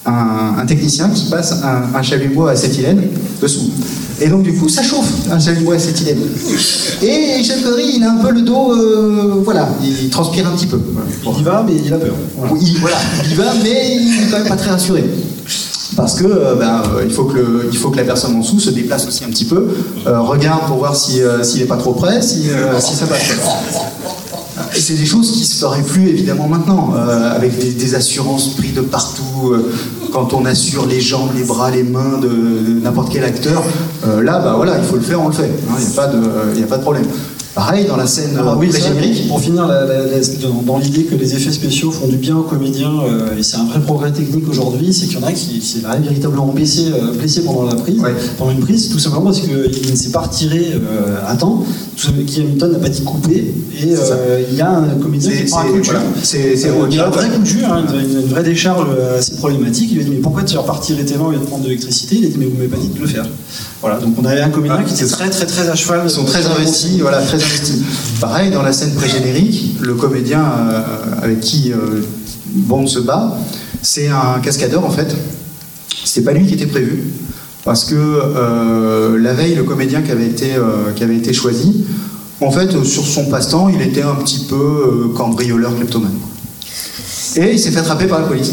un, 0.06 0.54
un 0.58 0.66
technicien 0.66 1.08
qui 1.10 1.28
passe 1.30 1.52
un, 1.64 1.96
un 1.98 2.02
chalumeau 2.02 2.46
à 2.46 2.52
acétylène 2.52 3.02
dessous. 3.42 3.70
Et 4.20 4.28
donc 4.28 4.42
du 4.42 4.52
coup, 4.54 4.68
ça 4.68 4.82
chauffe 4.82 5.10
un 5.30 5.38
chalumeau 5.38 5.72
à 5.72 5.74
acétylène. 5.76 6.18
Et 7.02 7.42
Sean 7.44 7.54
Connery, 7.62 7.92
il 7.96 8.02
a 8.04 8.12
un 8.12 8.16
peu 8.16 8.32
le 8.32 8.42
dos, 8.42 8.72
euh, 8.72 9.40
voilà, 9.44 9.68
il 9.82 10.08
transpire 10.08 10.46
un 10.48 10.52
petit 10.56 10.66
peu. 10.66 10.80
Il 11.34 11.40
y 11.40 11.42
va, 11.42 11.64
mais 11.66 11.74
il 11.84 11.92
a 11.92 11.98
peur. 11.98 12.14
Voilà. 12.36 12.52
Oui, 12.52 12.76
voilà, 12.80 12.96
il 13.24 13.32
y 13.32 13.34
va, 13.34 13.44
mais 13.62 13.96
il 13.96 14.22
est 14.24 14.30
quand 14.30 14.38
même 14.38 14.48
pas 14.48 14.56
très 14.56 14.70
rassuré. 14.70 15.04
Parce 15.98 16.14
que 16.14 16.26
euh, 16.26 16.54
ben, 16.54 16.80
euh, 16.94 17.02
il, 17.04 17.12
faut 17.12 17.24
que 17.24 17.96
la 17.96 18.04
personne 18.04 18.36
en 18.36 18.38
dessous 18.38 18.60
se 18.60 18.70
déplace 18.70 19.08
aussi 19.08 19.24
un 19.24 19.30
petit 19.30 19.46
peu, 19.46 19.66
euh, 20.06 20.20
regarde 20.20 20.64
pour 20.68 20.76
voir 20.76 20.94
si, 20.94 21.20
euh, 21.20 21.42
s'il 21.42 21.60
n'est 21.60 21.66
pas 21.66 21.76
trop 21.76 21.92
près, 21.92 22.22
si, 22.22 22.44
ça 22.44 23.06
passe. 23.06 23.32
C'est 24.74 24.94
des 24.94 25.06
choses 25.06 25.32
qui 25.32 25.44
se 25.44 25.56
feraient 25.56 25.82
plus 25.82 26.08
évidemment 26.08 26.46
maintenant, 26.46 26.94
avec 27.34 27.58
des, 27.58 27.94
assurances 27.96 28.54
prises 28.54 28.74
de 28.74 28.80
partout, 28.82 29.56
quand 30.12 30.34
on 30.34 30.44
assure 30.44 30.86
les 30.86 31.00
jambes, 31.00 31.30
les 31.36 31.42
bras, 31.42 31.72
les 31.72 31.82
mains 31.82 32.18
de, 32.22 32.80
n'importe 32.80 33.10
quel 33.10 33.24
acteur. 33.24 33.64
là, 34.22 34.38
bah 34.38 34.54
voilà, 34.56 34.78
il 34.78 34.84
faut 34.84 34.96
le 34.96 35.02
faire, 35.02 35.20
on 35.20 35.28
le 35.28 35.34
fait. 35.34 35.50
Il 35.80 35.84
n'y 35.84 35.92
a, 35.92 35.96
pas 35.96 36.06
de- 36.06 36.30
il 36.54 36.60
y 36.60 36.62
a 36.62 36.66
pas 36.66 36.76
de 36.76 36.82
problème. 36.82 37.06
Pareil 37.54 37.86
dans 37.86 37.96
la 37.96 38.06
scène 38.06 38.36
euh, 38.38 38.54
oui, 38.56 38.68
pré-générique. 38.68 39.26
pour, 39.26 39.40
finir 39.40 39.66
la- 39.66 39.84
la- 39.84 40.06
la- 40.06 40.62
dans, 40.64 40.78
l'idée 40.78 41.04
que 41.04 41.16
les 41.16 41.34
effets 41.34 41.50
spéciaux 41.50 41.90
font 41.90 42.06
du 42.06 42.16
bien 42.16 42.36
aux 42.36 42.42
comédiens, 42.42 42.92
euh, 43.04 43.36
et 43.36 43.42
c'est 43.42 43.56
un 43.56 43.64
vrai 43.64 43.80
progrès 43.80 44.12
technique 44.12 44.48
aujourd'hui, 44.48 44.92
c'est 44.92 45.06
qu'il 45.06 45.18
y 45.18 45.24
en 45.24 45.26
a 45.26 45.32
qui, 45.32 45.58
qui 45.58 45.66
s'est 45.66 45.80
véritablement 46.00 46.46
blessé, 46.46 46.86
euh, 46.92 47.12
blessé 47.18 47.42
pendant 47.42 47.64
la 47.64 47.74
prise, 47.74 48.00
pendant 48.36 48.52
une 48.52 48.60
prise, 48.60 48.88
tout 48.90 48.98
simplement 49.00 49.24
parce 49.24 49.40
qu'il 49.40 49.50
ne 49.90 49.96
s'est 49.96 50.10
pas 50.10 50.20
retiré 50.20 50.72
euh, 50.74 51.16
à 51.26 51.34
temps, 51.34 51.64
Guy 52.16 52.42
Hamilton 52.42 52.72
n'a 52.72 52.78
pas 52.78 52.88
dit 52.90 53.02
couper, 53.02 53.52
et 53.82 53.94
euh, 53.96 54.42
il 54.48 54.56
y 54.56 54.60
a 54.60 54.70
un 54.70 54.88
comédien 55.02 55.32
qui 55.32 55.44
prend 55.44 55.60
un 55.60 55.64
coup 55.64 55.78
de 55.78 55.82
jus. 55.84 55.90
il 56.90 56.94
y 56.94 56.98
a 57.00 57.06
un 57.06 57.10
vrai 57.10 57.28
coup 57.30 57.40
de 57.40 57.44
jus, 57.46 57.64
hein, 57.64 57.82
une, 57.92 58.20
une 58.20 58.26
vraie 58.28 58.44
décharge 58.44 58.86
assez 59.18 59.34
problématique. 59.36 59.88
Il 59.90 59.96
lui 59.96 60.02
a 60.02 60.04
dit 60.04 60.10
Mais 60.10 60.16
pourquoi 60.18 60.44
tu 60.44 60.54
vas 60.54 60.60
retirer 60.62 61.04
tes 61.04 61.16
mains 61.16 61.24
au 61.26 61.30
lieu 61.32 61.38
de 61.38 61.44
prendre 61.44 61.62
de 61.64 61.68
l'électricité? 61.68 62.16
Il 62.20 62.26
a 62.26 62.28
dit 62.28 62.36
Mais 62.38 62.44
vous 62.46 62.56
m'avez 62.56 62.68
pas 62.68 62.76
dit 62.76 62.88
de 62.88 63.00
le 63.00 63.06
faire. 63.06 63.26
Voilà, 63.80 63.98
donc 63.98 64.14
on 64.20 64.24
avait 64.24 64.40
un 64.40 64.50
comédien 64.50 64.78
Ah, 64.80 64.84
qui 64.84 64.94
était 64.94 65.06
ça. 65.06 65.16
très 65.16 65.30
très 65.30 65.46
très 65.46 65.68
à 65.68 65.74
cheval. 65.74 66.00
Ils 66.04 66.10
sont 66.10 66.24
très 66.24 66.44
investis, 66.46 66.98
voilà, 67.00 67.20
très 67.22 67.37
investis. 67.42 67.82
Pareil, 68.20 68.50
dans 68.50 68.62
la 68.62 68.72
scène 68.72 68.94
pré-générique, 68.94 69.76
le 69.80 69.94
comédien 69.94 70.40
euh, 70.40 70.82
avec 71.22 71.40
qui 71.40 71.72
euh, 71.72 72.02
Bond 72.54 72.86
se 72.86 72.98
bat, 72.98 73.36
c'est 73.82 74.08
un 74.08 74.40
cascadeur 74.40 74.84
en 74.84 74.90
fait. 74.90 75.14
C'est 76.04 76.22
pas 76.22 76.32
lui 76.32 76.46
qui 76.46 76.54
était 76.54 76.66
prévu. 76.66 77.04
Parce 77.64 77.84
que 77.84 77.94
euh, 77.96 79.18
la 79.18 79.34
veille, 79.34 79.54
le 79.54 79.64
comédien 79.64 80.00
qui 80.02 80.10
avait 80.10 80.26
été, 80.26 80.52
qui 80.96 81.04
avait 81.04 81.16
été 81.16 81.32
choisi, 81.32 81.84
en 82.40 82.50
fait, 82.50 82.82
sur 82.84 83.04
son 83.04 83.26
passe-temps, 83.26 83.68
il 83.68 83.82
était 83.82 84.02
un 84.02 84.14
petit 84.14 84.46
peu 84.48 85.10
cambrioleur 85.14 85.76
kleptomane. 85.76 86.14
Et 87.36 87.52
il 87.52 87.58
s'est 87.58 87.70
fait 87.70 87.80
attraper 87.80 88.06
par 88.06 88.20
la 88.20 88.26
police. 88.26 88.52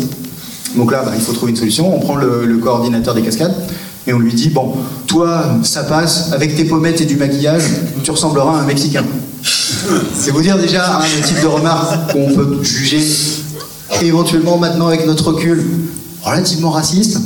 Donc 0.76 0.92
là, 0.92 1.04
bah, 1.06 1.14
il 1.16 1.22
faut 1.22 1.32
trouver 1.32 1.52
une 1.52 1.58
solution. 1.58 1.96
On 1.96 2.00
prend 2.00 2.16
le 2.16 2.58
coordinateur 2.58 3.14
des 3.14 3.22
cascades 3.22 3.56
et 4.08 4.14
on 4.14 4.20
lui 4.20 4.34
dit 4.34 4.50
Bon, 4.50 4.74
toi, 5.08 5.46
ça 5.64 5.84
passe, 5.84 6.32
avec 6.34 6.56
tes 6.56 6.66
pommettes 6.66 7.02
et 7.02 7.06
du 7.06 7.16
maquillage, 7.16 7.64
tu 8.04 8.12
ressembleras 8.12 8.60
à 8.60 8.62
un 8.62 8.66
Mexicain. 8.66 9.06
C'est 10.16 10.32
vous 10.32 10.42
dire 10.42 10.58
déjà 10.58 10.98
hein, 10.98 11.04
le 11.16 11.28
type 11.28 11.42
de 11.42 11.48
remarque 11.48 12.12
qu'on 12.12 12.34
peut 12.34 12.60
juger 12.64 13.02
éventuellement 14.02 14.58
maintenant 14.58 14.88
avec 14.88 15.06
notre 15.06 15.28
recul 15.28 15.64
relativement 16.24 16.72
raciste. 16.72 17.20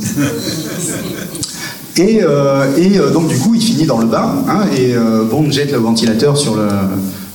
Et, 1.96 2.20
euh, 2.22 2.76
et, 2.76 2.98
euh, 2.98 3.10
donc 3.10 3.28
du 3.28 3.36
coup, 3.36 3.54
il 3.54 3.60
finit 3.60 3.84
dans 3.84 3.98
le 3.98 4.06
bain, 4.06 4.42
hein, 4.48 4.66
et 4.76 4.94
euh, 4.94 5.24
Bond 5.24 5.50
jette 5.50 5.72
le 5.72 5.78
ventilateur 5.78 6.34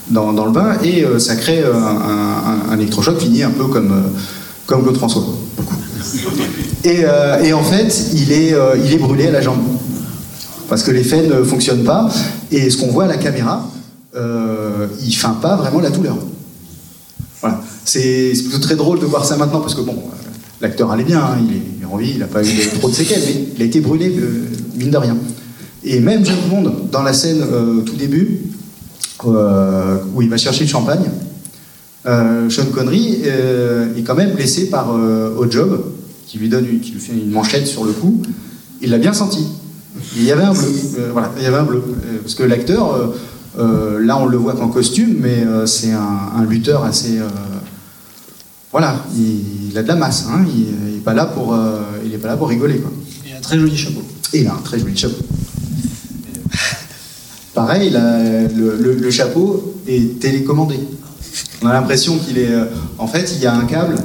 dans, 0.10 0.34
dans 0.34 0.46
le 0.46 0.52
bain, 0.52 0.78
et 0.84 1.04
euh, 1.04 1.20
ça 1.20 1.36
crée 1.36 1.64
un, 1.64 2.74
électrochoc 2.74 3.20
fini 3.20 3.44
un 3.44 3.52
peu 3.52 3.66
comme, 3.66 3.94
comme 4.66 4.84
Claude 4.84 4.98
François. 4.98 5.24
Et, 6.86 7.04
euh, 7.04 7.42
et 7.44 7.52
en 7.52 7.64
fait, 7.64 8.12
il 8.14 8.32
est, 8.32 8.54
euh, 8.54 8.78
il 8.78 8.94
est 8.94 8.98
brûlé 8.98 9.26
à 9.26 9.32
la 9.32 9.42
jambe. 9.42 9.60
Parce 10.70 10.84
que 10.84 10.92
l'effet 10.92 11.24
ne 11.24 11.44
fonctionne 11.44 11.84
pas, 11.84 12.08
et 12.52 12.70
ce 12.70 12.78
qu'on 12.78 12.92
voit 12.92 13.06
à 13.06 13.08
la 13.08 13.18
caméra, 13.18 13.68
euh, 14.16 14.86
il 15.04 15.16
feint 15.16 15.38
pas 15.42 15.56
vraiment 15.56 15.80
la 15.80 15.90
douleur. 15.90 16.16
Voilà. 17.42 17.60
C'est 17.84 18.34
plutôt 18.40 18.60
très 18.60 18.76
drôle 18.76 19.00
de 19.00 19.06
voir 19.06 19.26
ça 19.26 19.36
maintenant, 19.36 19.62
parce 19.62 19.74
que 19.74 19.82
bon, 19.82 19.96
L'acteur 20.62 20.90
allait 20.92 21.04
bien, 21.04 21.20
hein, 21.20 21.38
il, 21.42 21.84
est, 21.84 21.86
en 21.86 21.98
vie, 21.98 22.12
il 22.12 22.20
n'a 22.20 22.28
pas 22.28 22.42
eu 22.42 22.68
trop 22.80 22.90
de 22.90 22.96
séquelles, 22.96 23.22
mais 23.26 23.46
il 23.58 23.62
a 23.62 23.66
été 23.66 23.82
brûlé, 23.82 24.16
mine 24.76 24.90
de 24.90 24.98
rien. 24.98 25.18
Et 25.84 26.00
même 26.00 26.26
James 26.26 26.38
Bond, 26.50 26.72
dans 26.92 27.04
la 27.04 27.14
scène 27.14 27.42
euh, 27.42 27.82
tout 27.82 27.96
début, 27.96 28.42
où 29.26 30.22
il 30.22 30.30
va 30.30 30.38
chercher 30.38 30.64
le 30.64 30.70
champagne, 30.70 31.10
Sean 32.06 32.66
Connery 32.74 33.24
est 33.24 34.02
quand 34.04 34.16
même 34.16 34.34
blessé 34.34 34.70
par 34.70 34.92
Odd-Job, 34.92 35.84
qui 36.28 36.38
lui 36.40 36.50
donne, 36.50 36.66
qui 36.80 36.92
lui 36.92 37.00
fait 37.00 37.14
une 37.14 37.32
manchette 37.32 37.68
sur 37.68 37.86
le 37.86 37.92
cou. 37.94 38.22
Il 38.82 38.90
l'a 38.90 38.98
bien 38.98 39.14
senti. 39.14 39.46
Il 40.18 40.24
y 40.24 40.32
avait 40.32 40.44
un 40.44 40.54
bleu. 40.54 40.68
Euh, 41.00 41.10
voilà, 41.14 41.32
il 41.38 41.44
y 41.44 41.46
avait 41.46 41.58
un 41.58 41.64
bleu. 41.64 41.82
Euh, 41.88 42.18
parce 42.22 42.36
que 42.36 42.44
l'acteur, 42.44 43.14
euh, 43.58 44.00
là 44.04 44.18
on 44.18 44.26
le 44.26 44.38
voit 44.38 44.54
qu'en 44.54 44.68
costume, 44.68 45.16
mais 45.22 45.44
euh, 45.46 45.66
c'est 45.66 45.92
un, 45.94 46.20
un 46.38 46.44
lutteur 46.46 46.84
assez. 46.84 47.20
voilà, 48.72 49.04
il, 49.16 49.70
il 49.72 49.78
a 49.78 49.84
de 49.84 49.88
la 49.88 49.96
masse. 49.96 50.26
Hein, 50.30 50.46
il 50.54 50.94
n'est 50.96 51.00
pas 51.02 51.14
là 51.14 51.26
pour, 51.26 51.56
il 52.06 52.14
est 52.14 52.18
pas 52.18 52.28
là 52.28 52.38
pour 52.38 52.50
rigoler 52.50 52.78
quoi. 52.80 52.92
Il 53.26 53.34
a 53.34 53.38
un 53.38 53.42
très 53.42 53.58
joli 53.58 53.76
chapeau. 53.78 54.02
Et 54.34 54.42
il 54.42 54.48
a 54.48 54.54
un 54.54 54.62
très 54.62 54.80
joli 54.80 54.98
chapeau. 54.98 55.24
Pareil, 57.54 57.90
la- 57.90 58.44
le, 58.50 58.76
le- 58.78 58.96
le 58.96 59.12
chapeau 59.12 59.76
est 59.88 60.20
télécommandé. 60.20 60.76
On 61.62 61.68
a 61.68 61.74
l'impression 61.74 62.18
qu'il 62.18 62.38
est. 62.38 62.50
En 62.98 63.08
fait, 63.08 63.32
il 63.36 63.42
y 63.42 63.46
a 63.46 63.56
un 63.56 63.64
câble 63.66 63.96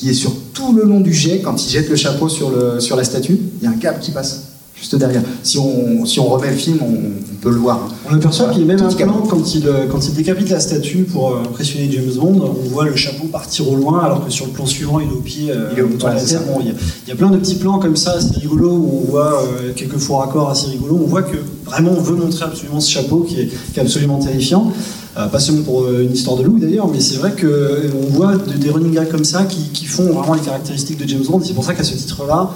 qui 0.00 0.08
est 0.08 0.14
sur 0.14 0.32
tout 0.54 0.72
le 0.72 0.84
long 0.84 1.00
du 1.00 1.12
jet. 1.12 1.42
Quand 1.42 1.62
il 1.62 1.70
jette 1.70 1.90
le 1.90 1.96
chapeau 1.96 2.30
sur, 2.30 2.50
sur 2.80 2.96
la 2.96 3.04
statue, 3.04 3.38
il 3.60 3.64
y 3.64 3.66
a 3.66 3.70
un 3.70 3.74
câble 3.74 4.00
qui 4.00 4.12
passe 4.12 4.49
juste 4.80 4.96
derrière. 4.96 5.22
Si 5.42 5.58
on, 5.58 6.04
si 6.06 6.18
on 6.20 6.26
remet 6.26 6.50
le 6.50 6.56
film, 6.56 6.78
on, 6.80 6.86
on 6.86 7.36
peut 7.42 7.50
le 7.50 7.56
voir. 7.58 7.88
On 8.10 8.14
aperçoit 8.14 8.46
Voilà, 8.46 8.58
qu'il 8.58 8.66
y 8.66 8.70
a 8.70 8.76
même 8.76 8.84
un 8.84 8.90
plan 8.92 9.22
quand 9.28 9.54
il, 9.54 9.66
euh, 9.68 9.86
quand 9.90 10.06
il 10.08 10.14
décapite 10.14 10.48
la 10.50 10.58
statue 10.60 11.04
pour 11.04 11.30
euh, 11.34 11.40
impressionner 11.48 11.88
James 11.92 12.10
Bond. 12.16 12.40
On 12.64 12.68
voit 12.70 12.86
le 12.86 12.96
chapeau 12.96 13.26
partir 13.26 13.70
au 13.70 13.76
loin, 13.76 14.00
alors 14.00 14.24
que 14.24 14.30
sur 14.30 14.46
le 14.46 14.52
plan 14.52 14.66
suivant, 14.66 14.98
il 15.00 15.08
est 15.08 15.12
au 15.12 15.20
pied. 15.20 15.50
euh, 15.50 15.68
Il 15.72 15.78
est 15.78 15.82
au- 15.82 15.86
autour 15.86 16.08
de 16.08 16.14
la 16.14 16.20
c'est. 16.20 16.46
Bon, 16.46 16.58
il, 16.60 16.66
y 16.68 16.70
a, 16.70 16.74
il 17.06 17.08
y 17.10 17.12
a 17.12 17.16
plein 17.16 17.30
de 17.30 17.36
petits 17.36 17.56
plans 17.56 17.78
comme 17.78 17.96
ça, 17.96 18.12
assez 18.12 18.32
rigolos, 18.40 18.70
où 18.72 19.02
on 19.06 19.10
voit 19.10 19.42
euh, 19.42 19.72
quelques 19.76 19.98
faux 19.98 20.16
raccords 20.16 20.50
assez 20.50 20.68
rigolos. 20.68 20.98
On 21.04 21.06
voit 21.08 21.22
que 21.22 21.36
vraiment 21.66 21.92
on 21.96 22.00
veut 22.02 22.16
montrer 22.16 22.44
absolument 22.44 22.80
ce 22.80 22.90
chapeau 22.90 23.20
qui 23.28 23.40
est, 23.40 23.46
qui 23.72 23.78
est 23.78 23.82
absolument 23.82 24.18
terrifiant. 24.18 24.72
Euh, 25.18 25.26
pas 25.26 25.40
seulement 25.40 25.62
pour 25.62 25.82
euh, 25.82 26.04
une 26.04 26.12
histoire 26.12 26.36
de 26.36 26.44
look 26.44 26.60
d'ailleurs, 26.60 26.86
mais 26.88 27.00
c'est 27.00 27.16
vrai 27.16 27.32
qu'on 27.38 28.06
voit 28.12 28.36
de- 28.36 28.52
des 28.58 28.70
running 28.70 28.94
gags 28.94 29.08
comme 29.08 29.24
ça 29.24 29.42
qui, 29.44 29.68
qui 29.72 29.84
font 29.84 30.04
vraiment 30.12 30.34
les 30.34 30.40
caractéristiques 30.40 30.98
de 31.02 31.08
James 31.08 31.24
Bond. 31.28 31.40
C'est 31.44 31.52
pour 31.52 31.64
ça 31.64 31.74
qu'à 31.74 31.82
ce 31.82 31.94
titre-là, 31.94 32.50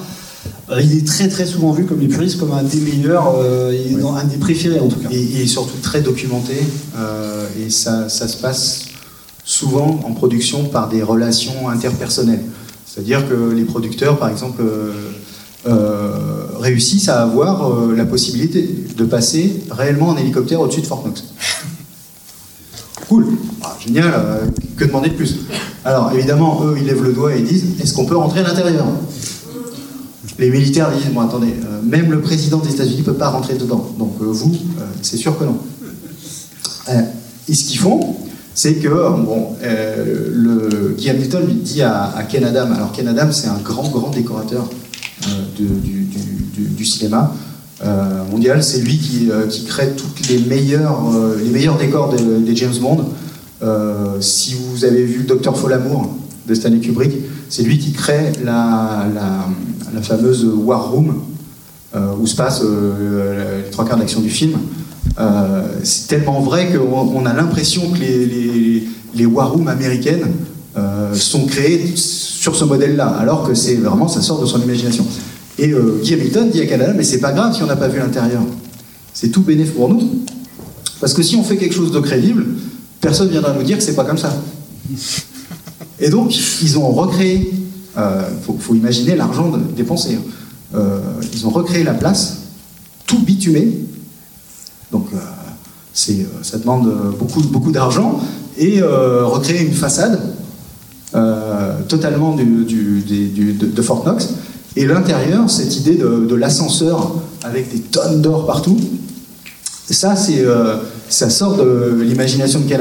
euh, 0.70 0.80
il 0.82 0.98
est 0.98 1.06
très 1.06 1.28
très 1.28 1.46
souvent 1.46 1.72
vu 1.72 1.84
comme 1.84 2.00
les 2.00 2.08
puristes, 2.08 2.38
comme 2.38 2.52
un 2.52 2.62
des 2.62 2.78
meilleurs, 2.78 3.34
euh, 3.38 3.70
et 3.72 3.94
dans- 3.94 4.14
un 4.14 4.24
des 4.24 4.36
préférés 4.38 4.80
en 4.80 4.88
tout 4.88 4.98
cas. 5.00 5.08
Et 5.10 5.20
il 5.22 5.40
est 5.40 5.46
surtout 5.46 5.76
très 5.82 6.00
documenté. 6.00 6.54
euh, 6.96 7.46
et 7.60 7.70
ça, 7.70 8.08
ça 8.08 8.26
se 8.28 8.36
passe 8.38 8.86
souvent 9.44 10.00
en 10.06 10.12
production 10.12 10.64
par 10.64 10.88
des 10.88 11.02
relations 11.02 11.68
interpersonnelles. 11.68 12.42
C'est-à-dire 12.86 13.28
que 13.28 13.52
les 13.52 13.64
producteurs, 13.64 14.18
par 14.18 14.28
exemple, 14.30 14.62
réussissent 16.60 17.08
à 17.08 17.22
avoir 17.22 17.70
la 17.94 18.04
possibilité 18.04 18.68
de 18.96 19.04
passer 19.04 19.62
réellement 19.70 20.08
en 20.10 20.16
hélicoptère 20.16 20.60
au-dessus 20.60 20.80
de 20.82 20.86
Fort 20.86 21.02
Knox. 21.04 21.24
Cool, 23.08 23.26
Ah, 23.62 23.76
génial, 23.84 24.10
que 24.78 24.84
demander 24.86 25.10
de 25.10 25.14
plus? 25.14 25.36
Alors 25.84 26.10
évidemment, 26.14 26.62
eux, 26.64 26.74
ils 26.78 26.86
lèvent 26.86 27.02
le 27.02 27.12
doigt 27.12 27.34
et 27.34 27.42
disent 27.42 27.64
est-ce 27.82 27.92
qu'on 27.92 28.06
peut 28.06 28.16
rentrer 28.16 28.40
à 28.40 28.44
l'intérieur? 28.44 28.86
Les 30.38 30.50
militaires 30.50 30.90
disent 30.90 31.12
bon, 31.12 31.20
attendez, 31.20 31.54
euh, 31.64 31.80
même 31.82 32.10
le 32.10 32.20
président 32.20 32.58
des 32.58 32.70
États-Unis 32.70 32.98
ne 32.98 33.04
peut 33.04 33.14
pas 33.14 33.28
rentrer 33.28 33.54
dedans. 33.54 33.88
Donc 33.98 34.14
euh, 34.20 34.24
vous, 34.26 34.52
euh, 34.52 34.84
c'est 35.02 35.16
sûr 35.16 35.38
que 35.38 35.44
non. 35.44 35.58
Et 37.48 37.54
ce 37.54 37.64
qu'ils 37.64 37.78
font, 37.78 38.16
c'est 38.54 38.74
que 38.74 38.88
bon, 38.88 39.48
le, 39.62 40.94
Guy 40.98 41.10
Hamilton 41.10 41.46
lui 41.46 41.54
dit 41.54 41.82
à, 41.82 42.12
Ken 42.28 42.44
Adam, 42.44 42.72
alors 42.72 42.92
Ken 42.92 43.08
Adam, 43.08 43.32
c'est 43.32 43.48
un 43.48 43.58
grand, 43.58 43.88
grand 43.88 44.10
décorateur 44.10 44.68
de- 45.58 45.64
du, 45.64 46.84
cinéma 46.84 47.34
mondial. 48.30 48.62
C'est 48.62 48.80
lui 48.80 48.98
qui, 48.98 49.30
qui 49.48 49.64
crée 49.64 49.92
toutes 49.96 50.28
les 50.28 50.38
meilleurs, 50.40 51.00
les 51.42 51.50
meilleurs 51.50 51.78
décors 51.78 52.14
de- 52.14 52.44
des 52.44 52.54
James 52.56 52.76
Bond. 52.80 53.04
Si 54.20 54.54
vous 54.54 54.84
avez 54.84 55.04
vu 55.04 55.24
Docteur 55.24 55.58
Folamour 55.58 56.14
de 56.46 56.54
Stanley 56.54 56.80
Kubrick, 56.80 57.12
c'est 57.48 57.62
lui 57.62 57.78
qui 57.78 57.92
crée 57.92 58.32
la, 58.44 59.06
la, 59.14 60.02
fameuse 60.02 60.44
War 60.44 60.90
Room 60.90 61.22
euh, 61.94 62.12
où 62.20 62.26
se 62.26 62.34
passent 62.34 62.62
euh, 62.64 63.62
les 63.64 63.70
trois 63.70 63.84
quarts 63.84 63.98
d'action 63.98 64.20
du 64.20 64.30
film. 64.30 64.58
Euh, 65.20 65.68
c'est 65.84 66.08
tellement 66.08 66.40
vrai 66.40 66.72
qu'on 66.72 67.12
on 67.14 67.26
a 67.26 67.32
l'impression 67.32 67.90
que 67.90 67.98
les, 67.98 68.88
les, 69.14 69.26
War 69.26 69.52
Rooms 69.52 69.68
américaines 69.68 70.26
sont 71.12 71.46
créées 71.46 71.92
sur 71.94 72.56
ce 72.56 72.64
modèle-là, 72.64 73.06
alors 73.06 73.46
que 73.46 73.54
c'est 73.54 73.76
vraiment, 73.76 74.08
ça 74.08 74.20
sort 74.20 74.40
de 74.40 74.46
son 74.46 74.60
imagination. 74.60 75.06
Et 75.56 75.72
Guy 76.02 76.14
Hamilton 76.14 76.50
dit 76.50 76.60
à 76.60 76.66
Canada, 76.66 76.92
mais 76.96 77.04
c'est 77.04 77.20
pas 77.20 77.30
grave 77.30 77.54
si 77.54 77.62
on 77.62 77.66
n'a 77.66 77.76
pas 77.76 77.86
vu 77.86 78.00
l'intérieur. 78.00 78.42
C'est 79.12 79.28
tout 79.28 79.42
bénéfique 79.42 79.76
pour 79.76 79.88
nous. 79.88 80.02
Parce 81.00 81.14
que 81.14 81.22
si 81.22 81.36
on 81.36 81.44
fait 81.44 81.56
quelque 81.56 81.74
chose 81.74 81.92
de 81.92 82.00
crédible, 82.00 82.44
personne 83.00 83.28
viendra 83.28 83.52
nous 83.52 83.62
dire 83.62 83.76
que 83.76 83.84
c'est 83.84 83.94
pas 83.94 84.04
comme 84.04 84.18
ça. 84.18 84.34
Et 86.00 86.10
donc, 86.10 86.34
ils 86.62 86.78
ont 86.78 86.90
recréé, 86.90 87.52
il 87.96 88.02
faut, 88.42 88.56
faut 88.58 88.74
imaginer 88.74 89.16
l'argent 89.16 89.52
dépensé. 89.76 90.16
hein. 90.16 90.22
Euh, 90.74 90.98
ils 91.32 91.46
ont 91.46 91.50
recréé 91.50 91.84
la 91.84 91.94
place, 91.94 92.38
tout 93.06 93.20
bitumé. 93.20 93.78
Donc, 94.90 95.06
euh, 95.14 95.18
c'est, 95.92 96.20
euh, 96.20 96.42
ça 96.42 96.58
demande 96.58 96.88
euh, 96.88 97.10
beaucoup, 97.18 97.40
beaucoup 97.42 97.70
d'argent. 97.70 98.20
Et 98.56 98.82
euh, 98.82 99.24
recréer 99.24 99.62
une 99.62 99.72
façade 99.72 100.20
euh, 101.14 101.80
totalement 101.88 102.36
de, 102.36 103.82
Fort 103.82 104.02
Knox. 104.04 104.30
Et 104.76 104.86
l'intérieur, 104.86 105.48
cette 105.48 105.76
idée 105.76 105.94
de, 105.94 106.34
l'ascenseur 106.34 107.14
avec 107.44 107.72
des 107.72 107.80
tonnes 107.80 108.20
d'or 108.20 108.46
partout, 108.46 108.78
ça, 109.88 110.16
c'est, 110.16 110.40
euh, 110.40 110.76
ça 111.08 111.30
sort 111.30 111.56
de 111.56 112.00
l'imagination 112.02 112.60
de 112.60 112.68
Ken 112.68 112.80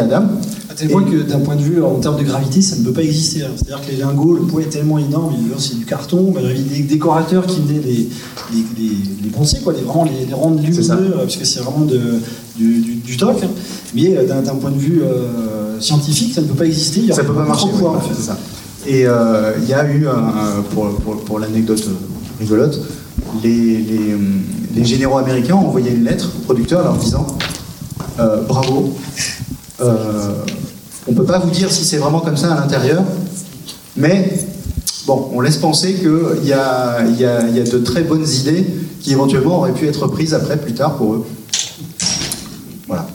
À 0.70 0.74
tel 0.76 0.88
point 0.90 1.04
que 1.04 1.22
d'un 1.24 1.40
point 1.40 1.56
de 1.56 1.62
vue 1.62 1.84
en 1.84 1.96
termes 1.96 2.18
de 2.18 2.24
gravité, 2.24 2.62
ça 2.62 2.78
ne 2.78 2.84
peut 2.84 2.94
pas 2.94 3.04
exister. 3.04 3.42
C'est-à-dire 3.56 3.86
que 3.86 3.92
les 3.92 3.98
lingots, 3.98 4.34
le 4.34 4.44
poids 4.44 4.62
est 4.62 4.70
tellement 4.70 4.98
énorme, 4.98 5.36
c'est 5.60 5.78
du 5.78 5.86
carton. 5.86 6.34
Il 6.38 6.42
y 6.42 6.46
avait 6.46 6.60
des 6.60 6.84
décorateurs 6.84 7.46
qui 7.46 7.60
venaient 7.60 7.82
les, 7.84 8.10
les, 8.54 8.64
les, 8.78 8.92
les 9.24 9.30
poncer, 9.30 9.60
quoi, 9.64 9.74
les, 9.74 9.82
vraiment 9.82 10.06
les, 10.06 10.26
les 10.26 10.34
rendre 10.34 10.62
lumineux, 10.62 11.12
parce 11.18 11.36
que 11.36 11.46
c'est 11.46 11.60
vraiment 11.60 11.86
de, 11.86 12.00
du, 12.56 12.80
du, 12.80 12.96
du 12.96 13.18
toc. 13.18 13.38
hein. 13.44 13.48
Mais 13.94 14.16
euh, 14.18 14.26
d'un 14.42 14.56
point 14.56 14.72
de 14.72 14.78
vue 14.80 15.02
euh, 15.04 15.80
scientifique, 15.82 16.34
ça 16.34 16.42
ne 16.42 16.48
peut 16.48 16.56
pas 16.56 16.66
exister. 16.66 17.02
Il 17.02 17.06
y 17.06 17.14
Ça 17.14 17.16
aurait 17.20 17.28
peut 17.28 17.34
pas 17.36 17.46
marcher. 17.46 17.68
ouais, 17.68 17.86
en 17.86 18.00
fait. 18.00 18.14
c'est 18.16 18.28
ça. 18.28 18.38
Et 18.88 19.06
euh, 19.06 19.54
il 19.62 19.68
y 19.70 19.74
a 19.74 19.86
eu, 19.94 20.06
pour, 20.74 20.90
pour, 20.98 21.18
pour 21.24 21.40
l'anecdote 21.40 21.84
rigolote, 22.40 22.80
les, 23.44 23.78
les, 23.78 24.16
les 24.76 24.86
généraux 24.86 25.18
américains 25.18 25.56
ont 25.56 25.68
envoyé 25.68 25.92
une 25.92 26.04
lettre 26.06 26.30
au 26.38 26.44
producteur 26.46 26.84
leur 26.84 26.96
disant 26.98 27.26
euh, 28.20 28.42
Bravo, 28.48 28.94
on 29.80 31.12
ne 31.12 31.16
peut 31.16 31.26
pas 31.26 31.40
vous 31.40 31.50
dire 31.52 31.72
si 31.72 31.84
c'est 31.84 31.98
vraiment 31.98 32.20
comme 32.20 32.38
ça 32.38 32.54
à 32.54 32.60
l'intérieur, 32.60 33.04
mais 33.98 34.34
bon, 35.08 35.30
on 35.34 35.42
laisse 35.42 35.58
penser 35.58 35.94
qu'il 35.94 36.44
y 36.44 36.48
y, 36.48 36.50
y 36.50 37.26
a 37.26 37.64
de 37.64 37.78
très 37.80 38.04
bonnes 38.04 38.28
idées 38.28 38.66
qui 39.02 39.12
éventuellement 39.12 39.58
auraient 39.60 39.74
pu 39.74 39.88
être 39.88 40.08
prises 40.08 40.34
après, 40.34 40.58
plus 40.58 40.74
tard 40.74 40.96
pour 40.96 41.14
eux. 41.16 41.26
Voilà. 42.88 43.08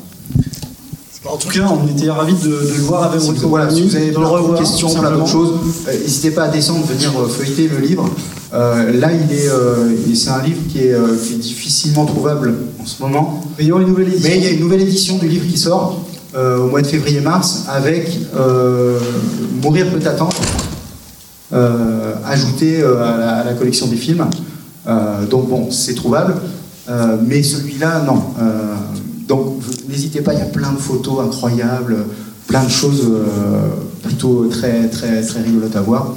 En 1.30 1.36
tout 1.36 1.48
cas, 1.48 1.68
on 1.68 1.86
était 1.86 2.10
ravis 2.10 2.34
de, 2.34 2.48
de 2.48 2.74
le 2.74 2.82
voir 2.82 3.02
avec 3.04 3.20
Si 3.20 3.30
vous, 3.30 3.48
voilà, 3.48 3.68
si 3.68 3.82
vous 3.82 3.96
avez 3.96 4.12
plein 4.12 4.22
de 4.22 4.58
questions, 4.58 4.94
plein 4.94 5.10
d'autres 5.10 5.26
choses, 5.26 5.52
euh, 5.86 5.92
n'hésitez 5.92 6.30
pas 6.30 6.44
à 6.44 6.48
descendre, 6.48 6.86
venir 6.86 7.10
euh, 7.18 7.28
feuilleter 7.28 7.68
le 7.68 7.84
livre. 7.86 8.08
Euh, 8.54 8.98
là, 8.98 9.10
il 9.12 9.30
est, 9.36 9.48
euh, 9.48 9.94
c'est 10.14 10.30
un 10.30 10.42
livre 10.42 10.60
qui 10.70 10.78
est, 10.78 10.94
euh, 10.94 11.18
qui 11.22 11.34
est 11.34 11.36
difficilement 11.36 12.06
trouvable 12.06 12.54
en 12.80 12.86
ce 12.86 13.02
moment. 13.02 13.42
Mais 13.58 13.64
il 13.64 13.68
y 13.68 13.72
aura 13.72 13.82
une 13.82 13.88
nouvelle 13.88 14.08
édition. 14.08 14.28
Mais 14.30 14.38
il 14.38 14.44
y 14.44 14.46
a 14.46 14.50
une 14.50 14.60
nouvelle 14.60 14.80
édition 14.80 15.18
du 15.18 15.28
livre 15.28 15.46
qui 15.46 15.58
sort 15.58 16.00
euh, 16.00 16.07
au 16.34 16.66
mois 16.68 16.82
de 16.82 16.86
février-mars 16.86 17.64
avec 17.68 18.06
euh, 18.36 18.98
Mourir 19.62 19.86
peut 19.90 20.06
attendre, 20.08 20.36
euh, 21.52 22.14
ajouté 22.26 22.80
euh, 22.82 23.02
à, 23.02 23.44
la, 23.44 23.54
collection 23.54 23.86
des 23.86 23.96
films. 23.96 24.26
Euh, 24.86 25.26
donc 25.26 25.48
bon, 25.48 25.70
c'est 25.70 25.94
trouvable. 25.94 26.34
Euh, 26.88 27.16
mais 27.26 27.42
celui-là, 27.42 28.02
non. 28.06 28.22
Euh, 28.40 28.74
donc 29.26 29.62
n'hésitez 29.88 30.20
pas, 30.20 30.32
il 30.32 30.38
y 30.38 30.42
a 30.42 30.46
plein 30.46 30.72
de 30.72 30.78
photos 30.78 31.20
incroyables, 31.24 31.96
plein 32.46 32.64
de 32.64 32.70
choses 32.70 33.06
euh, 33.10 33.60
plutôt 34.02 34.46
très, 34.46 34.88
très, 34.88 35.22
très 35.22 35.42
rigolotes 35.42 35.76
à 35.76 35.82
voir. 35.82 36.14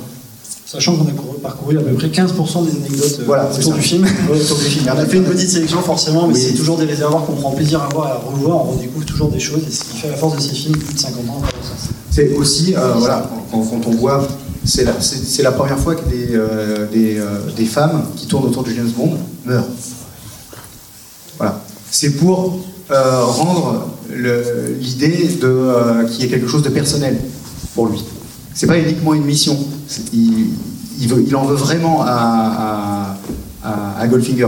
Sachant 0.71 0.95
qu'on 0.95 1.05
a 1.07 1.11
couru- 1.11 1.37
parcouru 1.41 1.77
à 1.77 1.81
peu 1.81 1.93
près 1.95 2.07
15% 2.07 2.65
des 2.65 2.71
anecdotes 2.77 3.17
euh, 3.19 3.23
Voilà, 3.25 3.49
c'est 3.51 3.59
autour 3.61 3.73
du 3.73 3.81
film. 3.81 4.03
Ouais, 4.05 4.39
autour 4.39 4.57
du 4.57 4.63
film. 4.65 4.85
On 4.95 4.97
a 4.99 5.05
fait 5.05 5.17
une 5.17 5.25
petite 5.25 5.49
sélection 5.49 5.81
forcément, 5.81 6.27
mais 6.27 6.33
Oui. 6.33 6.39
c'est 6.47 6.53
toujours 6.53 6.77
des 6.77 6.85
réservoirs 6.85 7.25
qu'on 7.25 7.33
prend 7.35 7.51
plaisir 7.51 7.81
à 7.81 7.89
voir 7.89 8.07
et 8.07 8.11
à 8.11 8.15
revoir. 8.19 8.57
On 8.67 8.71
redécouvre 8.71 9.05
toujours 9.05 9.27
des 9.29 9.39
choses 9.39 9.61
et 9.67 9.71
ce 9.71 9.83
qui 9.83 9.97
fait 9.97 10.07
la 10.09 10.15
force 10.15 10.37
de 10.37 10.41
ces 10.41 10.53
films 10.55 10.77
plus 10.77 10.93
de 10.93 10.99
50 10.99 11.29
ans. 11.29 11.41
C'est 12.09 12.33
aussi, 12.35 12.73
euh, 12.75 12.93
voilà, 12.97 13.29
quand, 13.51 13.61
quand 13.63 13.81
on 13.87 13.91
voit, 13.91 14.25
c'est 14.63 14.85
la, 14.85 14.93
c'est- 15.01 15.25
c'est 15.25 15.43
la 15.43 15.51
première 15.51 15.77
fois 15.79 15.95
que 15.95 16.07
des, 16.09 16.29
euh, 16.35 16.87
des, 16.89 17.17
euh, 17.17 17.25
des 17.57 17.65
femmes 17.65 18.03
qui 18.15 18.27
tournent 18.27 18.45
autour 18.45 18.63
du 18.63 18.73
James 18.73 18.91
Bond 18.95 19.17
meurent. 19.45 19.67
Voilà. 21.37 21.61
C'est 21.89 22.11
pour 22.11 22.59
rendre 22.89 23.87
l'idée 24.79 25.37
de 25.41 26.05
qu'il 26.09 26.21
y 26.21 26.27
ait 26.27 26.29
quelque 26.29 26.47
chose 26.47 26.61
de 26.63 26.69
personnel 26.69 27.17
pour 27.75 27.87
lui. 27.87 28.01
C'est 28.61 28.67
pas 28.67 28.77
uniquement 28.77 29.15
une 29.15 29.23
mission. 29.23 29.57
Il, 30.13 31.35
en 31.35 31.45
veut 31.45 31.55
vraiment 31.55 32.03
à, 32.05 33.17
à, 33.63 34.07
Goldfinger. 34.07 34.45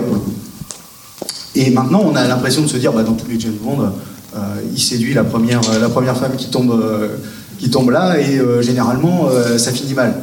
Et 1.56 1.72
maintenant, 1.72 2.04
on 2.06 2.16
a 2.16 2.28
l'impression 2.28 2.62
de 2.62 2.68
se 2.68 2.78
dire, 2.78 2.94
bah, 2.94 3.02
dans 3.02 3.14
tous 3.14 3.28
les 3.28 3.40
James 3.40 3.58
Bond, 3.60 3.82
euh, 3.82 4.40
il 4.72 4.80
séduit 4.80 5.16
la 5.16 5.24
première, 5.24 5.62
la 5.80 5.90
première 5.90 6.16
femme 6.16 6.36
qui 6.38 6.52
tombe, 6.52 6.80
euh, 6.80 7.18
qui 7.58 7.72
tombe 7.72 7.90
là, 7.90 8.20
et 8.20 8.38
euh, 8.38 8.62
généralement, 8.62 9.30
euh, 9.32 9.58
ça 9.58 9.72
finit 9.72 9.96
mal. 9.96 10.14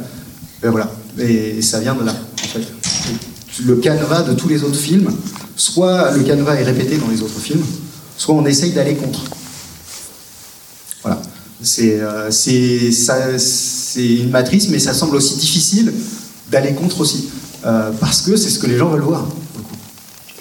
Et 0.63 0.69
voilà. 0.69 0.89
Et 1.19 1.61
ça 1.61 1.81
vient 1.81 1.93
de 1.93 2.05
là, 2.05 2.13
en 2.13 2.47
fait. 2.47 2.65
Le 3.65 3.75
canevas 3.75 4.23
de 4.23 4.31
tous 4.35 4.47
les 4.47 4.63
autres 4.63 4.79
films, 4.79 5.09
soit 5.57 6.11
le 6.11 6.23
canevas 6.23 6.55
est 6.55 6.63
répété 6.63 6.95
dans 6.97 7.09
les 7.09 7.21
autres 7.21 7.41
films, 7.41 7.65
soit 8.15 8.35
on 8.35 8.45
essaye 8.45 8.71
d'aller 8.71 8.95
contre. 8.95 9.19
Euh, 11.79 12.31
c'est- 12.31 12.89
une 13.95 14.29
matrice, 14.31 14.69
mais 14.69 14.79
ça 14.79 14.93
semble 14.93 15.15
aussi 15.15 15.35
difficile 15.35 15.93
d'aller 16.49 16.73
contre 16.73 17.01
aussi. 17.01 17.29
Euh, 17.65 17.91
parce 17.99 18.21
que 18.21 18.35
c'est 18.35 18.49
ce 18.49 18.57
que 18.57 18.67
les 18.67 18.77
gens 18.77 18.89
veulent 18.89 19.01
voir. 19.01 19.27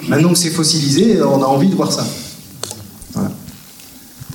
Maintenant 0.09 0.31
que 0.33 0.39
c'est 0.39 0.51
fossilisé, 0.51 1.21
on 1.23 1.43
a 1.43 1.47
envie 1.47 1.69
de 1.69 1.75
voir 1.75 1.93
ça. 1.93 2.07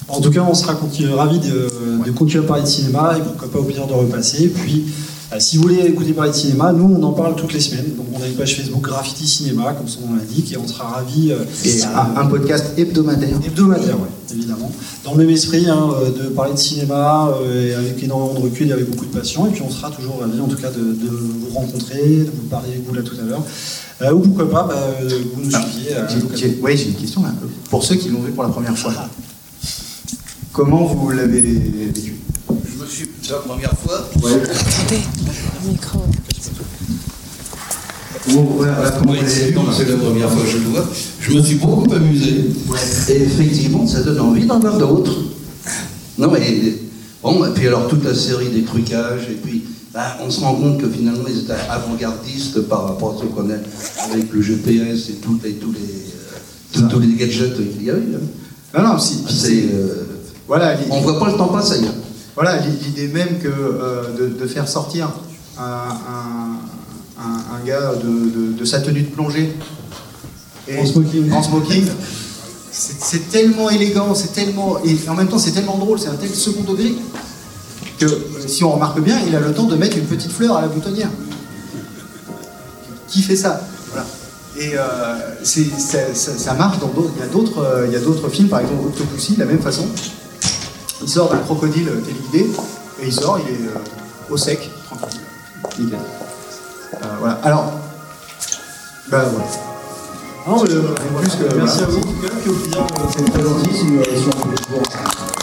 En 0.07 0.21
tout 0.21 0.29
cas, 0.29 0.45
on 0.47 0.53
sera 0.53 0.77
ravis 1.15 1.39
de, 1.39 2.11
continuer 2.11 2.43
à 2.43 2.47
parler 2.47 2.63
de 2.63 2.67
cinéma 2.67 3.15
et 3.17 3.21
pourquoi 3.21 3.51
pas 3.51 3.59
au 3.59 3.63
plaisir 3.63 3.87
de 3.87 3.93
repasser. 3.93 4.47
Puis, 4.49 4.85
si 5.39 5.57
vous 5.57 5.63
voulez 5.63 5.85
écouter 5.85 6.13
parler 6.13 6.31
de 6.31 6.35
cinéma, 6.35 6.71
nous, 6.71 6.95
on 6.95 7.03
en 7.03 7.13
parle 7.13 7.35
toutes 7.35 7.53
les 7.53 7.59
semaines. 7.59 7.93
Donc, 7.95 8.05
on 8.13 8.21
a 8.21 8.27
une 8.27 8.33
page 8.35 8.55
Facebook 8.55 8.81
Graffiti 8.81 9.27
Cinéma, 9.27 9.73
comme 9.73 9.87
son 9.87 10.01
nom 10.01 10.15
l'indique, 10.15 10.51
et 10.53 10.57
on 10.57 10.67
sera 10.67 10.85
ravis. 10.89 11.31
euh, 11.31 11.43
Et 11.63 11.81
euh, 11.81 11.85
un, 11.95 12.21
un 12.21 12.25
podcast 12.27 12.65
hebdomadaire. 12.77 13.37
Hebdomadaire, 13.45 13.95
oui, 13.99 14.07
évidemment. 14.37 14.71
Dans 15.03 15.11
le 15.13 15.17
même 15.19 15.29
esprit, 15.29 15.67
hein, 15.69 15.89
euh, 16.01 16.11
de 16.11 16.29
parler 16.29 16.53
de 16.53 16.57
cinéma 16.59 17.29
euh, 17.41 17.69
et 17.69 17.73
avec 17.73 18.01
énormément 18.03 18.39
de 18.39 18.43
recul 18.43 18.69
et 18.69 18.71
avec 18.73 18.89
beaucoup 18.89 19.05
de 19.05 19.11
passion. 19.17 19.45
Et 19.47 19.51
puis 19.51 19.61
on 19.61 19.69
sera 19.69 19.89
toujours 19.91 20.19
ravis, 20.19 20.39
en 20.41 20.47
tout 20.47 20.57
cas, 20.57 20.71
de, 20.71 20.79
de 20.79 21.07
vous 21.09 21.53
rencontrer, 21.53 22.01
de 22.19 22.31
vous 22.35 22.47
parler 22.49 22.69
avec 22.69 22.87
vous 22.87 22.93
là 22.93 23.01
tout 23.01 23.15
à 23.21 23.23
l'heure. 23.25 23.43
Euh, 24.01 24.11
ou 24.13 24.19
pourquoi 24.19 24.49
pas, 24.49 24.63
bah, 24.63 24.75
euh, 25.01 25.09
vous 25.33 25.41
nous 25.43 25.51
suiviez. 25.51 25.93
à 25.95 26.07
J'ai- 26.35 26.59
ouais, 26.61 26.75
une 26.75 26.93
question 26.95 27.23
là. 27.23 27.33
Pour 27.69 27.83
ceux 27.83 27.95
qui 27.95 28.09
l'ont 28.09 28.21
vu 28.21 28.31
pour 28.31 28.43
la 28.43 28.49
première 28.49 28.77
fois, 28.77 28.91
comment 30.51 30.85
vous 30.85 31.09
l'avez 31.11 31.39
vécu? 31.41 32.15
Me 32.85 32.89
suis 32.89 33.09
la 33.29 33.37
première 33.37 33.73
fois. 33.77 34.07
Attendez, 34.15 35.01
le 35.63 35.69
micro. 35.71 35.99
Oui, 39.07 39.17
c'est 39.27 39.51
non, 39.53 39.65
c'est 39.71 39.87
la 39.89 39.97
première 39.97 40.29
fois 40.29 40.43
que 40.43 40.49
je 40.49 40.57
le 40.57 40.63
vois. 40.65 40.85
Je 41.19 41.33
me 41.35 41.41
suis 41.41 41.55
beaucoup 41.55 41.91
amusé. 41.93 42.45
Et 43.09 43.21
effectivement, 43.21 43.85
ça 43.87 44.01
donne 44.01 44.19
envie 44.19 44.45
d'en 44.45 44.59
voir 44.59 44.77
d'autres. 44.77 45.15
Non, 46.17 46.31
mais 46.31 46.73
bon, 47.21 47.45
et 47.45 47.51
puis 47.51 47.67
alors 47.67 47.87
toute 47.87 48.03
la 48.03 48.15
série 48.15 48.49
des 48.49 48.63
trucages, 48.63 49.27
et 49.29 49.33
puis 49.35 49.63
bah, 49.93 50.17
on 50.25 50.29
se 50.29 50.39
rend 50.41 50.55
compte 50.55 50.79
que 50.79 50.89
finalement 50.89 51.25
ils 51.27 51.39
étaient 51.39 51.53
avant-gardistes 51.69 52.61
par 52.61 52.87
rapport 52.87 53.15
à 53.15 53.21
ce 53.21 53.25
qu'on 53.25 53.49
a 53.49 53.55
avec 54.11 54.31
le 54.31 54.41
GPS 54.41 55.09
et 55.09 55.13
tous 55.15 55.39
les, 55.43 55.53
tous 55.53 55.71
les, 55.73 55.79
euh, 55.79 56.37
tous, 56.71 56.83
tous 56.87 56.99
les 56.99 57.13
gadgets 57.15 57.53
qu'il 57.55 57.83
y 57.83 57.89
avait. 57.89 57.99
hein. 57.99 58.77
Non, 58.77 58.93
non, 58.93 58.99
si. 58.99 59.23
C'est, 59.29 59.65
euh, 59.73 60.05
Voilà, 60.47 60.77
on 60.89 61.01
voit 61.01 61.19
pas 61.19 61.31
le 61.31 61.37
temps 61.37 61.47
passer. 61.47 61.81
Voilà, 62.35 62.57
l'idée 62.59 63.07
même 63.07 63.39
que 63.39 63.47
euh, 63.47 64.11
de, 64.17 64.27
de 64.27 64.47
faire 64.47 64.67
sortir 64.67 65.09
un, 65.57 65.63
un- 65.63 67.21
un- 67.21 67.55
un 67.61 67.65
gars 67.65 67.93
de, 67.95 68.09
de- 68.09 68.53
de 68.57 68.65
sa 68.65 68.79
tenue 68.81 69.03
de 69.03 69.09
plongée 69.09 69.53
et- 70.67 70.79
En 70.79 70.85
smoking. 70.85 71.31
en 71.31 71.41
smoking, 71.43 71.85
c'est 72.71 73.29
tellement 73.29 73.69
élégant, 73.69 74.13
c'est 74.15 74.33
tellement 74.33 74.77
et 74.83 74.97
en 75.07 75.13
même 75.15 75.27
temps 75.29 75.37
c'est 75.39 75.51
tellement 75.51 75.77
drôle, 75.77 75.97
c'est 75.97 76.09
un 76.09 76.15
tel 76.15 76.29
second 76.29 76.63
degré 76.63 76.93
que 77.99 78.05
euh, 78.05 78.19
si 78.47 78.65
on 78.65 78.71
remarque 78.73 78.99
bien, 78.99 79.17
il 79.25 79.33
a 79.33 79.39
le 79.39 79.53
temps 79.53 79.63
de 79.67 79.75
mettre 79.77 79.95
une 79.97 80.05
petite 80.05 80.31
fleur 80.31 80.57
à 80.57 80.61
la 80.61 80.67
boutonnière. 80.67 81.09
Qui 83.07 83.21
fait 83.21 83.37
ça? 83.37 83.61
Voilà. 83.91 84.05
Et 84.59 84.71
euh, 84.77 84.81
c'est- 85.43 85.69
ça, 85.79 85.99
ça- 86.13 86.37
ça 86.37 86.53
marche 86.55 86.79
dans 86.79 86.87
d'autres. 86.87 87.11
Il 87.15 87.21
y 87.21 87.23
a 87.23 87.27
d'autres, 87.27 87.83
il 87.87 87.93
y 87.93 87.95
a 87.95 87.99
d'autres 87.99 88.27
films, 88.27 88.49
par 88.49 88.59
exemple 88.59 88.87
Octopussy, 88.87 89.35
de 89.35 89.39
la 89.39 89.45
même 89.45 89.59
façon. 89.61 89.85
Il 91.05 91.09
sort 91.11 91.29
d'un 91.29 91.37
crocodile 91.37 91.87
téléguidé 92.03 92.49
et 92.99 93.05
il 93.05 93.13
sort, 93.13 93.37
il 93.39 93.53
est 93.53 93.67
euh, 93.67 93.77
au 94.31 94.37
sec, 94.37 94.71
tranquille. 94.85 95.19
Nickel. 95.77 95.99
Euh, 96.95 96.97
voilà. 97.19 97.39
Alors, 97.43 97.71
ben 99.09 99.21
voilà. 99.21 99.45
Non, 100.47 100.63
mais, 100.63 100.71
euh, 100.71 100.81
Plus 101.21 101.29
que- 101.35 101.55
merci 101.57 101.77
voilà. 101.77 101.83
à 101.83 101.85
vous 101.91 101.97
en 101.99 102.01
tout 102.01 102.21
cas, 102.23 102.33
puis 102.41 102.49
au 102.49 102.53
plaisir 102.53 102.85
de- 102.87 103.11
C'est 103.15 103.31
très 103.31 103.43
gentil 103.43 103.69
si, 103.71 103.97
euh, 103.97 104.31
on 104.35 104.47
peut. 104.47 105.34